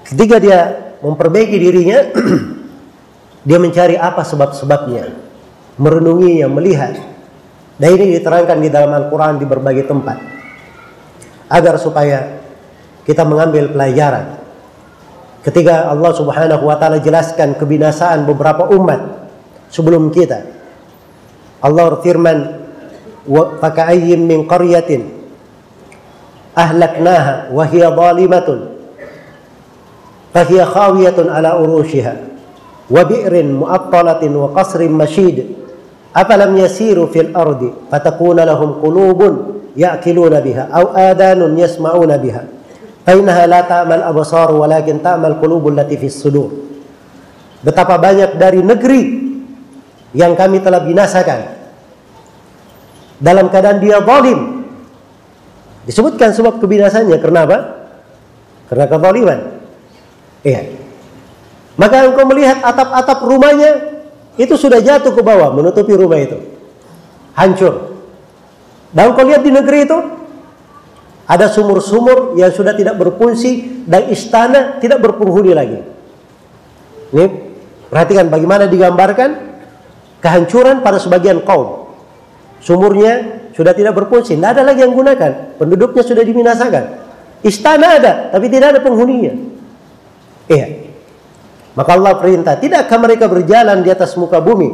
ketika 0.08 0.38
dia 0.40 0.60
memperbaiki 1.02 1.58
dirinya, 1.58 2.00
dia 3.48 3.58
mencari 3.58 3.98
apa 3.98 4.22
sebab-sebabnya, 4.24 5.12
merenunginya, 5.82 6.48
melihat. 6.48 6.96
Dan 7.80 7.96
ini 7.96 8.20
diterangkan 8.20 8.60
di 8.60 8.70
dalam 8.70 8.92
Al-Quran 8.92 9.40
di 9.40 9.46
berbagai 9.48 9.88
tempat. 9.88 10.18
Agar 11.50 11.80
supaya 11.80 12.40
kita 13.08 13.24
mengambil 13.26 13.72
pelajaran. 13.72 14.38
Ketika 15.40 15.88
Allah 15.88 16.12
subhanahu 16.12 16.68
wa 16.68 16.76
ta'ala 16.76 17.00
jelaskan 17.00 17.56
kebinasaan 17.56 18.28
beberapa 18.28 18.68
umat 18.76 19.32
sebelum 19.72 20.12
kita. 20.12 20.44
Allah 21.64 21.96
firman 22.04 22.59
فكأي 23.62 24.16
من 24.16 24.44
قرية 24.44 25.00
أهلكناها 26.58 27.50
وهي 27.54 27.88
ظالمة 27.88 28.60
فهي 30.34 30.66
خاوية 30.66 31.18
على 31.18 31.48
أروشها 31.48 32.16
وبئر 32.92 33.34
مؤطلة 33.44 34.24
وقصر 34.38 34.90
مشيد 34.90 35.38
أفلم 36.16 36.58
يسيروا 36.58 37.08
في 37.08 37.20
الأرض 37.22 37.74
فتكون 37.92 38.40
لهم 38.40 38.72
قلوب 38.72 39.20
يأكلون 39.78 40.40
بها 40.40 40.64
أو 40.74 40.84
آذان 40.98 41.58
يسمعون 41.58 42.18
بها 42.18 42.44
فإنها 43.06 43.48
لا 43.48 43.62
تعمى 43.62 43.96
الأبصار 43.96 44.52
ولكن 44.56 45.02
تعمى 45.04 45.28
القلوب 45.28 45.68
التي 45.68 45.98
في 45.98 46.06
الصدور. 46.06 46.50
Betapa 47.60 48.00
banyak 48.00 48.40
dari 48.40 48.64
negeri 48.64 49.02
yang 50.16 50.32
kami 50.32 50.64
telah 50.64 50.80
binasakan 50.80 51.59
dalam 53.20 53.52
keadaan 53.52 53.84
dia 53.84 54.00
zalim. 54.02 54.66
Disebutkan 55.86 56.32
sebab 56.36 56.60
kebinasannya 56.64 57.18
karena 57.20 57.46
apa? 57.46 57.58
Karena 58.72 58.86
kezaliman. 58.88 59.40
Iya. 60.44 60.62
Maka 61.80 62.12
engkau 62.12 62.28
melihat 62.28 62.60
atap-atap 62.60 63.24
rumahnya 63.24 63.72
itu 64.36 64.56
sudah 64.56 64.84
jatuh 64.84 65.16
ke 65.16 65.22
bawah 65.24 65.56
menutupi 65.56 65.96
rumah 65.96 66.20
itu. 66.20 66.36
Hancur. 67.36 67.96
Dan 68.92 69.16
engkau 69.16 69.28
lihat 69.28 69.44
di 69.44 69.52
negeri 69.52 69.88
itu 69.88 69.98
ada 71.30 71.46
sumur-sumur 71.46 72.36
yang 72.36 72.50
sudah 72.50 72.74
tidak 72.74 72.98
berfungsi 72.98 73.86
dan 73.86 74.10
istana 74.10 74.82
tidak 74.82 74.98
berpenghuni 74.98 75.54
lagi. 75.54 75.80
Ini 77.14 77.26
perhatikan 77.90 78.34
bagaimana 78.34 78.66
digambarkan 78.66 79.30
kehancuran 80.20 80.82
pada 80.82 80.98
sebagian 80.98 81.46
kaum. 81.46 81.79
Sumurnya 82.60 83.48
sudah 83.56 83.72
tidak 83.76 83.96
berfungsi, 83.96 84.36
tidak 84.36 84.60
ada 84.60 84.64
lagi 84.68 84.84
yang 84.84 84.96
gunakan. 84.96 85.56
Penduduknya 85.60 86.04
sudah 86.04 86.24
diminasakan. 86.24 86.84
Istana 87.40 87.88
ada, 88.00 88.14
tapi 88.36 88.52
tidak 88.52 88.76
ada 88.76 88.80
penghuninya. 88.84 89.32
Iya. 90.52 90.92
Maka 91.78 91.96
Allah 91.96 92.20
perintah, 92.20 92.60
tidakkah 92.60 93.00
mereka 93.00 93.32
berjalan 93.32 93.80
di 93.80 93.90
atas 93.94 94.18
muka 94.20 94.44
bumi, 94.44 94.68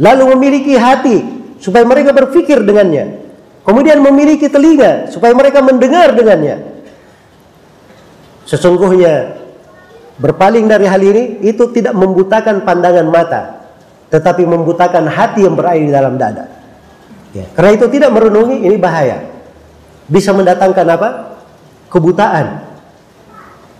lalu 0.00 0.24
memiliki 0.32 0.72
hati 0.78 1.20
supaya 1.60 1.84
mereka 1.84 2.16
berpikir 2.16 2.64
dengannya, 2.64 3.20
kemudian 3.66 4.00
memiliki 4.00 4.48
telinga 4.48 5.12
supaya 5.12 5.36
mereka 5.36 5.60
mendengar 5.60 6.16
dengannya. 6.16 6.64
Sesungguhnya 8.48 9.36
berpaling 10.16 10.64
dari 10.70 10.86
hal 10.86 11.02
ini 11.02 11.42
itu 11.42 11.68
tidak 11.74 11.92
membutakan 11.92 12.62
pandangan 12.62 13.06
mata, 13.10 13.42
tetapi 14.14 14.46
membutakan 14.46 15.10
hati 15.10 15.44
yang 15.44 15.58
berada 15.58 15.80
di 15.82 15.90
dalam 15.90 16.14
dada. 16.14 16.53
Ya. 17.34 17.50
Karena 17.52 17.70
itu 17.74 17.86
tidak 17.90 18.14
merenungi 18.14 18.62
ini 18.62 18.78
bahaya. 18.78 19.26
Bisa 20.06 20.30
mendatangkan 20.30 20.86
apa? 20.86 21.08
Kebutaan. 21.90 22.62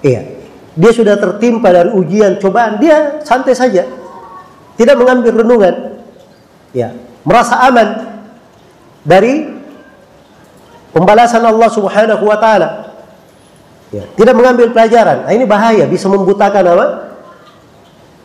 Iya. 0.02 0.34
Dia 0.74 0.90
sudah 0.90 1.14
tertimpa 1.14 1.70
dari 1.70 1.94
ujian, 1.94 2.42
cobaan, 2.42 2.82
dia 2.82 3.22
santai 3.22 3.54
saja. 3.54 3.86
Tidak 4.74 4.98
mengambil 4.98 5.46
renungan. 5.46 6.02
Ya, 6.74 6.90
merasa 7.22 7.62
aman 7.62 8.18
dari 9.06 9.46
pembalasan 10.90 11.46
Allah 11.46 11.70
Subhanahu 11.70 12.26
wa 12.26 12.34
taala. 12.42 12.90
Ya, 13.94 14.02
tidak 14.18 14.34
mengambil 14.34 14.74
pelajaran. 14.74 15.30
Nah, 15.30 15.30
ini 15.30 15.46
bahaya, 15.46 15.86
bisa 15.86 16.10
membutakan 16.10 16.74
apa? 16.74 16.86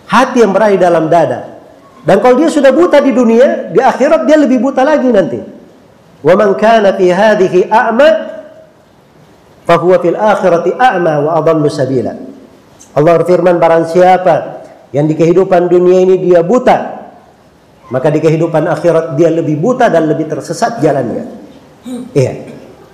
Hati 0.09 0.41
yang 0.41 0.49
berada 0.49 0.73
di 0.73 0.82
dalam 0.82 1.05
dada. 1.05 1.59
Dan 2.03 2.23
kalau 2.23 2.39
dia 2.39 2.47
sudah 2.47 2.71
buta 2.71 3.03
di 3.03 3.11
dunia, 3.11 3.71
di 3.71 3.79
akhirat 3.83 4.23
dia 4.23 4.37
lebih 4.39 4.63
buta 4.63 4.87
lagi 4.87 5.09
nanti. 5.11 5.39
Wa 6.23 6.33
man 6.35 6.55
kana 6.55 6.95
fi 6.95 7.11
hadhihi 7.11 7.67
a'ma 7.67 8.09
fa 9.67 9.75
huwa 9.79 9.99
fil 9.99 10.15
akhirati 10.15 10.75
a'ma 10.75 11.13
wa 11.23 11.31
adallu 11.39 11.67
sabila. 11.67 12.15
Allah 12.95 13.11
berfirman 13.19 13.59
barang 13.59 13.85
siapa 13.91 14.35
yang 14.95 15.05
di 15.05 15.15
kehidupan 15.15 15.67
dunia 15.69 16.07
ini 16.07 16.15
dia 16.23 16.41
buta, 16.41 16.77
maka 17.91 18.07
di 18.09 18.19
kehidupan 18.23 18.65
akhirat 18.65 19.19
dia 19.19 19.29
lebih 19.29 19.59
buta 19.59 19.91
dan 19.91 20.07
lebih 20.09 20.29
tersesat 20.29 20.81
jalannya. 20.81 21.25
Iya. 22.15 22.33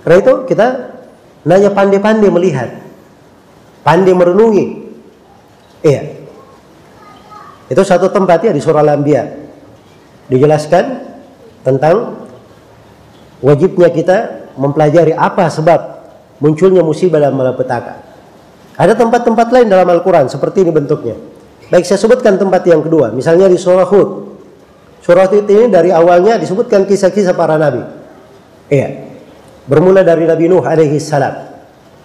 Karena 0.02 0.16
itu 0.22 0.32
kita 0.46 0.66
nanya 1.46 1.70
pandai-pandai 1.74 2.30
melihat, 2.30 2.70
pandai 3.82 4.14
merenungi. 4.14 4.64
Iya. 5.82 6.15
Itu 7.66 7.82
satu 7.82 8.10
tempat 8.10 8.46
ya 8.46 8.52
di 8.54 8.62
surah 8.62 8.82
Al-Anbiya. 8.82 9.22
Dijelaskan 10.30 10.84
tentang 11.66 12.26
wajibnya 13.42 13.90
kita 13.90 14.16
mempelajari 14.54 15.12
apa 15.14 15.50
sebab 15.50 15.80
munculnya 16.38 16.82
musibah 16.86 17.18
dan 17.18 17.34
malapetaka. 17.34 18.02
Ada 18.76 18.92
tempat-tempat 18.94 19.46
lain 19.50 19.66
dalam 19.72 19.88
Al-Quran 19.88 20.28
seperti 20.28 20.62
ini 20.62 20.70
bentuknya. 20.70 21.16
Baik 21.66 21.82
saya 21.82 21.98
sebutkan 21.98 22.38
tempat 22.38 22.62
yang 22.68 22.84
kedua, 22.84 23.10
misalnya 23.10 23.50
di 23.50 23.58
surah 23.58 23.88
Hud. 23.88 24.38
Surah 25.02 25.26
Hud 25.26 25.46
ini 25.50 25.66
dari 25.66 25.90
awalnya 25.90 26.38
disebutkan 26.38 26.86
kisah-kisah 26.86 27.34
para 27.34 27.58
nabi. 27.58 27.82
Iya. 28.70 29.06
Bermula 29.66 30.06
dari 30.06 30.30
Nabi 30.30 30.46
Nuh 30.46 30.62
alaihi 30.62 31.02
salam. 31.02 31.34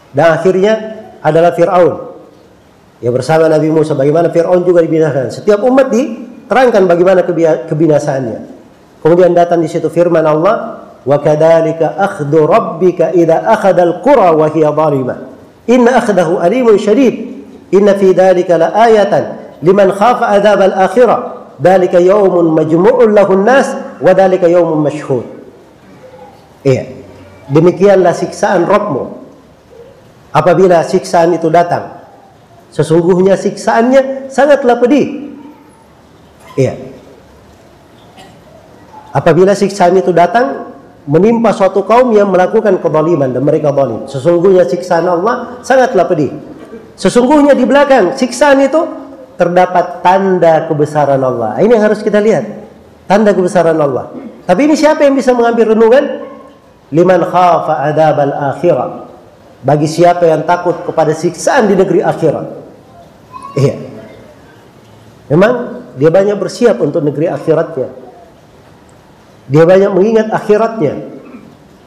Dan 0.09 0.28
akhirnya 0.34 0.74
adalah 1.22 1.53
Fir'aun. 1.53 2.11
Ya 3.01 3.09
bersama 3.09 3.49
Nabi 3.49 3.73
Musa 3.73 3.97
bagaimana 3.97 4.29
Fir'aun 4.29 4.61
juga 4.61 4.85
dibinasakan. 4.85 5.33
Setiap 5.33 5.65
umat 5.65 5.89
diterangkan 5.89 6.85
bagaimana 6.85 7.25
kebinasaannya. 7.65 8.39
Kemudian 9.01 9.33
datang 9.33 9.57
di 9.57 9.65
situ 9.65 9.89
firman 9.89 10.21
Allah, 10.21 10.85
"Wa 11.01 11.17
kadzalika 11.17 11.97
akhdhu 11.97 12.45
rabbika 12.45 13.09
idza 13.17 13.41
akhadha 13.41 13.81
al-qura 13.81 14.37
wa 14.37 14.45
hiya 14.53 14.69
zalimah." 14.69 15.17
Inna 15.65 15.97
akhdahu 15.97 16.37
alimun 16.37 16.77
syadid. 16.77 17.41
Inna 17.73 17.97
fi 17.97 18.13
dzalika 18.13 18.61
laayatan 18.61 19.57
liman 19.65 19.89
khafa 19.97 20.37
adzab 20.37 20.61
al-akhirah. 20.61 21.19
Dzalika 21.57 21.97
yaumun 21.97 22.53
majmu'un 22.53 23.09
lahun 23.17 23.41
nas 23.41 23.73
wa 23.97 24.13
dzalika 24.13 24.45
yaumun 24.45 24.85
mashhud. 24.85 25.25
Iya. 26.61 26.85
Demikianlah 27.49 28.13
siksaan 28.13 28.69
Rabbmu. 28.69 29.03
Apabila 30.31 30.85
siksaan 30.85 31.33
itu 31.33 31.49
datang, 31.49 32.00
sesungguhnya 32.72 33.36
siksaannya 33.38 34.32
sangatlah 34.32 34.80
pedih. 34.80 35.36
Iya. 36.55 36.76
Apabila 39.11 39.51
siksaan 39.51 39.99
itu 39.99 40.15
datang 40.15 40.72
menimpa 41.03 41.51
suatu 41.51 41.84
kaum 41.84 42.15
yang 42.15 42.32
melakukan 42.32 42.80
kezaliman 42.80 43.36
dan 43.36 43.43
mereka 43.43 43.76
zalim. 43.76 44.07
Sesungguhnya 44.07 44.63
siksaan 44.63 45.05
Allah 45.05 45.59
sangatlah 45.61 46.07
pedih. 46.07 46.32
Sesungguhnya 46.95 47.51
di 47.53 47.67
belakang 47.67 48.15
siksaan 48.15 48.63
itu 48.63 48.82
terdapat 49.36 49.99
tanda 49.99 50.65
kebesaran 50.72 51.19
Allah. 51.19 51.59
Ini 51.59 51.76
yang 51.76 51.84
harus 51.91 51.99
kita 51.99 52.24
lihat. 52.24 52.47
Tanda 53.05 53.36
kebesaran 53.36 53.76
Allah. 53.76 54.15
Tapi 54.47 54.72
ini 54.72 54.76
siapa 54.80 55.03
yang 55.03 55.19
bisa 55.19 55.36
mengambil 55.36 55.76
renungan? 55.76 56.32
liman 56.91 57.24
khafa 57.24 57.88
adab 57.88 58.17
al 58.19 58.34
akhirah 58.53 59.07
bagi 59.63 59.88
siapa 59.88 60.28
yang 60.28 60.43
takut 60.43 60.76
kepada 60.84 61.15
siksaan 61.15 61.72
di 61.72 61.76
negeri 61.80 62.03
akhirat 62.03 62.61
iya. 63.55 63.75
Memang 65.31 65.53
dia 65.95 66.11
banyak 66.11 66.35
bersiap 66.35 66.79
untuk 66.83 67.03
negeri 67.03 67.31
akhiratnya. 67.31 67.89
Dia 69.47 69.63
banyak 69.63 69.91
mengingat 69.95 70.27
akhiratnya. 70.31 70.93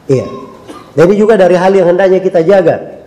Iya. 0.09 0.27
Ini 0.95 1.13
juga 1.17 1.37
dari 1.37 1.53
hal 1.53 1.73
yang 1.73 1.93
hendaknya 1.93 2.21
kita 2.21 2.41
jaga. 2.41 3.05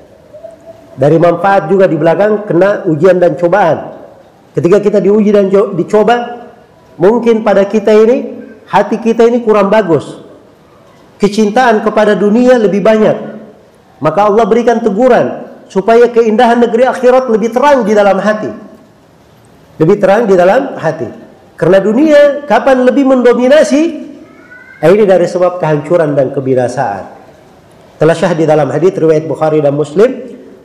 Dari 0.98 1.14
manfaat 1.18 1.70
juga 1.70 1.86
di 1.86 1.94
belakang 1.94 2.46
kena 2.46 2.86
ujian 2.86 3.22
dan 3.22 3.38
cobaan. 3.38 3.98
Ketika 4.54 4.82
kita 4.82 4.98
diuji 4.98 5.30
dan 5.30 5.46
dicoba 5.50 6.46
mungkin 6.98 7.46
pada 7.46 7.62
kita 7.66 7.94
ini 7.94 8.34
hati 8.66 8.98
kita 8.98 9.26
ini 9.26 9.42
kurang 9.46 9.70
bagus. 9.70 10.22
Kecintaan 11.18 11.82
kepada 11.82 12.18
dunia 12.18 12.58
lebih 12.58 12.82
banyak. 12.82 13.16
Maka 13.98 14.30
Allah 14.30 14.46
berikan 14.46 14.78
teguran 14.78 15.47
supaya 15.68 16.08
keindahan 16.08 16.58
negeri 16.58 16.88
akhirat 16.88 17.28
lebih 17.28 17.52
terang 17.52 17.84
di 17.84 17.92
dalam 17.92 18.16
hati. 18.18 18.50
Lebih 19.78 19.96
terang 20.00 20.26
di 20.26 20.34
dalam 20.34 20.74
hati. 20.74 21.06
Karena 21.54 21.78
dunia 21.78 22.42
kapan 22.48 22.82
lebih 22.88 23.06
mendominasi, 23.06 23.82
eh, 24.82 24.90
ini 24.90 25.04
dari 25.04 25.28
sebab 25.28 25.60
kehancuran 25.60 26.16
dan 26.16 26.34
kebinasaan. 26.34 27.04
Telah 27.98 28.14
syah 28.14 28.32
di 28.34 28.46
dalam 28.46 28.70
hadis 28.70 28.94
riwayat 28.94 29.26
Bukhari 29.26 29.58
dan 29.62 29.74
Muslim, 29.74 30.08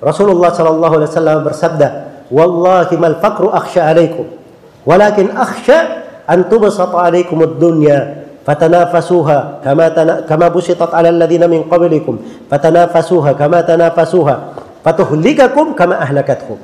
Rasulullah 0.01 0.53
sallallahu 0.53 1.01
alaihi 1.01 1.09
wasallam 1.09 1.39
bersabda, 1.45 1.87
"Wallahi 2.29 2.93
mal 2.97 3.17
faqru 3.17 3.49
akhsha 3.49 3.89
alaikum, 3.89 4.29
walakin 4.85 5.33
akhsha 5.33 6.05
an 6.29 6.45
tubsata 6.45 7.09
alaikum 7.09 7.41
ad-dunya 7.41 8.23
fatanafasuha 8.43 9.63
kama 9.63 9.85
kama 10.27 10.47
busitat 10.51 10.91
ala 10.91 11.07
alladziina 11.07 11.47
min 11.47 11.63
qablikum 11.67 12.19
fatanafasuha 12.51 13.33
kama 13.39 13.63
tanafasuha 13.63 14.35
fatuhlikakum 14.83 15.73
kama 15.73 15.97
ahlakatkum 15.97 16.59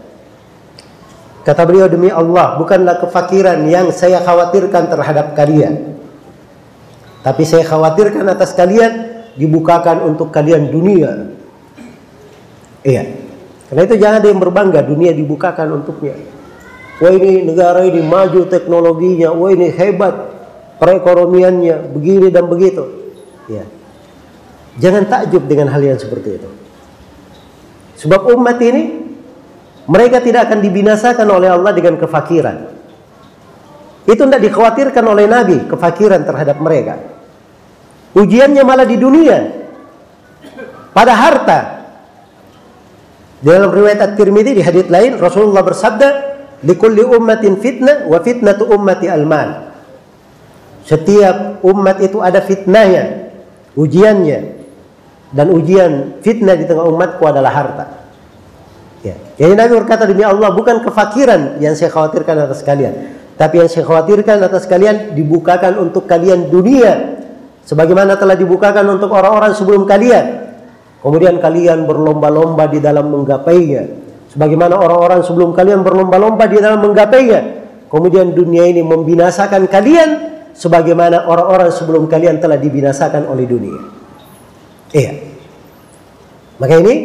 kata 1.47 1.61
beliau 1.65 1.87
demi 1.87 2.11
Allah 2.11 2.59
bukanlah 2.59 2.99
kefakiran 3.01 3.63
yang 3.65 3.89
saya 3.95 4.21
khawatirkan 4.21 4.91
terhadap 4.91 5.33
kalian 5.33 5.97
tapi 7.23 7.43
saya 7.47 7.63
khawatirkan 7.63 8.27
atas 8.27 8.53
kalian 8.53 9.23
dibukakan 9.39 10.03
untuk 10.03 10.29
kalian 10.29 10.67
dunia 10.69 11.31
iya 12.83 13.07
karena 13.71 13.81
itu 13.87 13.95
jangan 13.97 14.15
ada 14.19 14.27
yang 14.27 14.41
berbangga 14.43 14.79
dunia 14.83 15.15
dibukakan 15.15 15.79
untuknya 15.79 16.19
wah 16.99 17.11
ini 17.15 17.47
negara 17.47 17.87
ini 17.87 18.03
maju 18.03 18.45
teknologinya 18.51 19.31
wah 19.31 19.49
ini 19.49 19.71
hebat 19.71 20.29
perekonomiannya 20.79 21.91
begini 21.91 22.27
dan 22.31 22.47
begitu. 22.47 22.87
Ya. 23.51 23.67
Jangan 24.79 25.11
takjub 25.11 25.43
dengan 25.45 25.67
hal 25.69 25.83
yang 25.83 25.99
seperti 25.99 26.39
itu. 26.39 26.49
Sebab 27.99 28.31
umat 28.31 28.57
ini 28.63 28.83
mereka 29.89 30.23
tidak 30.23 30.47
akan 30.47 30.63
dibinasakan 30.63 31.27
oleh 31.27 31.51
Allah 31.51 31.75
dengan 31.75 31.99
kefakiran. 31.99 32.57
Itu 34.07 34.23
tidak 34.23 34.41
dikhawatirkan 34.41 35.03
oleh 35.03 35.25
Nabi 35.27 35.67
kefakiran 35.67 36.23
terhadap 36.23 36.57
mereka. 36.63 36.95
Ujiannya 38.15 38.63
malah 38.63 38.87
di 38.87 38.97
dunia. 38.97 39.37
Pada 40.95 41.13
harta. 41.13 41.59
Dalam 43.39 43.71
riwayat 43.71 43.99
At-Tirmidzi 44.03 44.51
di 44.59 44.63
hadits 44.63 44.91
lain 44.91 45.15
Rasulullah 45.15 45.63
bersabda, 45.63 46.07
"Likulli 46.63 47.07
ummatin 47.07 47.59
fitnah 47.59 48.03
wa 48.07 48.19
fitnatu 48.19 48.67
ummati 48.67 49.07
al-mal." 49.07 49.71
Setiap 50.83 51.63
umat 51.63 52.01
itu 52.03 52.19
ada 52.19 52.43
fitnahnya, 52.43 53.31
ujiannya. 53.77 54.58
Dan 55.29 55.53
ujian 55.53 56.21
fitnah 56.25 56.57
di 56.57 56.65
tengah 56.65 56.89
umatku 56.89 57.21
adalah 57.25 57.53
harta. 57.53 57.85
Ya. 59.05 59.15
Jadi 59.37 59.53
Nabi 59.55 59.71
berkata 59.79 60.03
demi 60.09 60.25
Allah 60.25 60.51
bukan 60.51 60.81
kefakiran 60.83 61.61
yang 61.61 61.77
saya 61.77 61.93
khawatirkan 61.93 62.49
atas 62.49 62.65
kalian. 62.65 63.15
Tapi 63.39 63.63
yang 63.63 63.69
saya 63.71 63.87
khawatirkan 63.87 64.41
atas 64.43 64.67
kalian 64.67 65.15
dibukakan 65.15 65.79
untuk 65.79 66.09
kalian 66.09 66.51
dunia. 66.51 67.21
Sebagaimana 67.63 68.17
telah 68.17 68.35
dibukakan 68.35 68.99
untuk 68.99 69.13
orang-orang 69.13 69.53
sebelum 69.53 69.85
kalian. 69.85 70.51
Kemudian 70.99 71.39
kalian 71.39 71.87
berlomba-lomba 71.87 72.67
di 72.67 72.83
dalam 72.83 73.07
menggapainya. 73.07 73.87
Sebagaimana 74.35 74.75
orang-orang 74.75 75.23
sebelum 75.23 75.55
kalian 75.55 75.85
berlomba-lomba 75.85 76.43
di 76.49 76.57
dalam 76.59 76.83
menggapainya. 76.83 77.41
Kemudian 77.87 78.35
dunia 78.35 78.67
ini 78.67 78.83
membinasakan 78.83 79.65
kalian 79.71 80.09
sebagaimana 80.51 81.25
orang-orang 81.25 81.71
sebelum 81.71 82.05
kalian 82.11 82.37
telah 82.43 82.59
dibinasakan 82.59 83.25
oleh 83.25 83.47
dunia. 83.47 83.98
Iya. 84.89 85.11
Maka 86.59 86.73
ini 86.81 86.95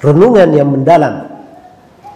renungan 0.00 0.48
yang 0.54 0.68
mendalam. 0.70 1.26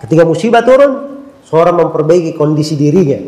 Ketika 0.01 0.25
musibah 0.25 0.65
turun, 0.65 1.23
seorang 1.45 1.77
memperbaiki 1.77 2.39
kondisi 2.39 2.79
dirinya. 2.79 3.21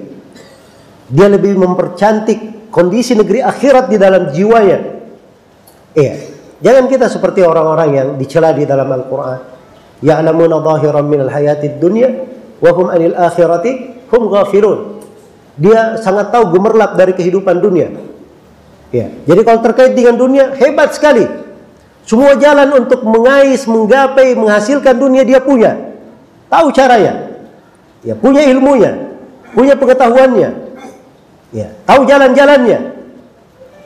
Dia 1.12 1.28
lebih 1.28 1.58
mempercantik 1.58 2.70
kondisi 2.72 3.12
negeri 3.12 3.44
akhirat 3.44 3.92
di 3.92 3.96
dalam 4.00 4.32
jiwanya. 4.32 4.78
Iya. 5.92 6.14
Jangan 6.62 6.84
kita 6.86 7.10
seperti 7.10 7.42
orang-orang 7.42 7.88
yang 7.90 8.08
dicela 8.16 8.54
di 8.54 8.62
dalam 8.62 8.86
Al-Quran. 8.86 9.40
Ya'lamuna 10.02 10.62
zahiran 10.62 11.06
minal 11.06 11.30
hayatid 11.30 11.82
dunya 11.82 12.10
wa 12.62 12.70
hum 12.70 12.86
anil 12.88 13.18
akhirati 13.18 14.06
hum 14.08 14.30
ghafirun. 14.30 15.02
Dia 15.58 15.98
sangat 16.00 16.30
tahu 16.32 16.54
gemerlap 16.54 16.94
dari 16.96 17.12
kehidupan 17.12 17.60
dunia. 17.60 18.11
Ya. 18.92 19.08
Jadi 19.24 19.40
kalau 19.42 19.60
terkait 19.64 19.96
dengan 19.96 20.20
dunia 20.20 20.52
hebat 20.54 20.92
sekali. 20.92 21.24
Semua 22.04 22.36
jalan 22.36 22.84
untuk 22.84 23.00
mengais, 23.08 23.64
menggapai, 23.64 24.36
menghasilkan 24.36 25.00
dunia 25.00 25.24
dia 25.24 25.40
punya. 25.40 25.96
Tahu 26.52 26.68
caranya. 26.76 27.32
Ya, 28.02 28.18
punya 28.18 28.42
ilmunya, 28.44 29.16
punya 29.54 29.78
pengetahuannya. 29.78 30.50
Ya, 31.54 31.68
tahu 31.86 32.04
jalan-jalannya. 32.04 32.78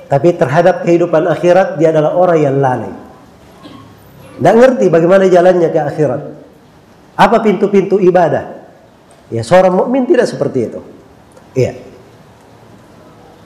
Tapi 0.08 0.28
terhadap 0.34 0.86
kehidupan 0.86 1.28
akhirat 1.28 1.76
dia 1.76 1.92
adalah 1.92 2.16
orang 2.16 2.38
yang 2.40 2.56
lalai. 2.56 2.94
Tidak 4.40 4.54
ngerti 4.56 4.86
bagaimana 4.88 5.28
jalannya 5.28 5.68
ke 5.68 5.80
akhirat. 5.80 6.22
Apa 7.16 7.36
pintu-pintu 7.44 8.00
ibadah? 8.00 8.56
Ya, 9.28 9.44
seorang 9.44 9.76
mukmin 9.76 10.08
tidak 10.08 10.30
seperti 10.30 10.72
itu. 10.72 10.80
Iya. 11.52 11.76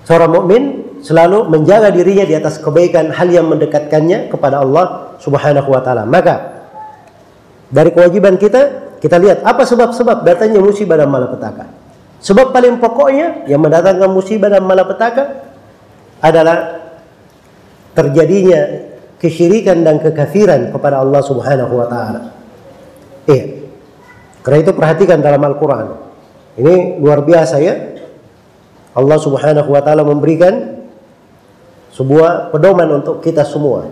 Seorang 0.07 0.31
mukmin 0.31 0.90
selalu 1.01 1.49
menjaga 1.49 1.89
dirinya 1.93 2.25
di 2.25 2.35
atas 2.37 2.61
kebaikan 2.61 3.13
hal 3.13 3.29
yang 3.29 3.49
mendekatkannya 3.49 4.29
kepada 4.29 4.61
Allah 4.61 5.17
Subhanahu 5.21 5.69
wa 5.69 5.81
taala. 5.81 6.05
Maka 6.05 6.65
dari 7.73 7.91
kewajiban 7.93 8.37
kita 8.37 8.93
kita 9.01 9.17
lihat 9.17 9.41
apa 9.47 9.65
sebab-sebab 9.65 10.23
datangnya 10.29 10.61
musibah 10.61 11.01
dan 11.01 11.09
malapetaka. 11.09 11.73
Sebab 12.21 12.53
paling 12.53 12.77
pokoknya 12.77 13.49
yang 13.49 13.65
mendatangkan 13.65 14.13
musibah 14.13 14.53
dan 14.53 14.61
malapetaka 14.69 15.49
adalah 16.21 16.85
terjadinya 17.97 18.61
kesyirikan 19.17 19.81
dan 19.81 20.01
kekafiran 20.01 20.69
kepada 20.69 21.01
Allah 21.01 21.21
Subhanahu 21.25 21.73
wa 21.81 21.87
taala. 21.89 22.21
Iya. 23.25 23.69
Karena 24.45 24.59
itu 24.65 24.73
perhatikan 24.73 25.21
dalam 25.21 25.41
Al-Qur'an. 25.41 25.97
Ini 26.61 27.01
luar 27.01 27.25
biasa 27.25 27.57
ya. 27.61 27.75
Allah 28.97 29.19
Subhanahu 29.21 29.69
wa 29.69 29.81
taala 29.81 30.05
memberikan 30.05 30.80
sebuah 32.01 32.49
pedoman 32.49 32.89
untuk 33.05 33.21
kita 33.21 33.45
semua. 33.45 33.85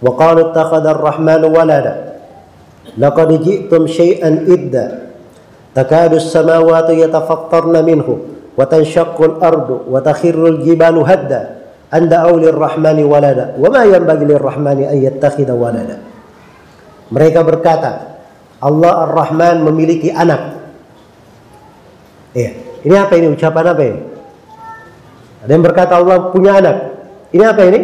Wa 0.00 0.16
qalu 0.16 0.48
ittakhadha 0.48 0.96
ar-rahmanu 0.96 1.52
walada. 1.52 2.16
Laqad 2.96 3.36
ji'tum 3.44 3.84
syai'an 3.84 4.48
idda. 4.48 5.12
Takadu 5.76 6.16
as-samawati 6.16 7.04
yatafattarna 7.04 7.84
minhu 7.84 8.32
wa 8.56 8.64
tanshaqqu 8.64 9.20
al-ardu 9.36 9.84
wa 9.92 10.00
takhirru 10.00 10.56
al-jibalu 10.56 11.04
hadda. 11.04 11.60
Anda 11.92 12.24
aulir 12.24 12.56
rahmani 12.56 13.04
walada 13.04 13.54
wa 13.60 13.68
ma 13.68 13.84
yanbaghi 13.84 14.24
lirrahmani 14.24 14.88
an 14.88 14.96
yattakhidha 15.04 15.52
walada. 15.52 16.00
Mereka 17.12 17.44
berkata, 17.44 18.16
Allah 18.64 19.04
Ar-Rahman 19.04 19.60
memiliki 19.60 20.08
anak. 20.08 20.56
Iya. 22.32 22.80
Ini 22.80 22.94
apa 22.96 23.12
ini 23.20 23.28
ucapan 23.28 23.64
apa 23.76 23.82
ini? 23.84 24.00
Ada 25.44 25.50
yang 25.52 25.64
berkata 25.64 25.92
Allah 26.00 26.32
punya 26.32 26.56
anak. 26.56 26.93
Ini 27.34 27.42
apa 27.42 27.62
ini? 27.66 27.80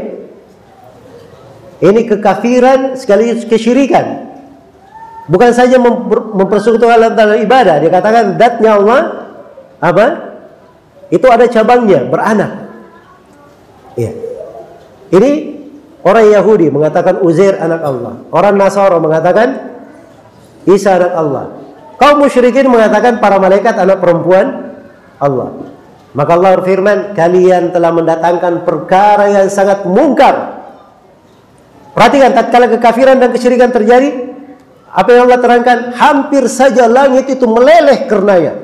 Ini 1.82 2.00
kekafiran 2.06 2.94
sekaligus 2.94 3.42
kesyirikan. 3.50 4.30
Bukan 5.26 5.50
saja 5.50 5.78
mempersekutukan 6.34 7.14
dalam 7.18 7.38
ibadah, 7.42 7.82
dia 7.82 7.90
katakan 7.90 8.38
datnya 8.38 8.78
Allah 8.78 9.00
apa? 9.82 10.06
Itu 11.10 11.26
ada 11.26 11.50
cabangnya, 11.50 12.06
beranak. 12.06 12.70
Ya. 13.98 14.14
Ini 15.10 15.30
orang 16.06 16.30
Yahudi 16.30 16.70
mengatakan 16.70 17.18
Uzair 17.18 17.58
anak 17.58 17.82
Allah. 17.82 18.14
Orang 18.30 18.54
Nasara 18.54 19.02
mengatakan 19.02 19.48
Isa 20.70 20.94
anak 20.94 21.12
Allah. 21.18 21.44
Kaum 21.98 22.22
musyrikin 22.22 22.70
mengatakan 22.70 23.18
para 23.18 23.42
malaikat 23.42 23.74
anak 23.74 23.98
perempuan 23.98 24.78
Allah. 25.18 25.52
Maka 26.10 26.30
Allah 26.34 26.58
berfirman, 26.58 27.14
kalian 27.14 27.70
telah 27.70 27.94
mendatangkan 27.94 28.66
perkara 28.66 29.30
yang 29.30 29.46
sangat 29.46 29.86
mungkar. 29.86 30.58
Perhatikan, 31.94 32.34
tatkala 32.34 32.66
kekafiran 32.66 33.22
dan 33.22 33.30
kesyirikan 33.30 33.70
terjadi, 33.70 34.34
apa 34.90 35.06
yang 35.14 35.30
Allah 35.30 35.38
terangkan, 35.38 35.78
hampir 35.94 36.50
saja 36.50 36.90
langit 36.90 37.30
itu 37.30 37.46
meleleh 37.46 38.10
karenanya. 38.10 38.58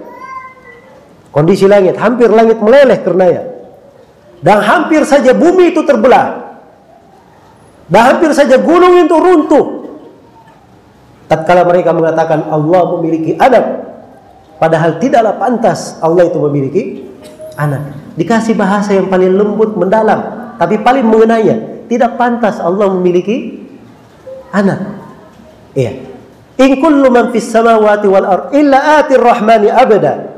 Kondisi 1.30 1.70
langit, 1.70 1.94
hampir 1.94 2.26
langit 2.34 2.58
meleleh 2.58 2.98
karenanya. 3.06 3.42
Dan 4.42 4.58
hampir 4.66 5.06
saja 5.06 5.30
bumi 5.30 5.70
itu 5.70 5.86
terbelah. 5.86 6.58
Dan 7.86 8.02
hampir 8.02 8.34
saja 8.34 8.58
gunung 8.58 9.06
itu 9.06 9.14
runtuh. 9.14 9.66
Tatkala 11.30 11.62
mereka 11.62 11.94
mengatakan 11.94 12.42
Allah 12.50 12.82
memiliki 12.98 13.38
anak, 13.38 13.86
padahal 14.58 14.98
tidaklah 14.98 15.38
pantas 15.38 15.98
Allah 16.02 16.26
itu 16.26 16.38
memiliki 16.38 17.05
anak. 17.56 18.14
Dikasih 18.16 18.54
bahasa 18.56 18.96
yang 18.96 19.08
paling 19.08 19.32
lembut, 19.32 19.74
mendalam, 19.76 20.52
tapi 20.60 20.80
paling 20.80 21.04
mengenainya. 21.04 21.88
Tidak 21.88 22.16
pantas 22.20 22.60
Allah 22.60 22.92
memiliki 22.92 23.62
anak. 24.52 24.80
Iya. 25.76 25.92
In 26.56 26.80
kullu 26.80 27.12
man 27.12 27.30
fis 27.36 27.46
samawati 27.52 28.06
wal 28.08 28.24
ard 28.24 28.44
illa 28.56 29.00
atir 29.00 29.20
rahmani 29.20 29.68
abada. 29.68 30.32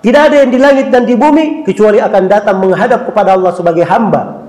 Tidak 0.00 0.22
ada 0.32 0.36
yang 0.42 0.50
di 0.50 0.58
langit 0.58 0.88
dan 0.88 1.04
di 1.04 1.14
bumi 1.14 1.62
kecuali 1.62 2.00
akan 2.00 2.24
datang 2.26 2.56
menghadap 2.58 3.04
kepada 3.06 3.36
Allah 3.36 3.52
sebagai 3.52 3.84
hamba. 3.84 4.48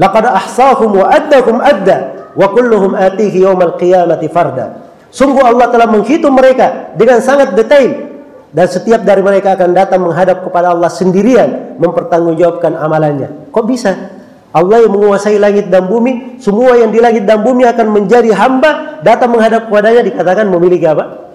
Laqad 0.00 0.24
ahsahum 0.26 1.04
wa 1.04 1.06
addahum 1.12 1.60
adda 1.60 2.32
wa 2.32 2.46
kulluhum 2.50 2.96
atihi 2.96 3.44
yaumal 3.44 3.76
qiyamati 3.76 4.26
farda. 4.32 4.88
Sungguh 5.12 5.44
Allah 5.44 5.68
telah 5.72 5.88
menghitung 5.88 6.36
mereka 6.36 6.92
dengan 6.96 7.20
sangat 7.20 7.52
detail 7.52 8.07
dan 8.48 8.64
setiap 8.64 9.04
dari 9.04 9.20
mereka 9.20 9.52
akan 9.56 9.76
datang 9.76 10.00
menghadap 10.00 10.40
kepada 10.40 10.72
Allah 10.72 10.88
sendirian 10.88 11.76
mempertanggungjawabkan 11.76 12.80
amalannya. 12.80 13.52
Kok 13.52 13.64
bisa? 13.68 14.18
Allah 14.48 14.80
yang 14.80 14.96
menguasai 14.96 15.36
langit 15.36 15.68
dan 15.68 15.84
bumi, 15.84 16.40
semua 16.40 16.72
yang 16.80 16.88
di 16.88 16.96
langit 17.04 17.28
dan 17.28 17.44
bumi 17.44 17.68
akan 17.68 17.92
menjadi 17.92 18.32
hamba, 18.32 19.04
datang 19.04 19.36
menghadap 19.36 19.68
kepadanya 19.68 20.00
dikatakan 20.00 20.48
memiliki 20.48 20.88
apa? 20.88 21.28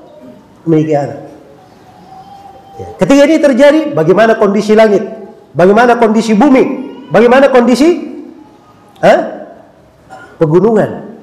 Memiliki 0.66 0.94
anak. 0.98 1.20
Ya. 2.74 2.88
Ketika 2.98 3.22
ini 3.30 3.38
terjadi, 3.38 3.82
bagaimana 3.94 4.34
kondisi 4.34 4.74
langit? 4.74 5.06
Bagaimana 5.54 6.02
kondisi 6.02 6.34
bumi? 6.34 6.64
Bagaimana 7.14 7.54
kondisi 7.54 8.02
eh? 9.06 9.20
pegunungan? 10.42 11.14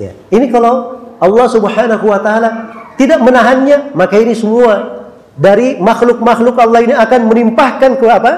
Ya. 0.00 0.16
Ini 0.32 0.48
kalau 0.48 1.04
Allah 1.20 1.46
Subhanahu 1.52 2.04
wa 2.08 2.20
taala 2.24 2.50
tidak 2.96 3.20
menahannya, 3.22 3.92
maka 3.92 4.16
ini 4.20 4.32
semua 4.32 5.04
dari 5.36 5.76
makhluk-makhluk 5.76 6.56
Allah 6.56 6.80
ini 6.84 6.94
akan 6.96 7.20
menimpahkan 7.28 8.00
ke 8.00 8.06
apa? 8.08 8.32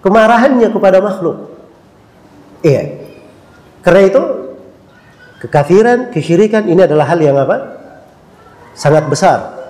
Kemarahannya 0.00 0.68
kepada 0.72 1.00
makhluk. 1.00 1.52
Iya. 2.64 3.04
Karena 3.80 4.00
itu 4.04 4.22
kekafiran, 5.44 6.12
kesyirikan 6.12 6.68
ini 6.68 6.84
adalah 6.84 7.08
hal 7.08 7.20
yang 7.20 7.36
apa? 7.36 7.80
Sangat 8.76 9.08
besar 9.08 9.60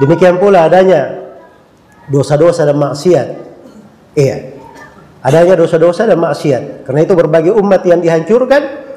Demikian 0.00 0.40
pula 0.40 0.64
adanya 0.64 1.28
dosa-dosa 2.08 2.64
dan 2.64 2.80
maksiat. 2.80 3.28
Iya. 4.16 4.56
Adanya 5.20 5.60
dosa-dosa 5.60 6.08
dan 6.08 6.16
maksiat. 6.16 6.88
Karena 6.88 7.04
itu 7.04 7.12
berbagai 7.12 7.52
umat 7.60 7.84
yang 7.84 8.00
dihancurkan 8.00 8.89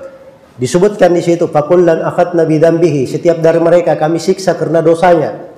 disebutkan 0.57 1.13
di 1.13 1.21
situ 1.25 1.49
fakullan 1.49 2.03
akhadna 2.05 2.45
bidzambihi. 2.45 3.09
Setiap 3.09 3.41
dari 3.41 3.57
mereka 3.57 3.97
kami 3.97 4.21
siksa 4.21 4.53
karena 4.57 4.83
dosanya. 4.83 5.49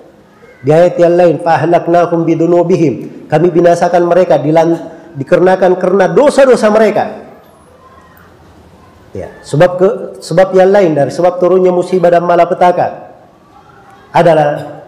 Di 0.66 0.74
ayat 0.74 0.98
yang 0.98 1.14
lain 1.14 1.36
fahlaknahum 1.44 2.26
bidunubihim. 2.26 3.28
Kami 3.30 3.48
binasakan 3.54 4.08
mereka 4.08 4.42
dilan, 4.42 4.74
dikarenakan 5.14 5.78
karena 5.78 6.06
dosa-dosa 6.10 6.68
mereka. 6.74 7.26
Ya, 9.16 9.32
sebab 9.48 9.80
ke, 9.80 9.90
sebab 10.20 10.52
yang 10.52 10.76
lain 10.76 10.92
dari 10.92 11.08
sebab 11.08 11.40
turunnya 11.40 11.72
musibah 11.72 12.12
dan 12.12 12.28
malapetaka 12.28 13.16
adalah 14.12 14.84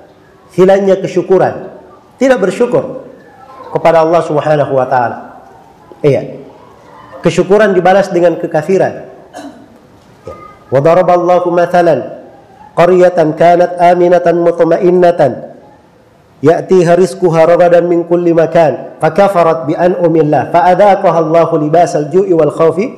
hilangnya 0.51 0.99
kesyukuran, 0.99 1.71
tidak 2.19 2.43
bersyukur 2.43 3.07
kepada 3.71 4.03
Allah 4.03 4.21
Subhanahu 4.27 4.73
wa 4.75 4.83
taala. 4.83 5.17
Iya. 6.03 6.43
Kesyukuran 7.23 7.71
dibalas 7.71 8.11
dengan 8.11 8.35
kekafiran. 8.35 9.16
Daraballahu 10.67 11.47
mathalan 11.51 12.03
qaryatan 12.75 13.39
kanat 13.39 13.79
aminatan 13.79 14.43
mutma'innatan 14.43 15.31
ya'tiha 16.43 16.93
rizquha 16.99 17.47
ragadan 17.47 17.87
min 17.87 18.03
kulli 18.03 18.35
makan 18.35 18.99
fakafarat 18.99 19.65
bi 19.65 19.73
an'umillah 19.73 20.51
fa'adaqaha 20.51 21.19
Allahu 21.23 21.55
libasal 21.57 22.11
ju'i 22.11 22.35
wal 22.35 22.51
khawfi 22.51 22.91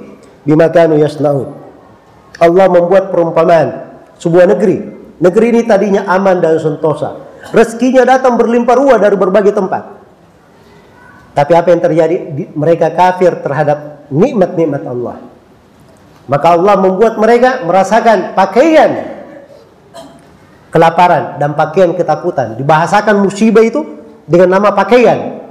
bima 0.43 0.67
kanu 0.73 0.97
yasna'un. 0.97 1.53
Allah 2.39 2.65
membuat 2.71 3.11
perumpamaan 3.13 3.99
sebuah 4.17 4.49
negeri. 4.49 4.97
Negeri 5.19 5.45
ini 5.51 5.61
tadinya 5.67 6.07
aman 6.07 6.39
dan 6.39 6.55
sentosa 6.63 7.29
Rezekinya 7.49 8.03
datang 8.05 8.35
berlimpah 8.35 8.75
ruah 8.75 8.97
dari 8.99 9.15
berbagai 9.15 9.55
tempat. 9.55 9.83
Tapi 11.33 11.51
apa 11.55 11.67
yang 11.71 11.81
terjadi? 11.81 12.15
Mereka 12.51 12.93
kafir 12.93 13.39
terhadap 13.39 14.09
nikmat-nikmat 14.11 14.83
Allah. 14.83 15.28
Maka 16.29 16.53
Allah 16.53 16.77
membuat 16.77 17.17
mereka 17.17 17.65
merasakan 17.65 18.37
pakaian 18.37 19.17
kelaparan 20.69 21.41
dan 21.41 21.57
pakaian 21.57 21.97
ketakutan. 21.97 22.53
Dibahasakan 22.53 23.17
musibah 23.17 23.65
itu 23.65 23.81
dengan 24.29 24.61
nama 24.61 24.69
pakaian. 24.69 25.41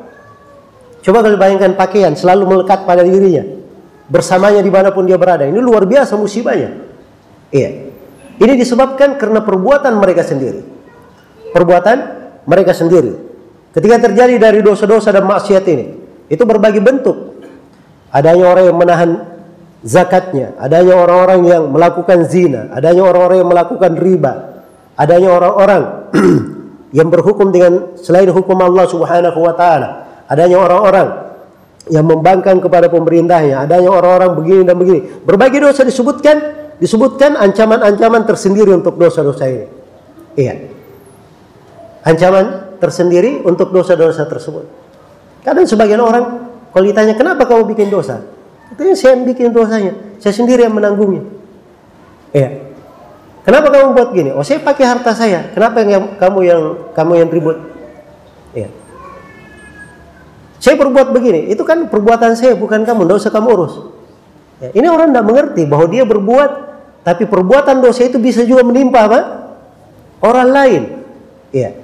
Coba 1.03 1.27
kalau 1.27 1.35
bayangkan 1.35 1.75
pakaian 1.75 2.15
selalu 2.15 2.47
melekat 2.47 2.87
pada 2.87 3.03
dirinya. 3.03 3.43
Bersamanya 4.07 4.63
di 4.63 4.71
mana 4.71 4.95
pun 4.95 5.03
dia 5.03 5.19
berada. 5.19 5.43
Ini 5.43 5.59
luar 5.59 5.83
biasa 5.83 6.15
musibahnya. 6.15 6.79
Iya. 7.51 7.91
Ini 8.39 8.55
disebabkan 8.55 9.19
karena 9.19 9.43
perbuatan 9.43 9.99
mereka 9.99 10.23
sendiri 10.23 10.79
perbuatan 11.53 11.97
mereka 12.45 12.73
sendiri. 12.77 13.13
Ketika 13.73 14.09
terjadi 14.11 14.41
dari 14.41 14.61
dosa-dosa 14.65 15.13
dan 15.13 15.29
maksiat 15.29 15.65
ini, 15.69 15.87
itu 16.29 16.43
berbagai 16.43 16.81
bentuk. 16.81 17.45
Adanya 18.09 18.49
orang 18.49 18.65
yang 18.73 18.79
menahan 18.79 19.11
zakatnya, 19.85 20.55
adanya 20.59 20.95
orang-orang 20.99 21.41
yang 21.47 21.63
melakukan 21.71 22.27
zina, 22.27 22.73
adanya 22.75 23.03
orang-orang 23.07 23.37
yang 23.43 23.51
melakukan 23.51 23.93
riba, 23.99 24.33
adanya 24.99 25.29
orang-orang 25.35 25.83
yang 26.99 27.09
berhukum 27.13 27.53
dengan 27.55 27.95
selain 27.99 28.31
hukum 28.31 28.59
Allah 28.59 28.85
Subhanahu 28.89 29.39
wa 29.39 29.55
taala, 29.55 29.89
adanya 30.27 30.59
orang-orang 30.59 31.09
yang 31.89 32.05
membangkang 32.05 32.61
kepada 32.61 32.93
pemerintahnya, 32.93 33.65
adanya 33.65 33.89
orang-orang 33.93 34.37
begini 34.37 34.63
dan 34.67 34.77
begini. 34.77 35.01
Berbagai 35.25 35.63
dosa 35.63 35.87
disebutkan, 35.87 36.37
disebutkan 36.83 37.39
ancaman-ancaman 37.39 38.29
tersendiri 38.29 38.77
untuk 38.77 39.01
dosa-dosa 39.01 39.45
ini. 39.49 39.67
Iya 40.39 40.79
ancaman 42.09 42.79
tersendiri 42.81 43.45
untuk 43.45 43.75
dosa-dosa 43.75 44.25
tersebut. 44.25 44.65
Kadang 45.45 45.69
sebagian 45.69 46.01
orang 46.01 46.25
kalau 46.73 46.85
ditanya 46.85 47.13
kenapa 47.17 47.45
kamu 47.45 47.69
bikin 47.77 47.89
dosa, 47.93 48.25
katanya 48.73 48.95
saya 48.97 49.15
bikin 49.25 49.51
dosanya. 49.53 49.93
saya 50.19 50.35
sendiri 50.35 50.67
yang 50.67 50.75
menanggungnya. 50.75 51.23
Iya. 52.35 52.69
Kenapa 53.47 53.73
kamu 53.73 53.97
buat 53.97 54.11
gini? 54.13 54.31
Oh, 54.35 54.45
saya 54.45 54.61
pakai 54.61 54.85
harta 54.85 55.17
saya. 55.17 55.49
Kenapa 55.57 55.81
yang 55.81 56.21
kamu 56.21 56.39
yang 56.45 56.63
kamu 56.93 57.13
yang 57.25 57.29
ribut? 57.33 57.57
Iya. 58.53 58.69
Saya 60.59 60.75
berbuat 60.75 61.15
begini, 61.15 61.49
itu 61.55 61.63
kan 61.63 61.87
perbuatan 61.87 62.35
saya 62.35 62.59
bukan 62.59 62.83
kamu, 62.83 63.07
tidak 63.07 63.17
usah 63.23 63.33
kamu 63.33 63.49
urus. 63.55 63.75
Ya, 64.59 64.75
ini 64.75 64.91
orang 64.91 65.15
tidak 65.15 65.27
mengerti 65.31 65.63
bahwa 65.71 65.87
dia 65.87 66.03
berbuat, 66.03 66.51
tapi 67.07 67.31
perbuatan 67.31 67.79
dosa 67.79 68.05
itu 68.05 68.19
bisa 68.19 68.43
juga 68.43 68.67
menimpa 68.67 69.07
apa? 69.07 69.21
Orang 70.19 70.51
lain. 70.51 70.83
Iya. 71.55 71.79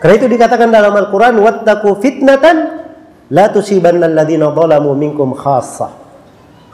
Karena 0.00 0.14
itu 0.16 0.26
dikatakan 0.26 0.72
dalam 0.72 0.96
Al-Quran, 0.96 1.36
wattaku 1.36 2.00
fitnatan 2.00 2.88
la 3.28 3.52
tusibanna 3.52 4.08
alladhina 4.08 4.50
zalamu 4.56 4.96
minkum 4.96 5.36
khassah. 5.36 6.03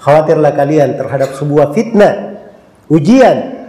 Khawatirlah 0.00 0.56
kalian 0.56 0.96
terhadap 0.96 1.36
sebuah 1.36 1.76
fitnah, 1.76 2.40
ujian 2.88 3.68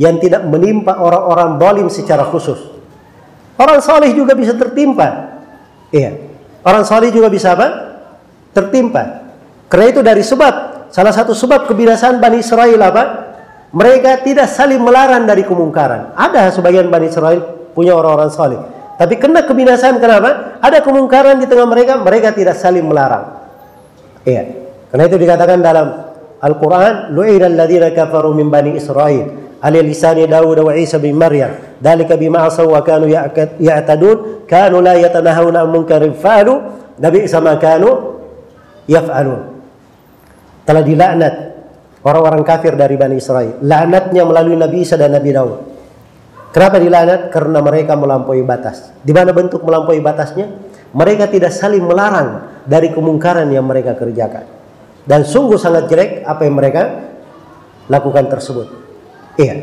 yang 0.00 0.16
tidak 0.16 0.44
menimpa 0.48 0.96
orang-orang 0.96 1.60
zalim 1.60 1.88
secara 1.92 2.24
khusus. 2.24 2.56
Orang 3.56 3.80
saleh 3.84 4.12
juga 4.12 4.32
bisa 4.36 4.56
tertimpa. 4.56 5.36
Iya. 5.92 6.16
Orang 6.64 6.84
saleh 6.84 7.12
juga 7.12 7.28
bisa 7.28 7.56
apa? 7.56 7.68
Tertimpa. 8.52 9.28
Karena 9.68 9.86
itu 9.92 10.00
dari 10.04 10.24
sebab 10.24 10.88
salah 10.92 11.12
satu 11.12 11.32
sebab 11.32 11.68
kebinasaan 11.68 12.20
Bani 12.20 12.40
Israel 12.40 12.80
apa? 12.80 13.04
Mereka 13.72 14.24
tidak 14.24 14.48
saling 14.48 14.80
melarang 14.80 15.28
dari 15.28 15.44
kemungkaran. 15.44 16.16
Ada 16.16 16.52
sebagian 16.56 16.88
Bani 16.88 17.08
Israel 17.08 17.72
punya 17.76 17.92
orang-orang 17.92 18.32
saleh. 18.32 18.60
Tapi 18.96 19.20
kena 19.20 19.44
kebinasaan 19.44 20.00
kenapa? 20.00 20.56
Ada 20.64 20.80
kemungkaran 20.80 21.36
di 21.36 21.44
tengah 21.44 21.68
mereka, 21.68 22.00
mereka 22.00 22.32
tidak 22.32 22.56
saling 22.56 22.84
melarang. 22.84 23.44
Iya. 24.24 24.65
Karena 24.95 25.03
itu 25.07 25.17
dikatakan 25.19 25.59
dalam 25.63 25.87
Al-Quran, 26.41 27.15
Lu'ina 27.15 27.47
alladhina 27.47 27.93
kafaru 27.95 28.35
min 28.35 28.51
Bani 28.51 28.75
Israel 28.75 29.41
على 29.61 29.79
لسان 29.85 30.17
داود 30.25 30.59
وعيسى 30.59 30.97
بن 30.97 31.13
مريم 31.21 31.51
ذلك 31.85 32.09
بما 32.13 32.39
عصوا 32.49 32.77
وكانوا 32.77 33.09
يعتدون 33.61 34.17
كانوا 34.49 34.81
لا 34.81 34.93
يتناهون 34.93 35.55
عن 35.57 35.69
منكر 35.69 36.01
فعلوا 36.17 36.59
لبئس 36.99 37.33
ما 37.37 37.53
كانوا 37.61 37.93
يفعلون 38.89 39.41
telah 40.61 40.83
dilaknat 40.85 41.33
orang-orang 42.05 42.41
kafir 42.45 42.73
dari 42.73 42.97
Bani 42.97 43.21
Israel 43.21 43.61
laknatnya 43.61 44.25
melalui 44.25 44.57
Nabi 44.57 44.81
Isa 44.81 44.97
dan 44.97 45.13
Nabi 45.13 45.29
Daud 45.29 45.61
kenapa 46.49 46.81
dilaknat? 46.81 47.29
karena 47.29 47.59
mereka 47.61 47.93
melampaui 47.93 48.41
batas 48.41 48.89
di 49.05 49.13
mana 49.13 49.29
bentuk 49.29 49.61
melampaui 49.61 50.01
batasnya? 50.01 50.49
mereka 50.93 51.29
tidak 51.29 51.53
saling 51.53 51.85
melarang 51.85 52.61
dari 52.65 52.89
kemungkaran 52.89 53.49
yang 53.53 53.65
mereka 53.65 53.93
kerjakan 53.93 54.54
dan 55.06 55.22
sungguh 55.22 55.56
sangat 55.56 55.86
jelek 55.88 56.26
apa 56.26 56.42
yang 56.42 56.58
mereka 56.58 56.82
lakukan 57.86 58.26
tersebut 58.26 58.86
Iya. 59.36 59.56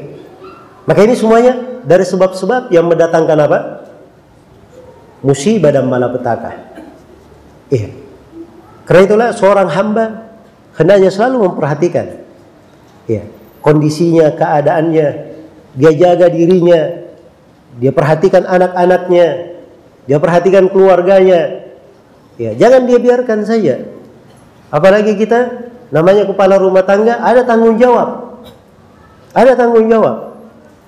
Maka 0.85 0.99
ini 1.01 1.17
semuanya 1.17 1.81
dari 1.83 2.05
sebab-sebab 2.05 2.69
yang 2.69 2.85
mendatangkan 2.85 3.37
apa? 3.41 3.59
Musibah 5.25 5.73
dan 5.73 5.89
malapetaka. 5.89 6.51
Iya. 7.73 7.89
Karena 8.85 9.01
itulah 9.07 9.29
seorang 9.33 9.69
hamba 9.71 10.05
hendaknya 10.75 11.07
selalu 11.07 11.47
memperhatikan 11.47 12.19
iya, 13.07 13.23
kondisinya, 13.63 14.35
keadaannya, 14.35 15.07
dia 15.79 15.91
jaga 15.95 16.27
dirinya, 16.27 17.07
dia 17.79 17.95
perhatikan 17.95 18.43
anak-anaknya, 18.43 19.27
dia 20.03 20.17
perhatikan 20.19 20.67
keluarganya. 20.67 21.63
Ya, 22.35 22.51
jangan 22.59 22.83
dia 22.89 22.99
biarkan 22.99 23.47
saja. 23.47 23.87
Apalagi 24.73 25.13
kita 25.13 25.69
namanya 25.93 26.25
kepala 26.25 26.57
rumah 26.57 26.81
tangga 26.81 27.21
ada 27.21 27.45
tanggung 27.45 27.77
jawab. 27.77 28.41
Ada 29.37 29.53
tanggung 29.53 29.85
jawab. 29.85 30.33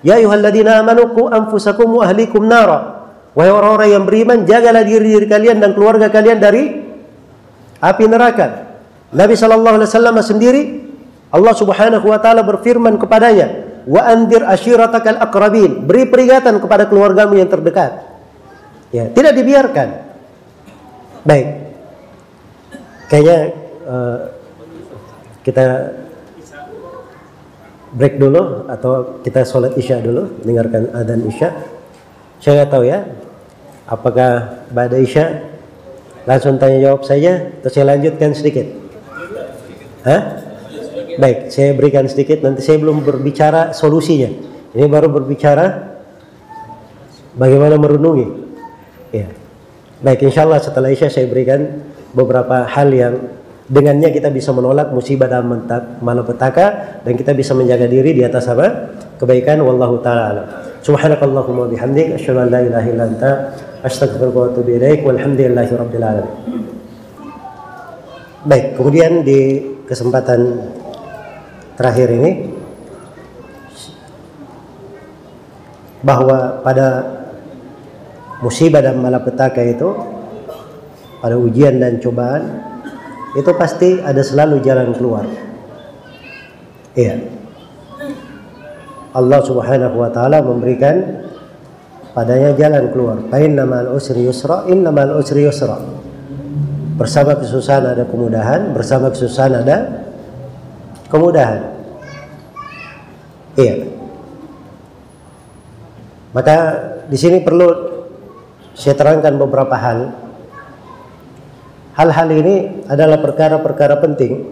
Ya 0.02 0.18
ayyuhalladzina 0.18 0.82
amanu 0.82 1.14
qu 1.14 1.30
anfusakum 1.30 2.02
wa 2.02 2.10
ahlikum 2.10 2.50
nara. 2.50 3.06
Wahai 3.38 3.52
orang-orang 3.54 3.90
yang 3.94 4.04
beriman, 4.10 4.38
jagalah 4.48 4.82
diri-diri 4.82 5.30
kalian 5.30 5.62
dan 5.62 5.78
keluarga 5.78 6.10
kalian 6.10 6.42
dari 6.42 6.82
api 7.78 8.04
neraka. 8.10 8.74
Nabi 9.14 9.38
sallallahu 9.38 9.76
alaihi 9.78 9.90
wasallam 9.92 10.18
sendiri 10.26 10.62
Allah 11.30 11.54
Subhanahu 11.54 12.06
wa 12.10 12.18
taala 12.18 12.42
berfirman 12.48 12.96
kepadanya, 12.96 13.82
"Wa 13.86 14.08
andir 14.08 14.42
ashiratakal 14.42 15.20
aqrabin." 15.20 15.84
Beri 15.84 16.08
peringatan 16.10 16.58
kepada 16.64 16.88
keluargamu 16.88 17.38
yang 17.38 17.52
terdekat. 17.52 18.02
Ya, 18.96 19.12
tidak 19.12 19.36
dibiarkan. 19.36 19.88
Baik. 21.28 21.48
Kayaknya 23.12 23.65
uh, 23.86 24.34
kita 25.46 25.96
break 27.96 28.20
dulu 28.20 28.68
atau 28.68 29.22
kita 29.24 29.48
sholat 29.48 29.78
isya 29.80 30.04
dulu 30.04 30.42
dengarkan 30.44 30.92
adzan 30.92 31.24
isya. 31.30 31.50
Saya 32.44 32.66
nggak 32.66 32.72
tahu 32.74 32.84
ya 32.84 33.00
apakah 33.88 34.66
pada 34.74 34.98
isya? 35.00 35.56
Langsung 36.26 36.58
tanya 36.58 36.82
jawab 36.82 37.06
saja 37.06 37.54
atau 37.62 37.70
saya 37.70 37.86
lanjutkan 37.94 38.34
sedikit? 38.34 38.66
Hah? 40.02 40.46
baik 41.16 41.52
saya 41.52 41.72
berikan 41.76 42.06
sedikit 42.12 42.44
nanti 42.44 42.62
saya 42.64 42.78
belum 42.80 43.04
berbicara 43.04 43.72
solusinya. 43.72 44.32
Ini 44.76 44.86
baru 44.92 45.08
berbicara 45.08 45.96
bagaimana 47.40 47.80
merenungi. 47.80 48.28
Ya. 49.16 49.32
Baik 50.04 50.28
insya 50.28 50.44
Allah 50.44 50.60
setelah 50.60 50.92
isya 50.92 51.08
saya 51.08 51.26
berikan 51.32 51.88
beberapa 52.12 52.68
hal 52.68 52.92
yang 52.92 53.16
Dengannya 53.66 54.14
kita 54.14 54.30
bisa 54.30 54.54
menolak 54.54 54.94
musibah 54.94 55.26
dan 55.26 55.50
malapetaka 55.98 57.02
dan 57.02 57.14
kita 57.18 57.34
bisa 57.34 57.58
menjaga 57.58 57.90
diri 57.90 58.14
di 58.14 58.22
atas 58.22 58.46
apa? 58.46 58.94
Kebaikan 59.18 59.58
wallahu 59.66 60.06
taala. 60.06 60.70
Subhanakallahumma 60.86 61.74
bihamdik 61.74 62.14
asyhadu 62.14 62.46
an 62.46 62.50
la 62.54 62.62
ilaha 62.62 62.88
illa 62.94 63.04
anta 63.10 63.32
astaghfiruka 63.82 64.38
wa 64.38 64.48
atubu 64.54 64.70
ilaik 64.70 65.02
walhamdulillahi 65.02 65.72
rabbil 65.82 66.06
alamin. 66.06 66.36
Baik, 68.46 68.78
kemudian 68.78 69.26
di 69.26 69.66
kesempatan 69.90 70.62
terakhir 71.74 72.14
ini 72.14 72.32
bahwa 76.06 76.62
pada 76.62 77.02
musibah 78.46 78.86
dan 78.86 79.02
malapetaka 79.02 79.66
itu 79.66 79.90
pada 81.18 81.34
ujian 81.34 81.82
dan 81.82 81.98
cobaan 81.98 82.75
itu 83.36 83.52
pasti 83.60 84.00
ada 84.00 84.24
selalu 84.24 84.64
jalan 84.64 84.96
keluar. 84.96 85.28
Iya. 86.96 87.20
Allah 89.16 89.40
Subhanahu 89.44 89.96
wa 90.00 90.12
taala 90.12 90.40
memberikan 90.40 91.24
padanya 92.16 92.56
jalan 92.56 92.92
keluar. 92.96 93.20
Pain 93.28 93.52
namal 93.52 93.92
usri 93.92 94.24
yusra, 94.24 94.68
innamal 94.72 95.20
usri 95.20 95.44
yusra. 95.44 95.84
Bersama 96.96 97.36
kesusahan 97.36 97.92
ada 97.92 98.08
kemudahan, 98.08 98.72
bersama 98.72 99.12
kesusahan 99.12 99.68
ada 99.68 100.08
kemudahan. 101.12 101.76
Iya. 103.60 103.92
Maka 106.32 106.56
di 107.12 107.18
sini 107.20 107.44
perlu 107.44 107.68
saya 108.76 108.96
terangkan 108.96 109.40
beberapa 109.40 109.76
hal 109.76 110.25
Hal-hal 111.96 112.28
ini 112.28 112.56
adalah 112.92 113.24
perkara-perkara 113.24 114.04
penting 114.04 114.44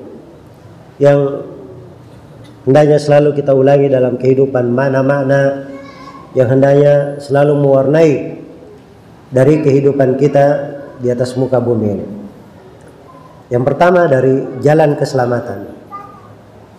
yang 0.95 1.43
hendaknya 2.63 2.95
selalu 2.95 3.35
kita 3.35 3.51
ulangi 3.51 3.91
dalam 3.91 4.15
kehidupan 4.15 4.71
mana-mana 4.71 5.67
yang 6.31 6.47
hendaknya 6.47 7.19
selalu 7.19 7.59
mewarnai 7.59 8.39
dari 9.27 9.59
kehidupan 9.59 10.15
kita 10.15 10.45
di 11.03 11.11
atas 11.11 11.35
muka 11.35 11.59
bumi 11.59 11.87
ini. 11.91 12.07
Yang 13.51 13.63
pertama 13.67 14.07
dari 14.07 14.63
jalan 14.63 14.95
keselamatan. 14.95 15.59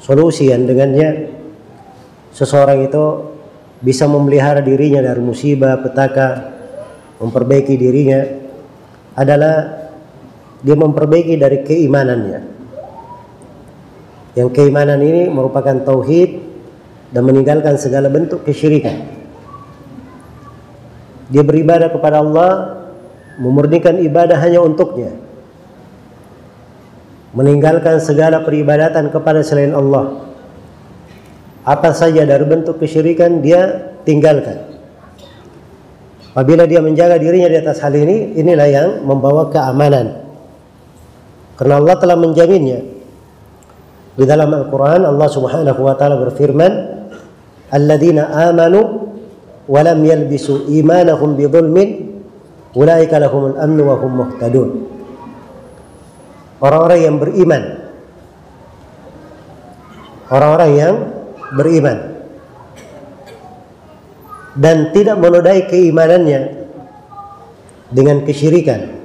Solusi 0.01 0.49
yang 0.49 0.65
dengannya 0.65 1.29
seseorang 2.33 2.89
itu 2.89 3.05
bisa 3.85 4.09
memelihara 4.09 4.65
dirinya 4.65 5.05
dari 5.05 5.21
musibah, 5.21 5.77
petaka, 5.77 6.57
memperbaiki 7.21 7.77
dirinya 7.77 8.21
adalah 9.12 9.84
dia 10.65 10.73
memperbaiki 10.73 11.37
dari 11.37 11.61
keimanannya. 11.61 12.41
Yang 14.35 14.49
keimanan 14.57 14.99
ini 15.05 15.29
merupakan 15.29 15.77
tauhid 15.85 16.41
dan 17.12 17.23
meninggalkan 17.23 17.77
segala 17.77 18.09
bentuk 18.09 18.43
kesyirikan. 18.49 19.05
Dia 21.29 21.45
beribadah 21.45 21.93
kepada 21.93 22.25
Allah, 22.25 22.51
memurnikan 23.37 24.01
ibadah 24.01 24.41
hanya 24.41 24.65
untuknya. 24.65 25.12
Meninggalkan 27.37 28.01
segala 28.01 28.41
peribadatan 28.43 29.12
kepada 29.12 29.45
selain 29.45 29.77
Allah. 29.77 30.33
Apa 31.62 31.93
saja 31.93 32.25
dari 32.25 32.45
bentuk 32.49 32.81
kesyirikan 32.81 33.45
dia 33.45 33.93
tinggalkan. 34.09 34.65
Apabila 36.35 36.67
dia 36.67 36.83
menjaga 36.83 37.15
dirinya 37.21 37.47
di 37.47 37.59
atas 37.62 37.79
hal 37.79 37.95
ini, 37.95 38.35
inilah 38.35 38.69
yang 38.69 38.89
membawa 39.07 39.55
keamanan 39.55 40.24
karena 41.59 41.78
Allah 41.78 41.96
telah 41.98 42.16
menjaminnya. 42.18 42.80
Di 44.14 44.22
dalam 44.22 44.46
Al-Quran 44.55 45.11
Allah 45.11 45.26
subhanahu 45.26 45.80
wa 45.82 45.98
ta'ala 45.98 46.14
berfirman 46.22 46.72
Alladzina 47.74 48.30
amanu 48.46 49.11
walam 49.66 50.07
yalbisu 50.07 50.70
imanahum 50.70 51.34
bidhulmin 51.34 52.14
ulaika 52.78 53.18
lahumul 53.18 53.59
amnu 53.59 53.82
wa 53.82 53.98
hum 53.98 54.12
muhtadun 54.22 54.68
Orang-orang 56.62 57.00
yang 57.02 57.16
beriman 57.18 57.62
Orang-orang 60.30 60.70
yang 60.78 60.94
beriman 61.59 61.98
dan 64.55 64.94
tidak 64.94 65.18
menodai 65.18 65.66
keimanannya 65.66 66.64
dengan 67.90 68.22
kesyirikan. 68.22 69.03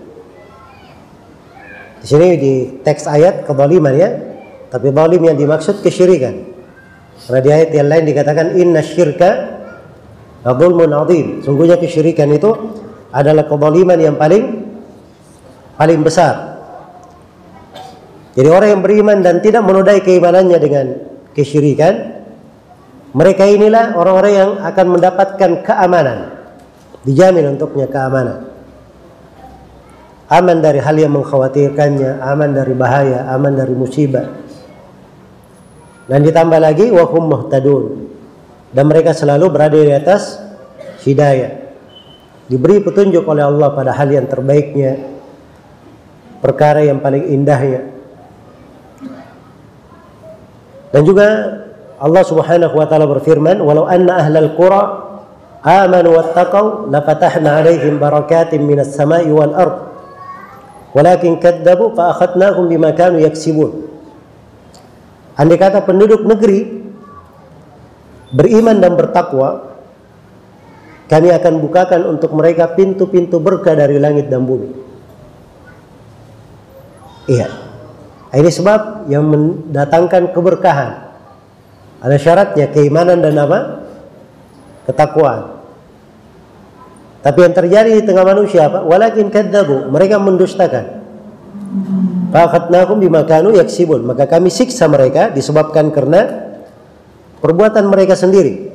Di 2.00 2.06
sini 2.08 2.28
di 2.40 2.54
teks 2.80 3.06
ayat 3.06 3.44
kezaliman 3.44 3.94
ya, 3.96 4.10
tapi 4.72 4.94
zalim 4.94 5.22
yang 5.24 5.38
dimaksud 5.38 5.84
kesyirikan. 5.84 6.48
Karena 7.28 7.40
di 7.44 7.50
ayat 7.52 7.70
yang 7.76 7.88
lain 7.92 8.04
dikatakan 8.08 8.56
inna 8.56 8.80
syirka 8.80 9.60
dzulmun 10.44 10.92
azim. 10.96 11.44
Sungguhnya 11.44 11.76
kesyirikan 11.76 12.32
itu 12.32 12.56
adalah 13.12 13.44
kezaliman 13.46 14.00
yang 14.00 14.16
paling 14.16 14.44
paling 15.76 16.00
besar. 16.00 16.60
Jadi 18.40 18.48
orang 18.48 18.80
yang 18.80 18.82
beriman 18.86 19.18
dan 19.20 19.44
tidak 19.44 19.68
menodai 19.68 20.00
keimanannya 20.00 20.60
dengan 20.62 20.86
kesyirikan, 21.36 22.24
mereka 23.12 23.44
inilah 23.44 23.98
orang-orang 23.98 24.34
yang 24.34 24.52
akan 24.64 24.86
mendapatkan 24.96 25.52
keamanan. 25.66 26.18
Dijamin 27.04 27.58
untuknya 27.58 27.90
keamanan. 27.90 28.49
Aman 30.30 30.62
dari 30.62 30.78
hal 30.78 30.94
yang 30.94 31.18
mengkhawatirkannya, 31.18 32.22
aman 32.22 32.54
dari 32.54 32.78
bahaya, 32.78 33.26
aman 33.34 33.58
dari 33.58 33.74
musibah. 33.74 34.30
Dan 36.06 36.22
ditambah 36.22 36.62
lagi 36.62 36.94
wahum 36.94 37.26
muhtadun. 37.34 37.86
Dan 38.70 38.86
mereka 38.86 39.18
selalu 39.18 39.50
berada 39.50 39.78
di 39.78 39.90
atas 39.90 40.38
hidayah. 41.02 41.74
Diberi 42.46 42.78
petunjuk 42.82 43.26
oleh 43.26 43.46
Allah 43.46 43.74
pada 43.74 43.94
hal 43.94 44.10
yang 44.10 44.30
terbaiknya, 44.30 45.02
perkara 46.46 46.86
yang 46.86 47.02
paling 47.02 47.30
indahnya. 47.30 47.90
Dan 50.90 51.02
juga 51.06 51.28
Allah 51.98 52.24
Subhanahu 52.26 52.74
wa 52.74 52.86
taala 52.86 53.06
berfirman, 53.06 53.62
"Walau 53.62 53.86
anna 53.86 54.22
ahlal 54.22 54.54
qura 54.58 54.82
amanu 55.62 56.18
wattaqau 56.18 56.90
lafatahna 56.90 57.62
'alaihim 57.62 58.02
barakatin 58.02 58.62
minas 58.66 58.94
sama'i 58.94 59.30
wal 59.30 59.54
ard. 59.54 59.89
Walakin 60.96 61.38
kadzabu 61.38 61.94
fa 61.94 62.14
akhadnahum 62.16 62.66
bima 62.66 62.94
kanu 62.94 63.22
yaksibun." 63.22 63.90
Andai 65.40 65.56
kata 65.56 65.86
penduduk 65.88 66.28
negeri 66.28 66.84
beriman 68.36 68.78
dan 68.78 68.94
bertakwa, 69.00 69.70
kami 71.10 71.34
akan 71.34 71.54
bukakan 71.64 72.02
untuk 72.06 72.36
mereka 72.38 72.70
pintu-pintu 72.78 73.42
berkah 73.42 73.74
dari 73.74 73.98
langit 73.98 74.30
dan 74.30 74.46
bumi. 74.46 74.70
Iya. 77.30 77.50
Ini 78.30 78.50
sebab 78.54 79.10
yang 79.10 79.26
mendatangkan 79.26 80.34
keberkahan. 80.34 81.10
Ada 82.00 82.18
syaratnya 82.22 82.70
keimanan 82.70 83.26
dan 83.26 83.36
apa? 83.42 83.60
Ketakwaan. 84.86 85.59
Tapi 87.20 87.40
yang 87.44 87.52
terjadi 87.52 87.92
di 88.00 88.04
tengah 88.08 88.24
manusia 88.24 88.72
apa? 88.72 88.80
Walakin 88.88 89.28
kadzabu, 89.28 89.92
mereka 89.92 90.16
mendustakan. 90.24 91.04
Fakhatnahum 92.32 93.02
bima 93.02 93.28
kanu 93.28 93.52
yaksibun. 93.60 94.08
Maka 94.08 94.30
kami 94.30 94.48
siksa 94.48 94.88
mereka 94.88 95.28
disebabkan 95.34 95.92
karena 95.92 96.50
perbuatan 97.44 97.92
mereka 97.92 98.16
sendiri. 98.16 98.72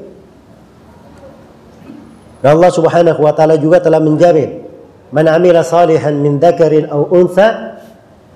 Dan 2.45 2.61
Allah 2.61 2.73
Subhanahu 2.77 3.21
wa 3.25 3.33
taala 3.33 3.57
juga 3.57 3.81
telah 3.81 4.05
menjamin, 4.05 4.69
"Man 5.09 5.25
'amila 5.25 5.65
salihan 5.65 6.13
min 6.13 6.37
dzakarin 6.37 6.93
aw 6.93 7.09
untha 7.09 7.81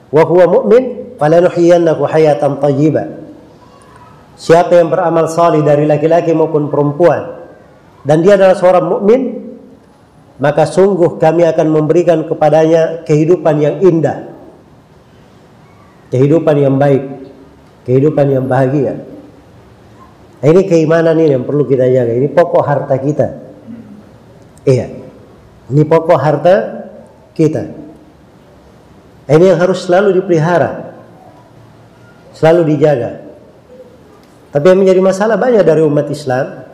wa 0.09 0.23
huwa 0.25 0.49
mu'min 0.49 1.13
falanuhyiyannahu 1.21 2.09
hayatan 2.09 2.57
thayyibah." 2.57 3.07
Siapa 4.39 4.81
yang 4.81 4.89
beramal 4.89 5.29
salih 5.29 5.61
dari 5.61 5.85
laki-laki 5.85 6.33
maupun 6.33 6.73
perempuan 6.73 7.43
dan 8.07 8.23
dia 8.25 8.39
adalah 8.39 8.57
seorang 8.57 8.87
mukmin, 8.87 9.48
maka 10.39 10.65
sungguh 10.65 11.19
kami 11.19 11.45
akan 11.47 11.67
memberikan 11.71 12.25
kepadanya 12.27 13.03
kehidupan 13.05 13.59
yang 13.59 13.83
indah 13.83 14.39
kehidupan 16.09 16.57
yang 16.57 16.77
baik, 16.77 17.05
kehidupan 17.85 18.27
yang 18.33 18.45
bahagia. 18.49 19.01
Nah, 20.39 20.47
ini 20.47 20.63
keimanan 20.71 21.19
ini 21.19 21.35
yang 21.35 21.45
perlu 21.45 21.67
kita 21.67 21.85
jaga. 21.89 22.13
Ini 22.15 22.29
pokok 22.31 22.63
harta 22.63 22.95
kita. 22.97 23.29
Iya. 24.65 24.87
Ini 25.69 25.83
pokok 25.85 26.19
harta 26.19 26.55
kita. 27.35 27.63
Nah, 29.29 29.33
ini 29.35 29.45
yang 29.53 29.61
harus 29.61 29.85
selalu 29.85 30.23
dipelihara. 30.23 30.97
Selalu 32.33 32.77
dijaga. 32.77 33.27
Tapi 34.49 34.65
yang 34.65 34.81
menjadi 34.81 35.01
masalah 35.03 35.37
banyak 35.37 35.61
dari 35.67 35.83
umat 35.85 36.09
Islam 36.09 36.71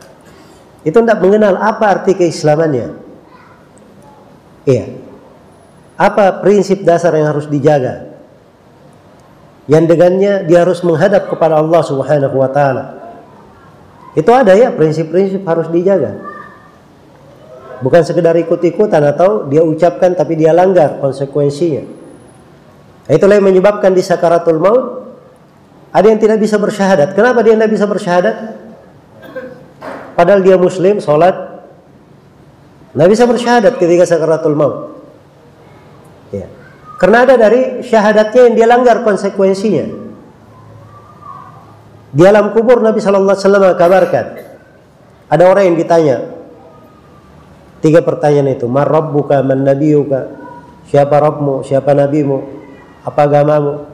itu 0.85 0.95
tidak 0.95 1.19
mengenal 1.19 1.57
apa 1.59 1.99
arti 1.99 2.13
keislamannya. 2.15 3.04
Iya. 4.65 4.91
Apa 5.95 6.43
prinsip 6.43 6.83
dasar 6.83 7.15
yang 7.15 7.31
harus 7.31 7.47
dijaga? 7.47 8.15
yang 9.65 9.89
dengannya 9.89 10.45
dia 10.45 10.61
harus 10.61 10.85
menghadap 10.85 11.25
kepada 11.29 11.57
Allah 11.57 11.81
Subhanahu 11.81 12.37
wa 12.37 12.49
taala. 12.49 12.85
Itu 14.13 14.31
ada 14.31 14.53
ya 14.55 14.71
prinsip-prinsip 14.71 15.41
harus 15.43 15.67
dijaga. 15.73 16.21
Bukan 17.83 18.01
sekedar 18.07 18.37
ikut-ikutan 18.39 19.03
atau 19.03 19.43
dia 19.51 19.59
ucapkan 19.59 20.15
tapi 20.15 20.39
dia 20.39 20.55
langgar 20.55 21.01
konsekuensinya. 21.01 21.83
Itulah 23.11 23.37
yang 23.37 23.45
menyebabkan 23.51 23.91
di 23.91 24.01
sakaratul 24.01 24.61
maut 24.61 24.85
ada 25.91 26.07
yang 26.07 26.21
tidak 26.21 26.39
bisa 26.39 26.55
bersyahadat. 26.55 27.11
Kenapa 27.17 27.43
dia 27.43 27.57
tidak 27.57 27.71
bisa 27.73 27.85
bersyahadat? 27.85 28.35
Padahal 30.15 30.39
dia 30.39 30.55
muslim, 30.55 31.03
sholat, 31.03 31.54
tidak 32.95 33.11
bisa 33.11 33.27
bersyahadat 33.27 33.75
ketika 33.75 34.07
sakaratul 34.07 34.55
maut. 34.55 34.95
Ya. 36.31 36.47
Karena 36.95 37.27
ada 37.27 37.35
dari 37.35 37.83
syahadatnya 37.83 38.41
yang 38.47 38.55
dia 38.55 38.67
langgar 38.71 39.03
konsekuensinya. 39.03 39.83
Di 42.15 42.23
alam 42.23 42.55
kubur 42.55 42.79
Nabi 42.79 43.03
Shallallahu 43.03 43.35
Alaihi 43.35 43.43
Wasallam 43.43 43.75
kabarkan 43.75 44.25
ada 45.27 45.43
orang 45.43 45.67
yang 45.67 45.75
ditanya 45.75 46.23
tiga 47.83 47.99
pertanyaan 47.99 48.55
itu 48.55 48.63
buka 49.11 49.43
man 49.43 49.67
nabiyuka? 49.67 50.31
Siapa 50.87 51.19
Rabbmu? 51.19 51.67
Siapa 51.67 51.91
nabimu? 51.91 52.37
Apa 53.03 53.27
agamamu? 53.27 53.91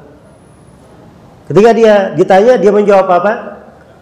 Ketika 1.49 1.73
dia 1.73 2.13
ditanya 2.13 2.53
dia 2.61 2.69
menjawab 2.69 3.09
apa? 3.09 3.33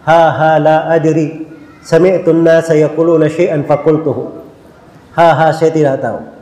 Ha 0.04 0.22
ha 0.28 0.50
la 0.60 0.92
adri. 0.92 1.48
Sami'tu 1.80 2.36
an-nasa 2.36 2.76
yaquluna 2.76 3.32
syai'an 3.32 3.64
faqultuhu 3.64 4.39
ha 5.20 5.28
ha 5.36 5.46
saya 5.52 5.68
tidak 5.68 6.00
tahu 6.00 6.40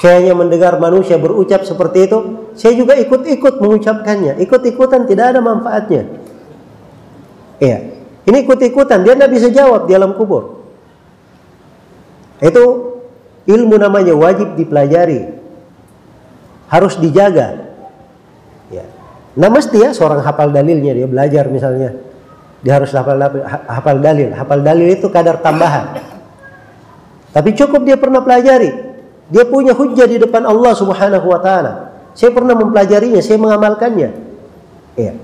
saya 0.00 0.16
hanya 0.16 0.32
mendengar 0.32 0.80
manusia 0.80 1.20
berucap 1.20 1.68
seperti 1.68 2.08
itu, 2.08 2.48
saya 2.56 2.72
juga 2.72 2.96
ikut-ikut 2.96 3.60
mengucapkannya. 3.60 4.40
Ikut-ikutan 4.40 5.04
tidak 5.04 5.36
ada 5.36 5.44
manfaatnya. 5.44 6.08
Iya. 7.60 7.78
Ini 8.24 8.36
ikut-ikutan, 8.48 9.04
dia 9.04 9.12
tidak 9.12 9.28
bisa 9.28 9.52
jawab 9.52 9.84
di 9.84 9.92
alam 9.92 10.16
kubur. 10.16 10.64
Itu 12.40 12.64
ilmu 13.44 13.76
namanya 13.76 14.16
wajib 14.16 14.56
dipelajari. 14.56 15.36
Harus 16.72 16.96
dijaga. 16.96 17.76
Ya. 18.72 18.88
Nah 19.36 19.52
mesti 19.52 19.84
ya 19.84 19.92
seorang 19.92 20.24
hafal 20.24 20.48
dalilnya 20.48 20.96
dia 20.96 21.04
belajar 21.04 21.44
misalnya. 21.52 21.92
Dia 22.64 22.80
harus 22.80 22.88
hafal, 22.96 23.20
hafal 23.68 24.00
dalil. 24.00 24.32
Hafal 24.32 24.64
dalil 24.64 24.96
itu 24.96 25.12
kadar 25.12 25.44
tambahan. 25.44 26.00
Tapi 27.30 27.54
cukup 27.54 27.86
dia 27.86 27.94
pernah 27.94 28.22
pelajari. 28.22 28.70
Dia 29.30 29.46
punya 29.46 29.70
hujah 29.70 30.10
di 30.10 30.18
depan 30.18 30.42
Allah 30.42 30.74
Subhanahu 30.74 31.26
wa 31.30 31.38
taala. 31.38 31.72
Saya 32.18 32.34
pernah 32.34 32.58
mempelajarinya, 32.58 33.22
saya 33.22 33.38
mengamalkannya. 33.38 34.10
Iya. 34.98 35.14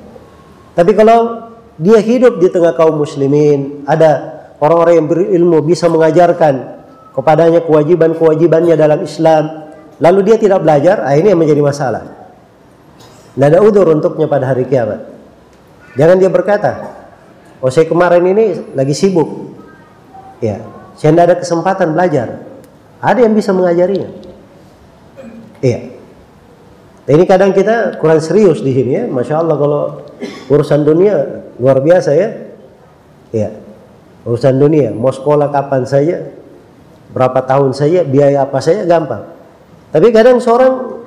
Tapi 0.79 0.93
kalau 0.95 1.51
dia 1.77 1.99
hidup 1.99 2.39
di 2.39 2.47
tengah 2.47 2.79
kaum 2.79 3.03
muslimin, 3.03 3.83
ada 3.91 4.39
orang-orang 4.63 4.95
yang 5.03 5.09
berilmu 5.11 5.59
bisa 5.67 5.91
mengajarkan 5.91 6.79
kepadanya 7.11 7.67
kewajiban-kewajibannya 7.67 8.79
dalam 8.79 9.03
Islam, 9.03 9.73
lalu 9.99 10.21
dia 10.31 10.37
tidak 10.39 10.63
belajar, 10.63 11.03
ah 11.03 11.19
ini 11.19 11.35
yang 11.35 11.41
menjadi 11.41 11.63
masalah. 11.65 12.07
Tidak 13.35 13.47
ada 13.51 13.61
udur 13.61 13.91
untuknya 13.91 14.31
pada 14.31 14.55
hari 14.55 14.65
kiamat. 14.71 15.13
Jangan 15.99 16.17
dia 16.21 16.31
berkata, 16.31 16.73
oh 17.59 17.73
saya 17.73 17.89
kemarin 17.89 18.23
ini 18.25 18.73
lagi 18.77 18.95
sibuk. 18.95 19.57
Ya, 20.45 20.61
saya 20.97 21.12
tidak 21.12 21.24
ada 21.28 21.36
kesempatan 21.38 21.88
belajar. 21.92 22.28
Ada 23.05 23.28
yang 23.28 23.36
bisa 23.36 23.53
mengajarinya. 23.53 24.09
Iya. 25.61 25.92
Ini 27.07 27.22
kadang 27.28 27.55
kita 27.55 28.01
kurang 28.03 28.18
serius 28.18 28.64
di 28.64 28.72
sini 28.74 28.92
ya. 28.99 29.05
Masya 29.07 29.44
Allah 29.44 29.57
kalau 29.61 29.82
urusan 30.51 30.82
dunia 30.82 31.47
luar 31.61 31.78
biasa 31.84 32.11
ya. 32.16 32.28
Ya. 33.30 33.51
Urusan 34.26 34.59
dunia, 34.59 34.90
mau 34.90 35.14
sekolah 35.14 35.55
kapan 35.55 35.86
saja, 35.86 36.26
berapa 37.14 37.47
tahun 37.47 37.78
saja, 37.78 38.03
biaya 38.03 38.42
apa 38.42 38.59
saja 38.59 38.82
gampang. 38.82 39.22
Tapi 39.94 40.11
kadang 40.11 40.42
seorang 40.42 40.99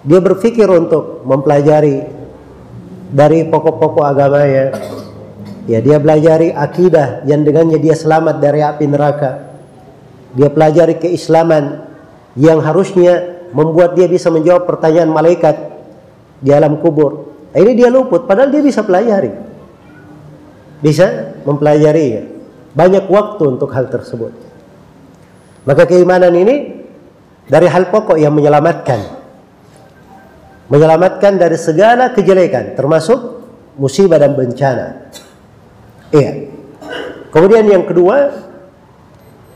dia 0.00 0.16
berpikir 0.16 0.64
untuk 0.64 1.28
mempelajari 1.28 2.08
dari 3.12 3.44
pokok-pokok 3.44 4.04
agamanya. 4.08 4.72
Ya, 5.70 5.78
dia 5.78 6.02
pelajari 6.02 6.50
akidah 6.50 7.22
yang 7.22 7.46
dengannya 7.46 7.78
dia 7.78 7.94
selamat 7.94 8.42
dari 8.42 8.60
api 8.66 8.84
neraka. 8.90 9.54
Dia 10.34 10.50
pelajari 10.50 10.98
keislaman 10.98 11.86
yang 12.34 12.58
harusnya 12.58 13.44
membuat 13.54 13.94
dia 13.94 14.08
bisa 14.10 14.32
menjawab 14.32 14.66
pertanyaan 14.66 15.12
malaikat 15.12 15.54
di 16.42 16.50
alam 16.50 16.80
kubur. 16.82 17.30
Nah, 17.52 17.58
ini 17.62 17.78
dia 17.78 17.92
luput 17.92 18.26
padahal 18.26 18.50
dia 18.50 18.64
bisa 18.64 18.82
pelajari. 18.82 19.30
Bisa 20.82 21.38
mempelajari 21.46 22.04
ya. 22.10 22.22
Banyak 22.74 23.06
waktu 23.06 23.42
untuk 23.46 23.70
hal 23.70 23.86
tersebut. 23.86 24.32
Maka 25.62 25.86
keimanan 25.86 26.34
ini 26.34 26.82
dari 27.46 27.70
hal 27.70 27.86
pokok 27.92 28.18
yang 28.18 28.34
menyelamatkan 28.34 29.22
menyelamatkan 30.72 31.36
dari 31.36 31.60
segala 31.60 32.16
kejelekan 32.16 32.72
termasuk 32.72 33.44
musibah 33.76 34.16
dan 34.16 34.32
bencana. 34.32 35.12
Iya. 36.12 36.52
Kemudian 37.32 37.64
yang 37.64 37.84
kedua 37.88 38.30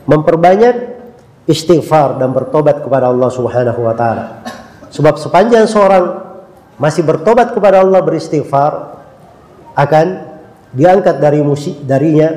memperbanyak 0.09 0.97
istighfar 1.45 2.17
dan 2.17 2.33
bertobat 2.33 2.81
kepada 2.81 3.13
Allah 3.13 3.29
Subhanahu 3.29 3.85
wa 3.85 3.93
taala. 3.93 4.43
Sebab 4.89 5.21
sepanjang 5.21 5.69
seorang 5.69 6.25
masih 6.81 7.05
bertobat 7.05 7.53
kepada 7.53 7.85
Allah 7.85 8.01
beristighfar 8.01 8.97
akan 9.77 10.05
diangkat 10.73 11.21
dari 11.21 11.45
musib 11.45 11.77
darinya 11.85 12.33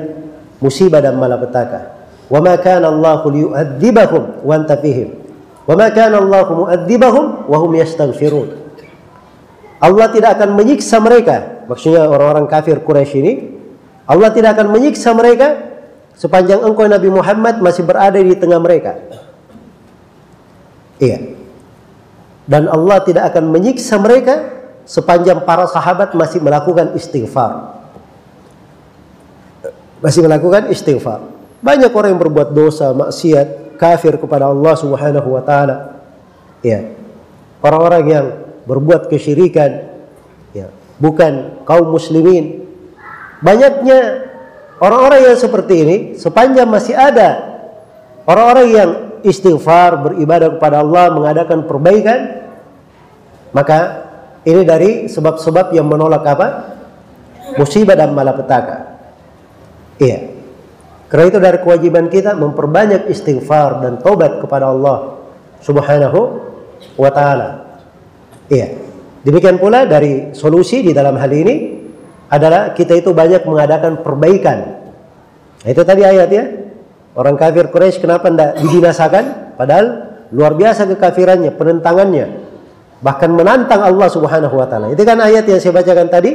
musibah 0.61 1.01
dan 1.01 1.17
malapetaka. 1.17 1.99
Wa 2.29 2.39
ma 2.39 2.55
kana 2.61 2.87
Allahu 2.87 3.27
liyu'adzibahum 3.33 4.45
wa 4.45 4.53
anta 4.55 4.77
fihim. 4.79 5.17
Wa 5.67 5.73
ma 5.75 5.89
kana 5.91 6.21
Allahu 6.21 6.63
mu'adzibahum 6.63 7.49
wa 7.49 7.57
hum 7.59 7.71
yastaghfirun. 7.75 8.61
Allah 9.81 10.07
tidak 10.13 10.37
akan 10.37 10.53
menyiksa 10.53 11.01
mereka. 11.01 11.65
Maksudnya 11.65 12.05
orang-orang 12.05 12.45
kafir 12.45 12.77
Quraisy 12.85 13.15
ini, 13.17 13.33
Allah 14.11 14.29
tidak 14.35 14.59
akan 14.59 14.75
menyiksa 14.75 15.15
mereka 15.15 15.71
sepanjang 16.19 16.59
engkau 16.59 16.83
Nabi 16.83 17.07
Muhammad 17.07 17.63
masih 17.63 17.87
berada 17.87 18.19
di 18.19 18.35
tengah 18.35 18.59
mereka. 18.59 18.99
Iya. 20.99 21.39
Dan 22.43 22.67
Allah 22.67 22.99
tidak 23.07 23.31
akan 23.31 23.55
menyiksa 23.55 23.95
mereka 24.03 24.51
sepanjang 24.83 25.47
para 25.47 25.63
sahabat 25.71 26.11
masih 26.11 26.43
melakukan 26.43 26.91
istighfar. 26.99 27.79
Masih 30.03 30.27
melakukan 30.27 30.67
istighfar. 30.67 31.23
Banyak 31.63 31.95
orang 31.95 32.11
yang 32.11 32.21
berbuat 32.21 32.51
dosa, 32.51 32.91
maksiat, 32.91 33.79
kafir 33.79 34.19
kepada 34.19 34.51
Allah 34.51 34.75
Subhanahu 34.75 35.39
wa 35.39 35.41
taala. 35.45 36.03
Iya. 36.59 36.99
Orang-orang 37.63 38.03
yang 38.11 38.25
berbuat 38.67 39.07
kesyirikan 39.07 39.89
ya 40.51 40.69
bukan 41.01 41.63
kaum 41.65 41.89
muslimin 41.89 42.60
banyaknya 43.41 44.29
orang-orang 44.79 45.33
yang 45.33 45.37
seperti 45.37 45.73
ini 45.81 45.97
sepanjang 46.17 46.69
masih 46.69 46.95
ada 46.95 47.61
orang-orang 48.25 48.67
yang 48.69 48.89
istighfar 49.21 50.01
beribadah 50.01 50.57
kepada 50.57 50.81
Allah 50.81 51.13
mengadakan 51.13 51.65
perbaikan 51.65 52.41
maka 53.51 53.79
ini 54.41 54.65
dari 54.65 54.91
sebab-sebab 55.05 55.75
yang 55.75 55.85
menolak 55.85 56.25
apa? 56.25 56.47
Musibah 57.59 57.93
dan 57.93 58.15
malapetaka. 58.15 58.97
Iya. 60.01 60.33
Karena 61.11 61.25
itu 61.27 61.39
dari 61.43 61.59
kewajiban 61.59 62.07
kita 62.07 62.33
memperbanyak 62.39 63.11
istighfar 63.11 63.83
dan 63.83 63.99
tobat 63.99 64.39
kepada 64.39 64.71
Allah 64.71 65.19
subhanahu 65.59 66.19
wa 66.95 67.11
ta'ala. 67.11 67.49
Iya. 68.47 68.79
Demikian 69.21 69.61
pula 69.61 69.85
dari 69.85 70.33
solusi 70.33 70.81
di 70.81 70.95
dalam 70.95 71.19
hal 71.19 71.29
ini 71.29 71.80
adalah 72.31 72.71
kita 72.71 72.95
itu 72.95 73.11
banyak 73.11 73.43
mengadakan 73.43 73.99
perbaikan. 73.99 74.79
Nah, 75.61 75.69
itu 75.69 75.83
tadi 75.83 76.07
ayat 76.07 76.29
ya. 76.31 76.45
Orang 77.11 77.35
kafir 77.35 77.67
Quraisy 77.67 77.99
kenapa 77.99 78.31
tidak 78.31 78.55
dibinasakan? 78.63 79.23
Padahal 79.59 80.15
luar 80.31 80.55
biasa 80.55 80.87
kekafirannya, 80.95 81.51
penentangannya. 81.59 82.25
Bahkan 83.03 83.29
menantang 83.35 83.83
Allah 83.83 84.07
Subhanahu 84.07 84.55
wa 84.55 84.63
taala. 84.63 84.95
Itu 84.95 85.03
kan 85.03 85.19
ayat 85.19 85.43
yang 85.43 85.59
saya 85.59 85.75
bacakan 85.75 86.07
tadi, 86.07 86.31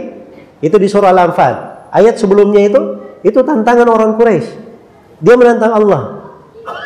itu 0.60 0.76
di 0.76 0.84
surah 0.84 1.16
Al-Anfal. 1.16 1.88
Ayat 1.88 2.20
sebelumnya 2.20 2.60
itu 2.60 2.80
itu 3.24 3.40
tantangan 3.40 3.88
orang 3.88 4.20
Quraisy. 4.20 4.48
Dia 5.24 5.32
menantang 5.32 5.72
Allah. 5.72 6.28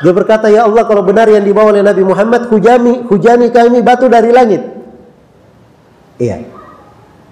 Dia 0.06 0.12
berkata, 0.14 0.46
"Ya 0.46 0.70
Allah, 0.70 0.86
kalau 0.86 1.02
benar 1.02 1.26
yang 1.26 1.42
dibawa 1.42 1.74
oleh 1.74 1.82
Nabi 1.82 2.06
Muhammad, 2.06 2.46
hujani 2.46 3.10
hujani 3.10 3.50
kami 3.50 3.82
batu 3.82 4.06
dari 4.06 4.30
langit." 4.30 4.62
Iya. 6.20 6.59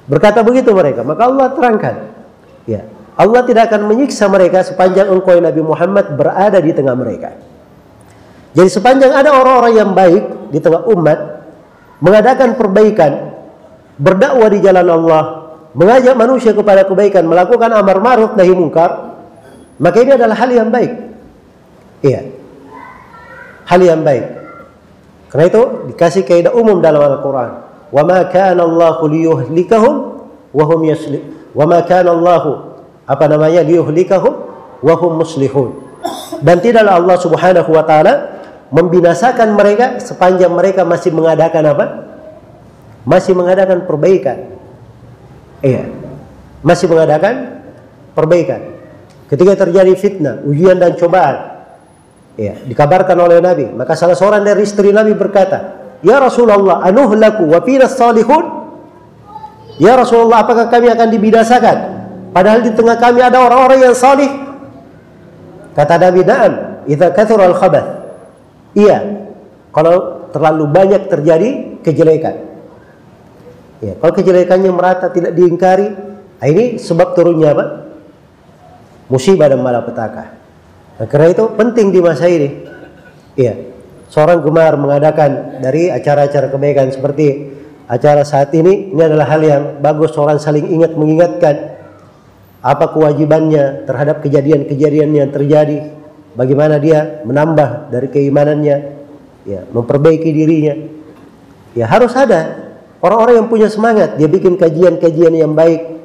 Berkata 0.09 0.40
begitu 0.40 0.72
mereka, 0.72 1.04
maka 1.04 1.28
Allah 1.28 1.46
terangkan. 1.52 1.94
Ya. 2.64 2.88
Allah 3.18 3.44
tidak 3.44 3.68
akan 3.68 3.92
menyiksa 3.92 4.30
mereka 4.32 4.64
sepanjang 4.64 5.12
engkau 5.12 5.36
Nabi 5.36 5.61
Muhammad 5.61 6.16
berada 6.16 6.59
di 6.59 6.72
tengah 6.72 6.96
mereka. 6.96 7.36
Jadi 8.56 8.68
sepanjang 8.72 9.12
ada 9.12 9.36
orang-orang 9.36 9.74
yang 9.76 9.90
baik 9.92 10.48
di 10.48 10.59
tengah 10.64 10.88
umat 10.88 11.18
mengadakan 12.00 12.56
perbaikan, 12.56 13.36
berdakwah 14.00 14.48
di 14.48 14.59
jalan 14.64 14.86
Allah, 14.88 15.22
mengajak 15.76 16.14
manusia 16.16 16.56
kepada 16.56 16.88
kebaikan, 16.88 17.28
melakukan 17.28 17.68
amar 17.74 18.00
ma'ruf 18.00 18.32
nahi 18.38 18.54
mungkar, 18.54 19.20
maka 19.76 19.96
ini 20.00 20.16
adalah 20.16 20.36
hal 20.38 20.50
yang 20.50 20.72
baik. 20.72 20.92
Iya. 22.00 22.32
Hal 23.68 23.80
yang 23.84 24.00
baik. 24.00 24.24
Karena 25.28 25.44
itu 25.44 25.62
dikasih 25.92 26.24
kaidah 26.24 26.56
umum 26.56 26.80
dalam 26.80 27.04
Al-Qur'an 27.04 27.68
wa 27.89 28.03
ma 28.05 28.24
kana 28.28 28.64
Allah 28.64 28.99
liyuhlikahum 29.05 29.95
wa 30.53 30.64
hum 30.64 30.80
yaslih 30.84 31.22
wa 31.57 31.64
apa 33.09 33.24
namanya 33.24 33.64
liyuhlikahum 33.64 34.34
wa 34.84 34.95
hum 34.95 35.14
dan 36.45 36.57
tidaklah 36.62 37.01
Allah 37.01 37.16
Subhanahu 37.18 37.70
wa 37.74 37.82
taala 37.82 38.39
membinasakan 38.68 39.57
mereka 39.57 39.99
sepanjang 39.99 40.53
mereka 40.53 40.84
masih 40.84 41.11
mengadakan 41.11 41.64
apa? 41.74 41.86
Masih 43.09 43.32
mengadakan 43.32 43.89
perbaikan. 43.89 44.53
Iya. 45.64 45.89
Masih 46.61 46.86
mengadakan 46.91 47.64
perbaikan. 48.12 48.76
Ketika 49.28 49.66
terjadi 49.66 49.93
fitnah, 49.97 50.45
ujian 50.45 50.76
dan 50.76 50.97
cobaan. 50.97 51.59
Iya, 52.39 52.55
dikabarkan 52.70 53.18
oleh 53.18 53.43
Nabi, 53.43 53.66
maka 53.74 53.99
salah 53.99 54.14
seorang 54.14 54.47
dari 54.47 54.62
istri 54.62 54.95
Nabi 54.95 55.11
berkata, 55.18 55.78
Ya 56.03 56.22
Rasulullah, 56.22 56.82
anuhlaku 56.86 57.51
wa 57.51 57.59
fina 57.66 57.90
salihun? 57.90 58.44
Ya 59.78 59.94
Rasulullah, 59.94 60.46
apakah 60.46 60.70
kami 60.70 60.90
akan 60.90 61.09
dibinasakan? 61.11 61.76
Padahal 62.34 62.62
di 62.62 62.70
tengah 62.74 62.99
kami 62.99 63.22
ada 63.22 63.38
orang-orang 63.42 63.90
yang 63.90 63.96
salih. 63.96 64.30
Kata 65.74 65.94
Nabi, 65.99 66.26
"Na'am, 66.26 66.53
idza 66.90 67.14
kathura 67.14 67.46
al-khabath." 67.46 67.88
Iya, 68.74 69.26
kalau 69.70 70.26
terlalu 70.34 70.64
banyak 70.70 71.03
terjadi 71.07 71.80
kejelekan. 71.82 72.36
Ya, 73.78 73.94
kalau 74.03 74.12
kejelekannya 74.12 74.70
merata 74.74 75.07
tidak 75.14 75.38
diingkari, 75.38 75.94
nah 76.42 76.46
ini 76.51 76.82
sebab 76.82 77.14
turunnya 77.14 77.55
apa? 77.55 77.64
Musibah 79.07 79.46
dan 79.46 79.62
malapetaka. 79.62 80.24
Nah, 80.99 81.07
karena 81.07 81.30
itu 81.30 81.46
penting 81.55 81.94
di 81.94 82.01
masa 82.03 82.26
ini. 82.26 82.66
Iya, 83.38 83.55
seorang 84.09 84.40
gemar 84.40 84.76
mengadakan 84.80 85.61
dari 85.61 85.92
acara-acara 85.92 86.48
kebaikan 86.48 86.88
seperti 86.88 87.56
acara 87.88 88.24
saat 88.24 88.52
ini 88.56 88.92
ini 88.92 89.00
adalah 89.00 89.28
hal 89.28 89.40
yang 89.40 89.62
bagus 89.80 90.16
orang 90.16 90.40
saling 90.40 90.68
ingat 90.68 90.96
mengingatkan 90.96 91.76
apa 92.61 92.90
kewajibannya 92.92 93.88
terhadap 93.88 94.20
kejadian-kejadian 94.24 95.09
yang 95.14 95.30
terjadi 95.32 95.94
bagaimana 96.34 96.76
dia 96.76 97.22
menambah 97.24 97.92
dari 97.92 98.09
keimanannya 98.12 98.76
ya 99.48 99.64
memperbaiki 99.72 100.28
dirinya. 100.28 100.74
Ya 101.76 101.86
harus 101.86 102.12
ada 102.18 102.72
orang-orang 103.00 103.44
yang 103.44 103.48
punya 103.48 103.68
semangat 103.70 104.18
dia 104.18 104.26
bikin 104.26 104.59
kajian-kajian 104.59 105.32
yang 105.32 105.52
baik 105.56 105.96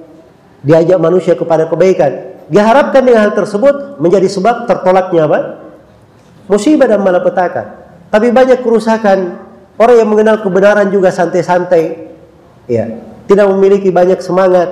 diajak 0.64 1.00
manusia 1.02 1.34
kepada 1.36 1.68
kebaikan. 1.68 2.32
Diharapkan 2.48 3.02
dengan 3.02 3.28
hal 3.28 3.34
tersebut 3.34 3.98
menjadi 4.04 4.28
sebab 4.28 4.68
tertolaknya 4.68 5.26
apa? 5.26 5.40
Musibah 6.52 6.92
dan 6.92 7.00
malapetaka 7.00 7.83
tapi 8.14 8.30
banyak 8.30 8.62
kerusakan. 8.62 9.42
Orang 9.74 9.98
yang 9.98 10.06
mengenal 10.06 10.46
kebenaran 10.46 10.94
juga 10.94 11.10
santai-santai. 11.10 12.14
Ya, 12.70 13.02
tidak 13.26 13.50
memiliki 13.50 13.90
banyak 13.90 14.22
semangat 14.22 14.70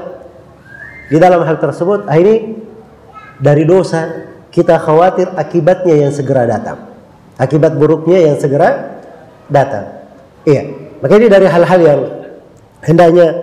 di 1.09 1.17
dalam 1.17 1.41
hal 1.41 1.57
tersebut. 1.57 2.05
Ah, 2.05 2.21
ini 2.21 2.53
dari 3.41 3.65
dosa 3.65 4.29
kita 4.53 4.77
khawatir 4.77 5.33
akibatnya 5.33 6.05
yang 6.05 6.13
segera 6.13 6.45
datang. 6.45 6.85
Akibat 7.41 7.73
buruknya 7.81 8.29
yang 8.29 8.37
segera 8.37 9.01
datang. 9.49 9.89
Iya. 10.45 10.93
Maka 11.01 11.13
ini 11.17 11.27
dari 11.33 11.49
hal-hal 11.49 11.79
yang 11.81 12.01
hendaknya 12.85 13.41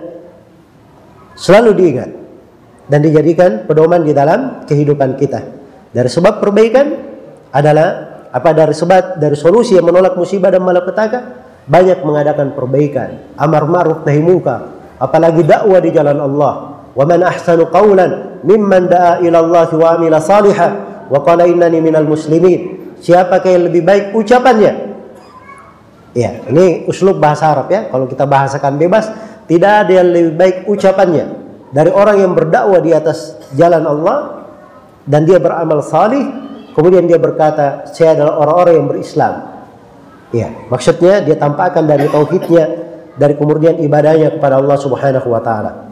selalu 1.35 1.75
diingat 1.75 2.09
dan 2.87 3.03
dijadikan 3.03 3.67
pedoman 3.67 4.07
di 4.07 4.15
dalam 4.15 4.63
kehidupan 4.63 5.19
kita. 5.19 5.43
Dari 5.91 6.07
sebab 6.07 6.39
perbaikan 6.39 6.87
adalah 7.51 8.08
apa 8.29 8.49
dari 8.53 8.73
sebab 8.73 9.17
dari 9.17 9.33
solusi 9.33 9.73
yang 9.77 9.89
menolak 9.89 10.13
musibah 10.13 10.53
dan 10.53 10.61
malapetaka 10.61 11.19
banyak 11.69 12.01
mengadakan 12.01 12.57
perbaikan, 12.57 13.33
amar 13.37 13.65
ma'ruf 13.69 14.01
nahi 14.05 14.21
munkar, 14.21 14.69
apalagi 14.97 15.45
dakwah 15.45 15.77
di 15.81 15.89
jalan 15.93 16.17
Allah. 16.17 16.53
Wa 16.97 17.05
man 17.05 17.21
ahsanu 17.21 17.69
qawlan 17.69 18.41
mimman 18.41 18.89
da'a 18.89 19.21
ila 19.21 19.37
Allah 19.45 19.69
wa 19.69 19.87
amila 19.93 20.17
salihah 20.17 20.69
wa 21.07 21.21
qala 21.21 21.45
innani 21.45 21.77
minal 21.77 22.09
muslimin. 22.09 22.93
Siapa 22.99 23.39
yang 23.45 23.69
lebih 23.69 23.85
baik 23.85 24.05
ucapannya? 24.17 24.73
Ya, 26.17 26.41
ini 26.49 26.89
uslub 26.89 27.21
bahasa 27.21 27.53
Arab 27.53 27.69
ya. 27.69 27.87
Kalau 27.87 28.09
kita 28.09 28.25
bahasakan 28.25 28.81
bebas, 28.81 29.07
tidak 29.45 29.85
ada 29.85 29.91
yang 30.01 30.09
lebih 30.09 30.33
baik 30.35 30.57
ucapannya 30.65 31.25
dari 31.69 31.93
orang 31.93 32.17
yang 32.17 32.33
berdakwah 32.33 32.81
di 32.81 32.91
atas 32.93 33.37
jalan 33.53 33.85
Allah 33.85 34.49
dan 35.05 35.25
dia 35.25 35.37
beramal 35.37 35.85
salih, 35.85 36.25
kemudian 36.79 37.03
dia 37.03 37.19
berkata, 37.19 37.83
"Saya 37.91 38.15
adalah 38.15 38.39
orang-orang 38.39 38.73
yang 38.79 38.87
berislam." 38.87 39.33
Ya, 40.31 40.47
maksudnya 40.71 41.19
dia 41.19 41.35
tampakkan 41.35 41.83
dari 41.83 42.07
tauhidnya, 42.07 42.65
dari 43.19 43.35
kemudian 43.35 43.81
ibadahnya 43.83 44.39
kepada 44.39 44.63
Allah 44.63 44.77
Subhanahu 44.79 45.27
wa 45.27 45.41
taala. 45.43 45.91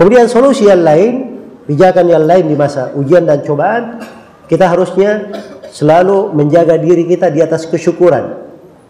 Kemudian 0.00 0.24
solusi 0.30 0.70
yang 0.70 0.80
lain, 0.80 1.36
pijakan 1.66 2.06
yang 2.08 2.24
lain 2.24 2.48
di 2.48 2.56
masa 2.56 2.94
ujian 2.94 3.28
dan 3.28 3.42
cobaan, 3.44 4.00
kita 4.46 4.70
harusnya 4.70 5.34
selalu 5.74 6.30
menjaga 6.30 6.78
diri 6.78 7.04
kita 7.10 7.28
di 7.28 7.42
atas 7.42 7.66
kesyukuran. 7.66 8.38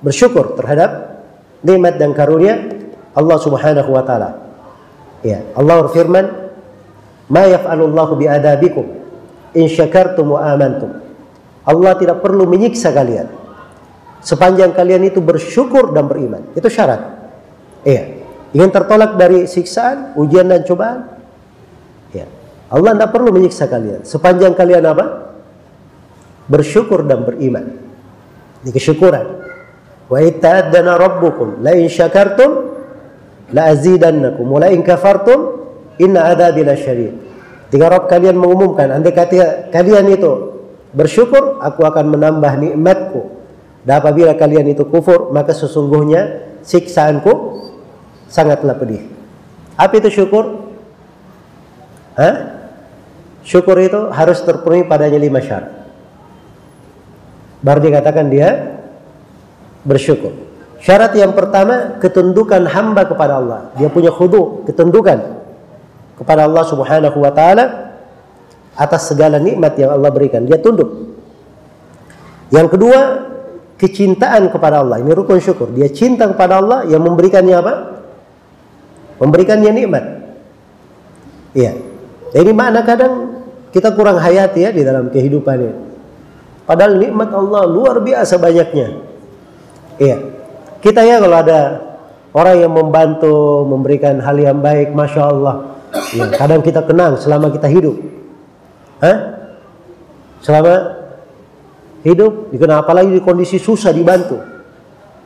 Bersyukur 0.05 0.55
terhadap 0.61 1.25
nikmat 1.65 1.97
dan 1.97 2.13
karunia 2.13 2.69
Allah 3.17 3.39
Subhanahu 3.41 3.91
wa 3.97 4.05
taala. 4.05 4.45
Ya, 5.25 5.41
Allah 5.57 5.89
berfirman, 5.89 6.53
"Ma 7.33 7.49
yaf'alullahu 7.49 8.21
bi'adabikum 8.21 8.85
in 9.57 9.73
syakartum 9.73 10.37
wa 10.37 10.45
amantum." 10.53 11.06
Allah 11.67 11.93
tidak 11.99 12.23
perlu 12.23 12.47
menyiksa 12.47 12.95
kalian 12.95 13.47
sepanjang 14.27 14.75
kalian 14.75 15.07
itu 15.07 15.23
bersyukur 15.23 15.95
dan 15.95 16.11
beriman. 16.11 16.43
Itu 16.59 16.67
syarat. 16.67 16.99
Iya. 17.87 18.27
Ingin 18.51 18.71
tertolak 18.75 19.15
dari 19.15 19.47
siksaan, 19.47 20.19
ujian 20.19 20.51
dan 20.51 20.67
cobaan? 20.67 21.07
Ya. 22.11 22.27
Allah 22.67 22.99
tidak 22.99 23.11
perlu 23.15 23.31
menyiksa 23.31 23.71
kalian 23.71 24.03
sepanjang 24.03 24.59
kalian 24.59 24.83
apa? 24.83 25.35
Bersyukur 26.51 27.07
dan 27.07 27.23
beriman. 27.23 27.79
Ini 28.67 28.71
kesyukuran. 28.75 29.27
Wa 30.07 30.19
itta'adana 30.23 30.99
rabbukum 30.99 31.63
la 31.63 31.75
in 31.75 31.91
syakartum 31.91 32.75
la 33.55 33.71
azidannakum 33.71 34.47
wa 34.47 34.63
la 34.63 34.71
in 34.71 34.83
kafartum 34.83 35.67
inna 35.99 36.31
adabi 36.31 36.67
lasyadid. 36.67 37.15
Jika 37.71 37.87
Rabb 37.91 38.07
kalian 38.07 38.39
mengumumkan 38.39 38.95
andai 38.95 39.11
kata 39.11 39.71
kalian 39.75 40.07
itu 40.15 40.56
bersyukur 40.93 41.59
aku 41.63 41.83
akan 41.87 42.15
menambah 42.15 42.53
nikmatku 42.61 43.37
dan 43.87 44.03
apabila 44.03 44.35
kalian 44.35 44.75
itu 44.75 44.83
kufur 44.87 45.31
maka 45.31 45.55
sesungguhnya 45.55 46.43
siksaanku 46.67 47.63
sangatlah 48.27 48.75
pedih. 48.75 49.07
Apa 49.79 50.03
itu 50.03 50.23
syukur? 50.23 50.75
Hah? 52.19 52.59
Syukur 53.47 53.79
itu 53.79 54.11
harus 54.11 54.43
terpenuhi 54.43 54.83
padanya 54.83 55.23
lima 55.23 55.39
syarat. 55.39 55.71
Baru 57.63 57.79
dikatakan 57.79 58.27
dia 58.27 58.79
bersyukur. 59.87 60.35
Syarat 60.83 61.15
yang 61.15 61.31
pertama 61.33 62.03
ketundukan 62.03 62.67
hamba 62.67 63.07
kepada 63.07 63.39
Allah. 63.39 63.61
Dia 63.79 63.87
punya 63.87 64.11
khudu, 64.11 64.67
ketundukan 64.67 65.19
kepada 66.19 66.51
Allah 66.51 66.65
Subhanahu 66.67 67.19
wa 67.23 67.31
taala 67.31 67.86
atas 68.77 69.09
segala 69.09 69.41
nikmat 69.41 69.75
yang 69.81 69.97
Allah 69.97 70.13
berikan. 70.13 70.45
Dia 70.45 70.61
tunduk. 70.61 71.17
Yang 72.53 72.79
kedua, 72.79 73.01
kecintaan 73.81 74.53
kepada 74.53 74.85
Allah. 74.85 75.01
Ini 75.01 75.13
rukun 75.17 75.41
syukur. 75.41 75.73
Dia 75.73 75.89
cinta 75.91 76.29
kepada 76.29 76.61
Allah 76.61 76.85
yang 76.87 77.03
memberikannya 77.03 77.57
apa? 77.57 77.75
Memberikannya 79.19 79.73
nikmat. 79.73 80.05
Iya. 81.57 81.73
Ini 82.37 82.53
makna 82.53 82.85
kadang 82.85 83.43
kita 83.73 83.97
kurang 83.97 84.21
hayati 84.21 84.61
ya 84.61 84.71
di 84.73 84.85
dalam 84.85 85.09
kehidupan 85.09 85.57
ini. 85.57 85.77
Padahal 86.69 87.01
nikmat 87.01 87.33
Allah 87.33 87.65
luar 87.65 88.05
biasa 88.05 88.37
banyaknya. 88.37 89.01
Iya. 89.97 90.19
Kita 90.85 91.01
ya 91.01 91.17
kalau 91.19 91.37
ada 91.41 91.61
orang 92.37 92.57
yang 92.61 92.73
membantu, 92.77 93.65
memberikan 93.65 94.21
hal 94.21 94.37
yang 94.37 94.61
baik, 94.61 94.93
masya 94.93 95.33
Allah. 95.33 95.81
Ya, 96.13 96.29
kadang 96.37 96.61
kita 96.61 96.85
kenang 96.85 97.17
selama 97.17 97.49
kita 97.49 97.73
hidup. 97.73 97.97
Hah? 99.03 99.17
Selama 100.41 100.75
hidup, 102.07 102.55
dikenal 102.55 102.87
apalagi 102.87 103.11
di 103.17 103.23
kondisi 103.23 103.59
susah 103.59 103.91
dibantu. 103.91 104.39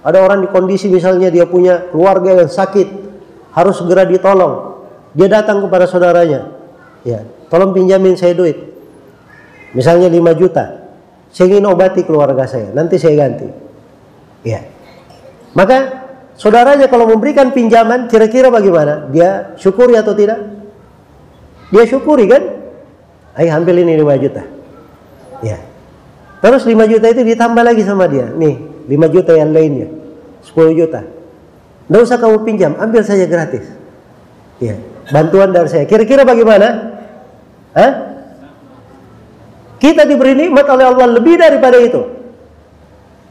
Ada 0.01 0.25
orang 0.25 0.41
di 0.41 0.49
kondisi 0.49 0.89
misalnya 0.89 1.29
dia 1.29 1.45
punya 1.45 1.93
keluarga 1.93 2.41
yang 2.41 2.49
sakit, 2.49 2.89
harus 3.53 3.77
segera 3.77 4.09
ditolong. 4.09 4.81
Dia 5.13 5.29
datang 5.29 5.61
kepada 5.61 5.85
saudaranya, 5.85 6.55
ya, 7.05 7.27
tolong 7.53 7.77
pinjamin 7.77 8.17
saya 8.17 8.33
duit. 8.33 8.57
Misalnya 9.77 10.09
5 10.09 10.41
juta. 10.41 10.65
Saya 11.31 11.47
ingin 11.47 11.69
obati 11.71 12.03
keluarga 12.03 12.43
saya, 12.49 12.75
nanti 12.75 12.99
saya 12.99 13.15
ganti. 13.15 13.47
Ya, 14.43 14.67
maka 15.55 16.07
saudaranya 16.35 16.89
kalau 16.91 17.07
memberikan 17.07 17.53
pinjaman 17.53 18.09
kira-kira 18.09 18.51
bagaimana? 18.51 19.07
Dia 19.13 19.55
syukuri 19.61 19.95
atau 19.95 20.17
tidak? 20.17 20.39
Dia 21.71 21.85
syukuri 21.87 22.27
kan? 22.27 22.60
Ayo 23.41 23.57
ambil 23.57 23.81
ini 23.81 23.97
5 23.97 24.21
juta. 24.21 24.45
Ya. 25.41 25.57
Terus 26.45 26.69
5 26.69 26.77
juta 26.85 27.09
itu 27.09 27.25
ditambah 27.25 27.65
lagi 27.65 27.81
sama 27.89 28.05
dia. 28.05 28.29
Nih, 28.37 28.61
5 28.85 29.09
juta 29.09 29.33
yang 29.33 29.57
lainnya. 29.57 29.89
10 30.45 30.77
juta. 30.77 31.01
Tidak 31.89 32.01
usah 32.05 32.21
kamu 32.21 32.45
pinjam, 32.45 32.77
ambil 32.77 33.01
saja 33.01 33.25
gratis. 33.25 33.65
Ya, 34.61 34.77
bantuan 35.09 35.57
dari 35.57 35.73
saya. 35.73 35.89
Kira-kira 35.89 36.23
bagaimana? 36.29 37.01
Hah? 37.73 37.93
Kita 39.81 40.05
diberi 40.05 40.37
nikmat 40.37 40.69
oleh 40.69 40.85
Allah 40.85 41.09
lebih 41.09 41.41
daripada 41.41 41.81
itu. 41.81 42.05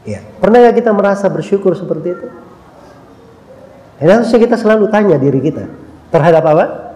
Ya. 0.02 0.26
Pernah 0.42 0.66
nggak 0.66 0.82
kita 0.82 0.90
merasa 0.90 1.30
bersyukur 1.30 1.78
seperti 1.78 2.18
itu? 2.18 2.26
Dan 4.02 4.26
harusnya 4.26 4.42
kita 4.42 4.58
selalu 4.58 4.90
tanya 4.90 5.14
diri 5.22 5.38
kita 5.38 5.70
terhadap 6.10 6.42
apa? 6.50 6.89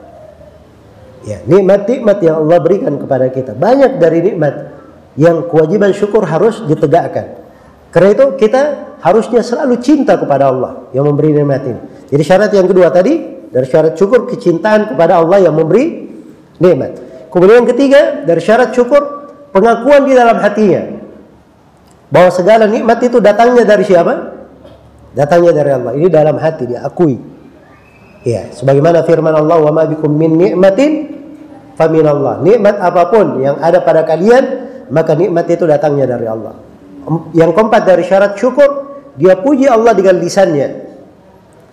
Ya, 1.25 1.41
nikmat-nikmat 1.49 2.21
yang 2.21 2.45
Allah 2.45 2.59
berikan 2.61 3.01
kepada 3.01 3.33
kita. 3.33 3.57
Banyak 3.57 3.97
dari 3.97 4.21
nikmat 4.21 4.77
yang 5.17 5.49
kewajiban 5.49 5.97
syukur 5.97 6.29
harus 6.29 6.61
ditegakkan. 6.69 7.41
Karena 7.89 8.09
itu 8.13 8.25
kita 8.37 8.63
harusnya 9.01 9.41
selalu 9.41 9.81
cinta 9.81 10.21
kepada 10.21 10.53
Allah 10.53 10.85
yang 10.93 11.09
memberi 11.09 11.33
nikmat 11.33 11.63
ini. 11.65 11.81
Jadi 12.13 12.23
syarat 12.27 12.51
yang 12.53 12.67
kedua 12.69 12.91
tadi 12.91 13.15
dari 13.49 13.67
syarat 13.71 13.95
syukur 13.95 14.27
kecintaan 14.29 14.93
kepada 14.93 15.23
Allah 15.23 15.49
yang 15.49 15.55
memberi 15.55 16.11
nikmat. 16.59 16.99
Kemudian 17.31 17.63
yang 17.63 17.71
ketiga 17.71 18.01
dari 18.27 18.43
syarat 18.43 18.75
syukur 18.75 19.31
pengakuan 19.55 20.05
di 20.05 20.13
dalam 20.13 20.37
hatinya 20.43 20.83
bahwa 22.11 22.31
segala 22.35 22.67
nikmat 22.67 22.99
itu 23.01 23.23
datangnya 23.23 23.63
dari 23.63 23.87
siapa? 23.87 24.13
Datangnya 25.15 25.53
dari 25.55 25.71
Allah. 25.71 25.93
Ini 25.95 26.09
dalam 26.11 26.37
hati 26.37 26.67
dia 26.67 26.83
akui. 26.83 27.17
Ya, 28.27 28.51
sebagaimana 28.51 29.07
firman 29.07 29.31
Allah, 29.31 29.63
"Wa 29.63 29.71
ma 29.71 29.87
bikum 29.87 30.11
min 30.11 30.35
ni'matin 30.35 31.14
famin 31.75 32.07
Allah." 32.07 32.41
Nikmat 32.43 32.79
apa 32.81 33.11
pun 33.11 33.39
yang 33.43 33.59
ada 33.63 33.83
pada 33.83 34.03
kalian, 34.07 34.45
maka 34.91 35.15
nikmat 35.15 35.47
itu 35.51 35.65
datangnya 35.65 36.11
dari 36.11 36.27
Allah. 36.27 36.55
Yang 37.37 37.51
keempat 37.53 37.83
dari 37.85 38.03
syarat 38.07 38.33
syukur, 38.41 38.71
dia 39.21 39.37
puji 39.37 39.69
Allah 39.69 39.93
dengan 39.93 40.17
lisannya. 40.19 40.69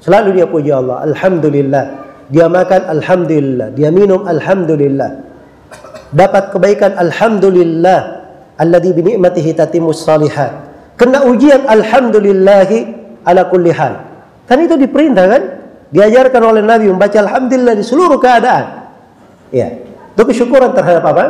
Selalu 0.02 0.41
dia 0.41 0.47
puji 0.49 0.72
Allah, 0.74 1.06
alhamdulillah. 1.06 1.84
Dia 2.32 2.47
makan 2.47 2.82
alhamdulillah, 2.99 3.68
dia 3.76 3.89
minum 3.91 4.24
alhamdulillah. 4.24 5.10
Dapat 6.12 6.56
kebaikan 6.56 6.95
alhamdulillah 6.95 7.99
alladhi 8.60 8.91
bi 8.95 9.16
ni'matihi 9.16 9.52
tatimus 9.56 10.04
salihat. 10.04 10.72
Kena 10.95 11.24
ujian 11.28 11.68
alhamdulillahi 11.68 12.78
ala 13.28 13.47
kulli 13.47 13.72
hal. 13.74 13.99
Kan 14.47 14.64
itu 14.64 14.76
diperintah 14.76 15.26
kan? 15.28 15.43
Diajarkan 15.91 16.41
oleh 16.43 16.64
Nabi 16.64 16.88
membaca 16.88 17.20
alhamdulillah 17.20 17.76
di 17.76 17.84
seluruh 17.84 18.20
keadaan. 18.20 18.91
Ya. 19.52 19.91
Itu 20.22 20.30
kesyukuran 20.30 20.78
terhadap 20.78 21.02
apa? 21.02 21.26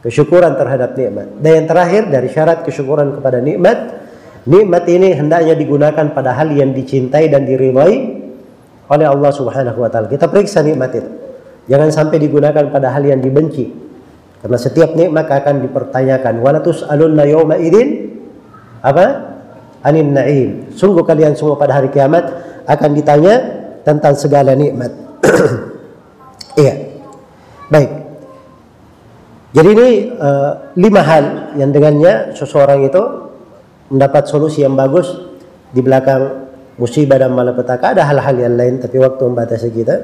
Kesyukuran 0.00 0.56
terhadap 0.56 0.96
nikmat. 0.96 1.36
Dan 1.36 1.50
yang 1.52 1.66
terakhir 1.68 2.08
dari 2.08 2.32
syarat 2.32 2.64
kesyukuran 2.64 3.20
kepada 3.20 3.44
nikmat, 3.44 3.92
nikmat 4.48 4.88
ini 4.88 5.12
hendaknya 5.12 5.52
digunakan 5.52 6.08
pada 6.16 6.32
hal 6.32 6.48
yang 6.48 6.72
dicintai 6.72 7.28
dan 7.28 7.44
diridhai 7.44 8.24
oleh 8.88 9.04
Allah 9.04 9.30
Subhanahu 9.36 9.84
wa 9.84 9.92
taala. 9.92 10.08
Kita 10.08 10.32
periksa 10.32 10.64
nikmat 10.64 10.96
itu. 10.96 11.12
Jangan 11.68 11.92
sampai 11.92 12.16
digunakan 12.16 12.72
pada 12.72 12.88
hal 12.88 13.04
yang 13.04 13.20
dibenci. 13.20 13.68
Karena 14.40 14.56
setiap 14.56 14.96
nikmat 14.96 15.28
akan 15.28 15.60
dipertanyakan. 15.68 16.40
Walatus 16.40 16.88
alunna 16.88 17.28
yawma 17.28 17.60
idin 17.60 18.16
apa? 18.80 19.36
anin 19.84 20.16
na'im. 20.16 20.72
Sungguh 20.72 21.04
kalian 21.04 21.36
semua 21.36 21.60
pada 21.60 21.76
hari 21.76 21.92
kiamat 21.92 22.32
akan 22.64 22.90
ditanya 22.96 23.34
tentang 23.84 24.16
segala 24.16 24.56
nikmat. 24.56 24.88
Baik. 27.68 27.90
Jadi 29.52 29.68
ini 29.72 29.88
uh, 30.12 30.72
lima 30.76 31.02
hal 31.04 31.24
yang 31.56 31.72
dengannya 31.72 32.36
seseorang 32.36 32.84
itu 32.84 33.02
mendapat 33.88 34.28
solusi 34.28 34.60
yang 34.60 34.76
bagus 34.76 35.08
di 35.72 35.80
belakang 35.80 36.48
musibah 36.76 37.16
dan 37.16 37.32
malapetaka. 37.32 37.96
Ada 37.96 38.04
hal-hal 38.08 38.36
yang 38.36 38.54
lain, 38.56 38.74
tapi 38.80 39.00
waktu 39.00 39.22
membatasi 39.24 39.68
kita. 39.72 39.96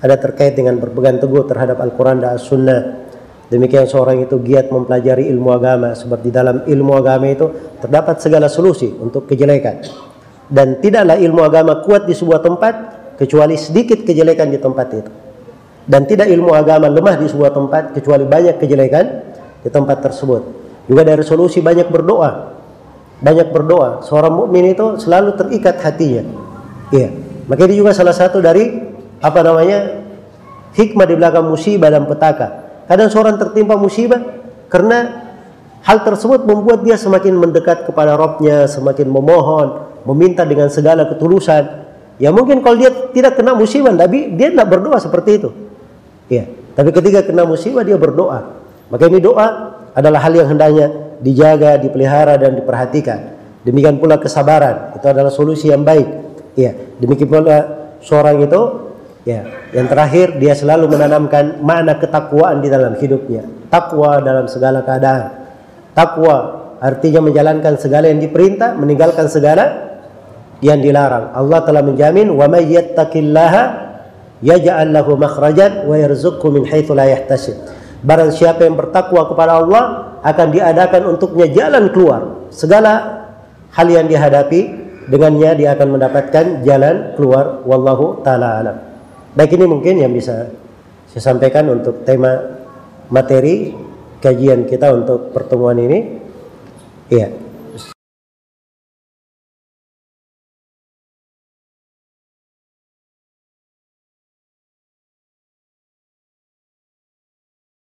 Ada 0.00 0.20
terkait 0.20 0.56
dengan 0.56 0.76
berpegang 0.76 1.16
teguh 1.16 1.48
terhadap 1.48 1.80
Al-Quran 1.80 2.20
dan 2.20 2.36
As-Sunnah 2.36 3.06
Demikian 3.46 3.86
seorang 3.86 4.26
itu 4.26 4.42
giat 4.42 4.74
mempelajari 4.74 5.30
ilmu 5.30 5.54
agama 5.54 5.94
sebab 5.94 6.18
di 6.18 6.34
dalam 6.34 6.66
ilmu 6.66 6.92
agama 6.98 7.30
itu 7.30 7.46
terdapat 7.78 8.18
segala 8.18 8.50
solusi 8.50 8.90
untuk 8.90 9.30
kejelekan. 9.30 9.86
Dan 10.50 10.82
tidaklah 10.82 11.14
ilmu 11.14 11.46
agama 11.46 11.78
kuat 11.86 12.10
di 12.10 12.14
sebuah 12.14 12.42
tempat 12.42 12.74
kecuali 13.14 13.54
sedikit 13.54 14.02
kejelekan 14.02 14.50
di 14.50 14.58
tempat 14.58 14.86
itu. 14.90 15.10
Dan 15.86 16.02
tidak 16.10 16.26
ilmu 16.26 16.50
agama 16.50 16.90
lemah 16.90 17.14
di 17.14 17.30
sebuah 17.30 17.54
tempat 17.54 17.94
kecuali 17.94 18.26
banyak 18.26 18.58
kejelekan 18.58 19.06
di 19.62 19.70
tempat 19.70 20.02
tersebut. 20.02 20.42
Juga 20.90 21.02
dari 21.06 21.22
solusi 21.22 21.62
banyak 21.62 21.86
berdoa. 21.86 22.58
Banyak 23.22 23.54
berdoa. 23.54 24.02
Seorang 24.02 24.34
mukmin 24.34 24.74
itu 24.74 24.98
selalu 24.98 25.38
terikat 25.38 25.78
hatinya. 25.78 26.26
Iya. 26.90 27.14
Maka 27.46 27.70
ini 27.70 27.78
juga 27.78 27.94
salah 27.94 28.14
satu 28.14 28.42
dari 28.42 28.66
apa 29.22 29.40
namanya 29.46 30.02
hikmah 30.74 31.06
di 31.06 31.14
belakang 31.14 31.46
musibah 31.46 31.88
dan 31.88 32.04
petaka 32.04 32.66
Kadang 32.86 33.10
seorang 33.10 33.34
tertimpa 33.34 33.74
musibah 33.74 34.22
karena 34.70 35.26
hal 35.82 36.06
tersebut 36.06 36.46
membuat 36.46 36.86
dia 36.86 36.94
semakin 36.94 37.34
mendekat 37.34 37.82
kepada 37.82 38.14
Robnya, 38.14 38.70
semakin 38.70 39.10
memohon, 39.10 39.90
meminta 40.06 40.46
dengan 40.46 40.70
segala 40.70 41.02
ketulusan. 41.10 41.86
Ya 42.22 42.30
mungkin 42.30 42.62
kalau 42.62 42.78
dia 42.78 42.94
tidak 43.10 43.36
kena 43.42 43.58
musibah, 43.58 43.90
tapi 43.92 44.38
dia 44.38 44.54
tidak 44.54 44.70
berdoa 44.70 45.02
seperti 45.02 45.42
itu. 45.42 45.50
Ya, 46.26 46.50
tapi 46.74 46.90
ketika 46.90 47.22
kena 47.22 47.46
musibah 47.46 47.86
dia 47.86 47.96
berdoa. 47.98 48.58
Maka 48.86 49.10
ini 49.10 49.18
doa 49.18 49.78
adalah 49.94 50.22
hal 50.22 50.34
yang 50.34 50.48
hendaknya 50.50 51.18
dijaga, 51.22 51.78
dipelihara 51.78 52.38
dan 52.38 52.54
diperhatikan. 52.54 53.34
Demikian 53.66 53.98
pula 53.98 54.18
kesabaran, 54.18 54.94
itu 54.94 55.06
adalah 55.10 55.30
solusi 55.30 55.70
yang 55.70 55.82
baik. 55.82 56.06
Ya, 56.54 56.74
demikian 57.02 57.26
pula 57.26 57.58
seorang 57.98 58.42
itu 58.46 58.86
Ya, 59.26 59.42
yang 59.74 59.90
terakhir 59.90 60.38
dia 60.38 60.54
selalu 60.54 60.86
menanamkan 60.86 61.58
makna 61.58 61.98
ketakwaan 61.98 62.62
di 62.62 62.70
dalam 62.70 62.94
hidupnya. 62.94 63.42
Takwa 63.66 64.22
dalam 64.22 64.46
segala 64.46 64.86
keadaan. 64.86 65.50
Takwa 65.98 66.36
artinya 66.78 67.26
menjalankan 67.26 67.74
segala 67.74 68.06
yang 68.06 68.22
diperintah, 68.22 68.78
meninggalkan 68.78 69.26
segala 69.26 69.98
yang 70.62 70.78
dilarang. 70.78 71.34
Allah 71.34 71.58
telah 71.66 71.82
menjamin 71.82 72.30
wa 72.30 72.46
may 72.46 72.70
yattaqillaha 72.70 73.62
yaj'al 74.44 74.92
lahu 74.92 75.16
makhrajan 75.16 75.88
wa 75.88 75.96
yarzuqhu 75.96 76.46
min 76.52 76.62
haitsu 76.68 76.92
la 76.92 77.08
yahtasib. 77.08 77.56
Barang 78.04 78.30
siapa 78.30 78.68
yang 78.68 78.76
bertakwa 78.76 79.26
kepada 79.28 79.58
Allah 79.62 79.84
akan 80.20 80.46
diadakan 80.52 81.02
untuknya 81.16 81.46
jalan 81.50 81.88
keluar. 81.90 82.48
Segala 82.52 83.24
hal 83.72 83.86
yang 83.88 84.06
dihadapi 84.06 84.60
dengannya 85.08 85.50
dia 85.56 85.68
akan 85.74 85.98
mendapatkan 85.98 86.44
jalan 86.66 87.14
keluar 87.14 87.62
wallahu 87.64 88.20
taala 88.26 88.60
alam. 88.60 88.76
Baik 89.36 89.56
ini 89.56 89.64
mungkin 89.68 90.00
yang 90.00 90.12
bisa 90.12 90.50
saya 91.10 91.22
sampaikan 91.32 91.68
untuk 91.72 92.04
tema 92.04 92.36
materi 93.08 93.72
kajian 94.20 94.66
kita 94.66 94.92
untuk 94.92 95.32
pertemuan 95.32 95.78
ini. 95.78 95.98
Iya. 97.08 97.45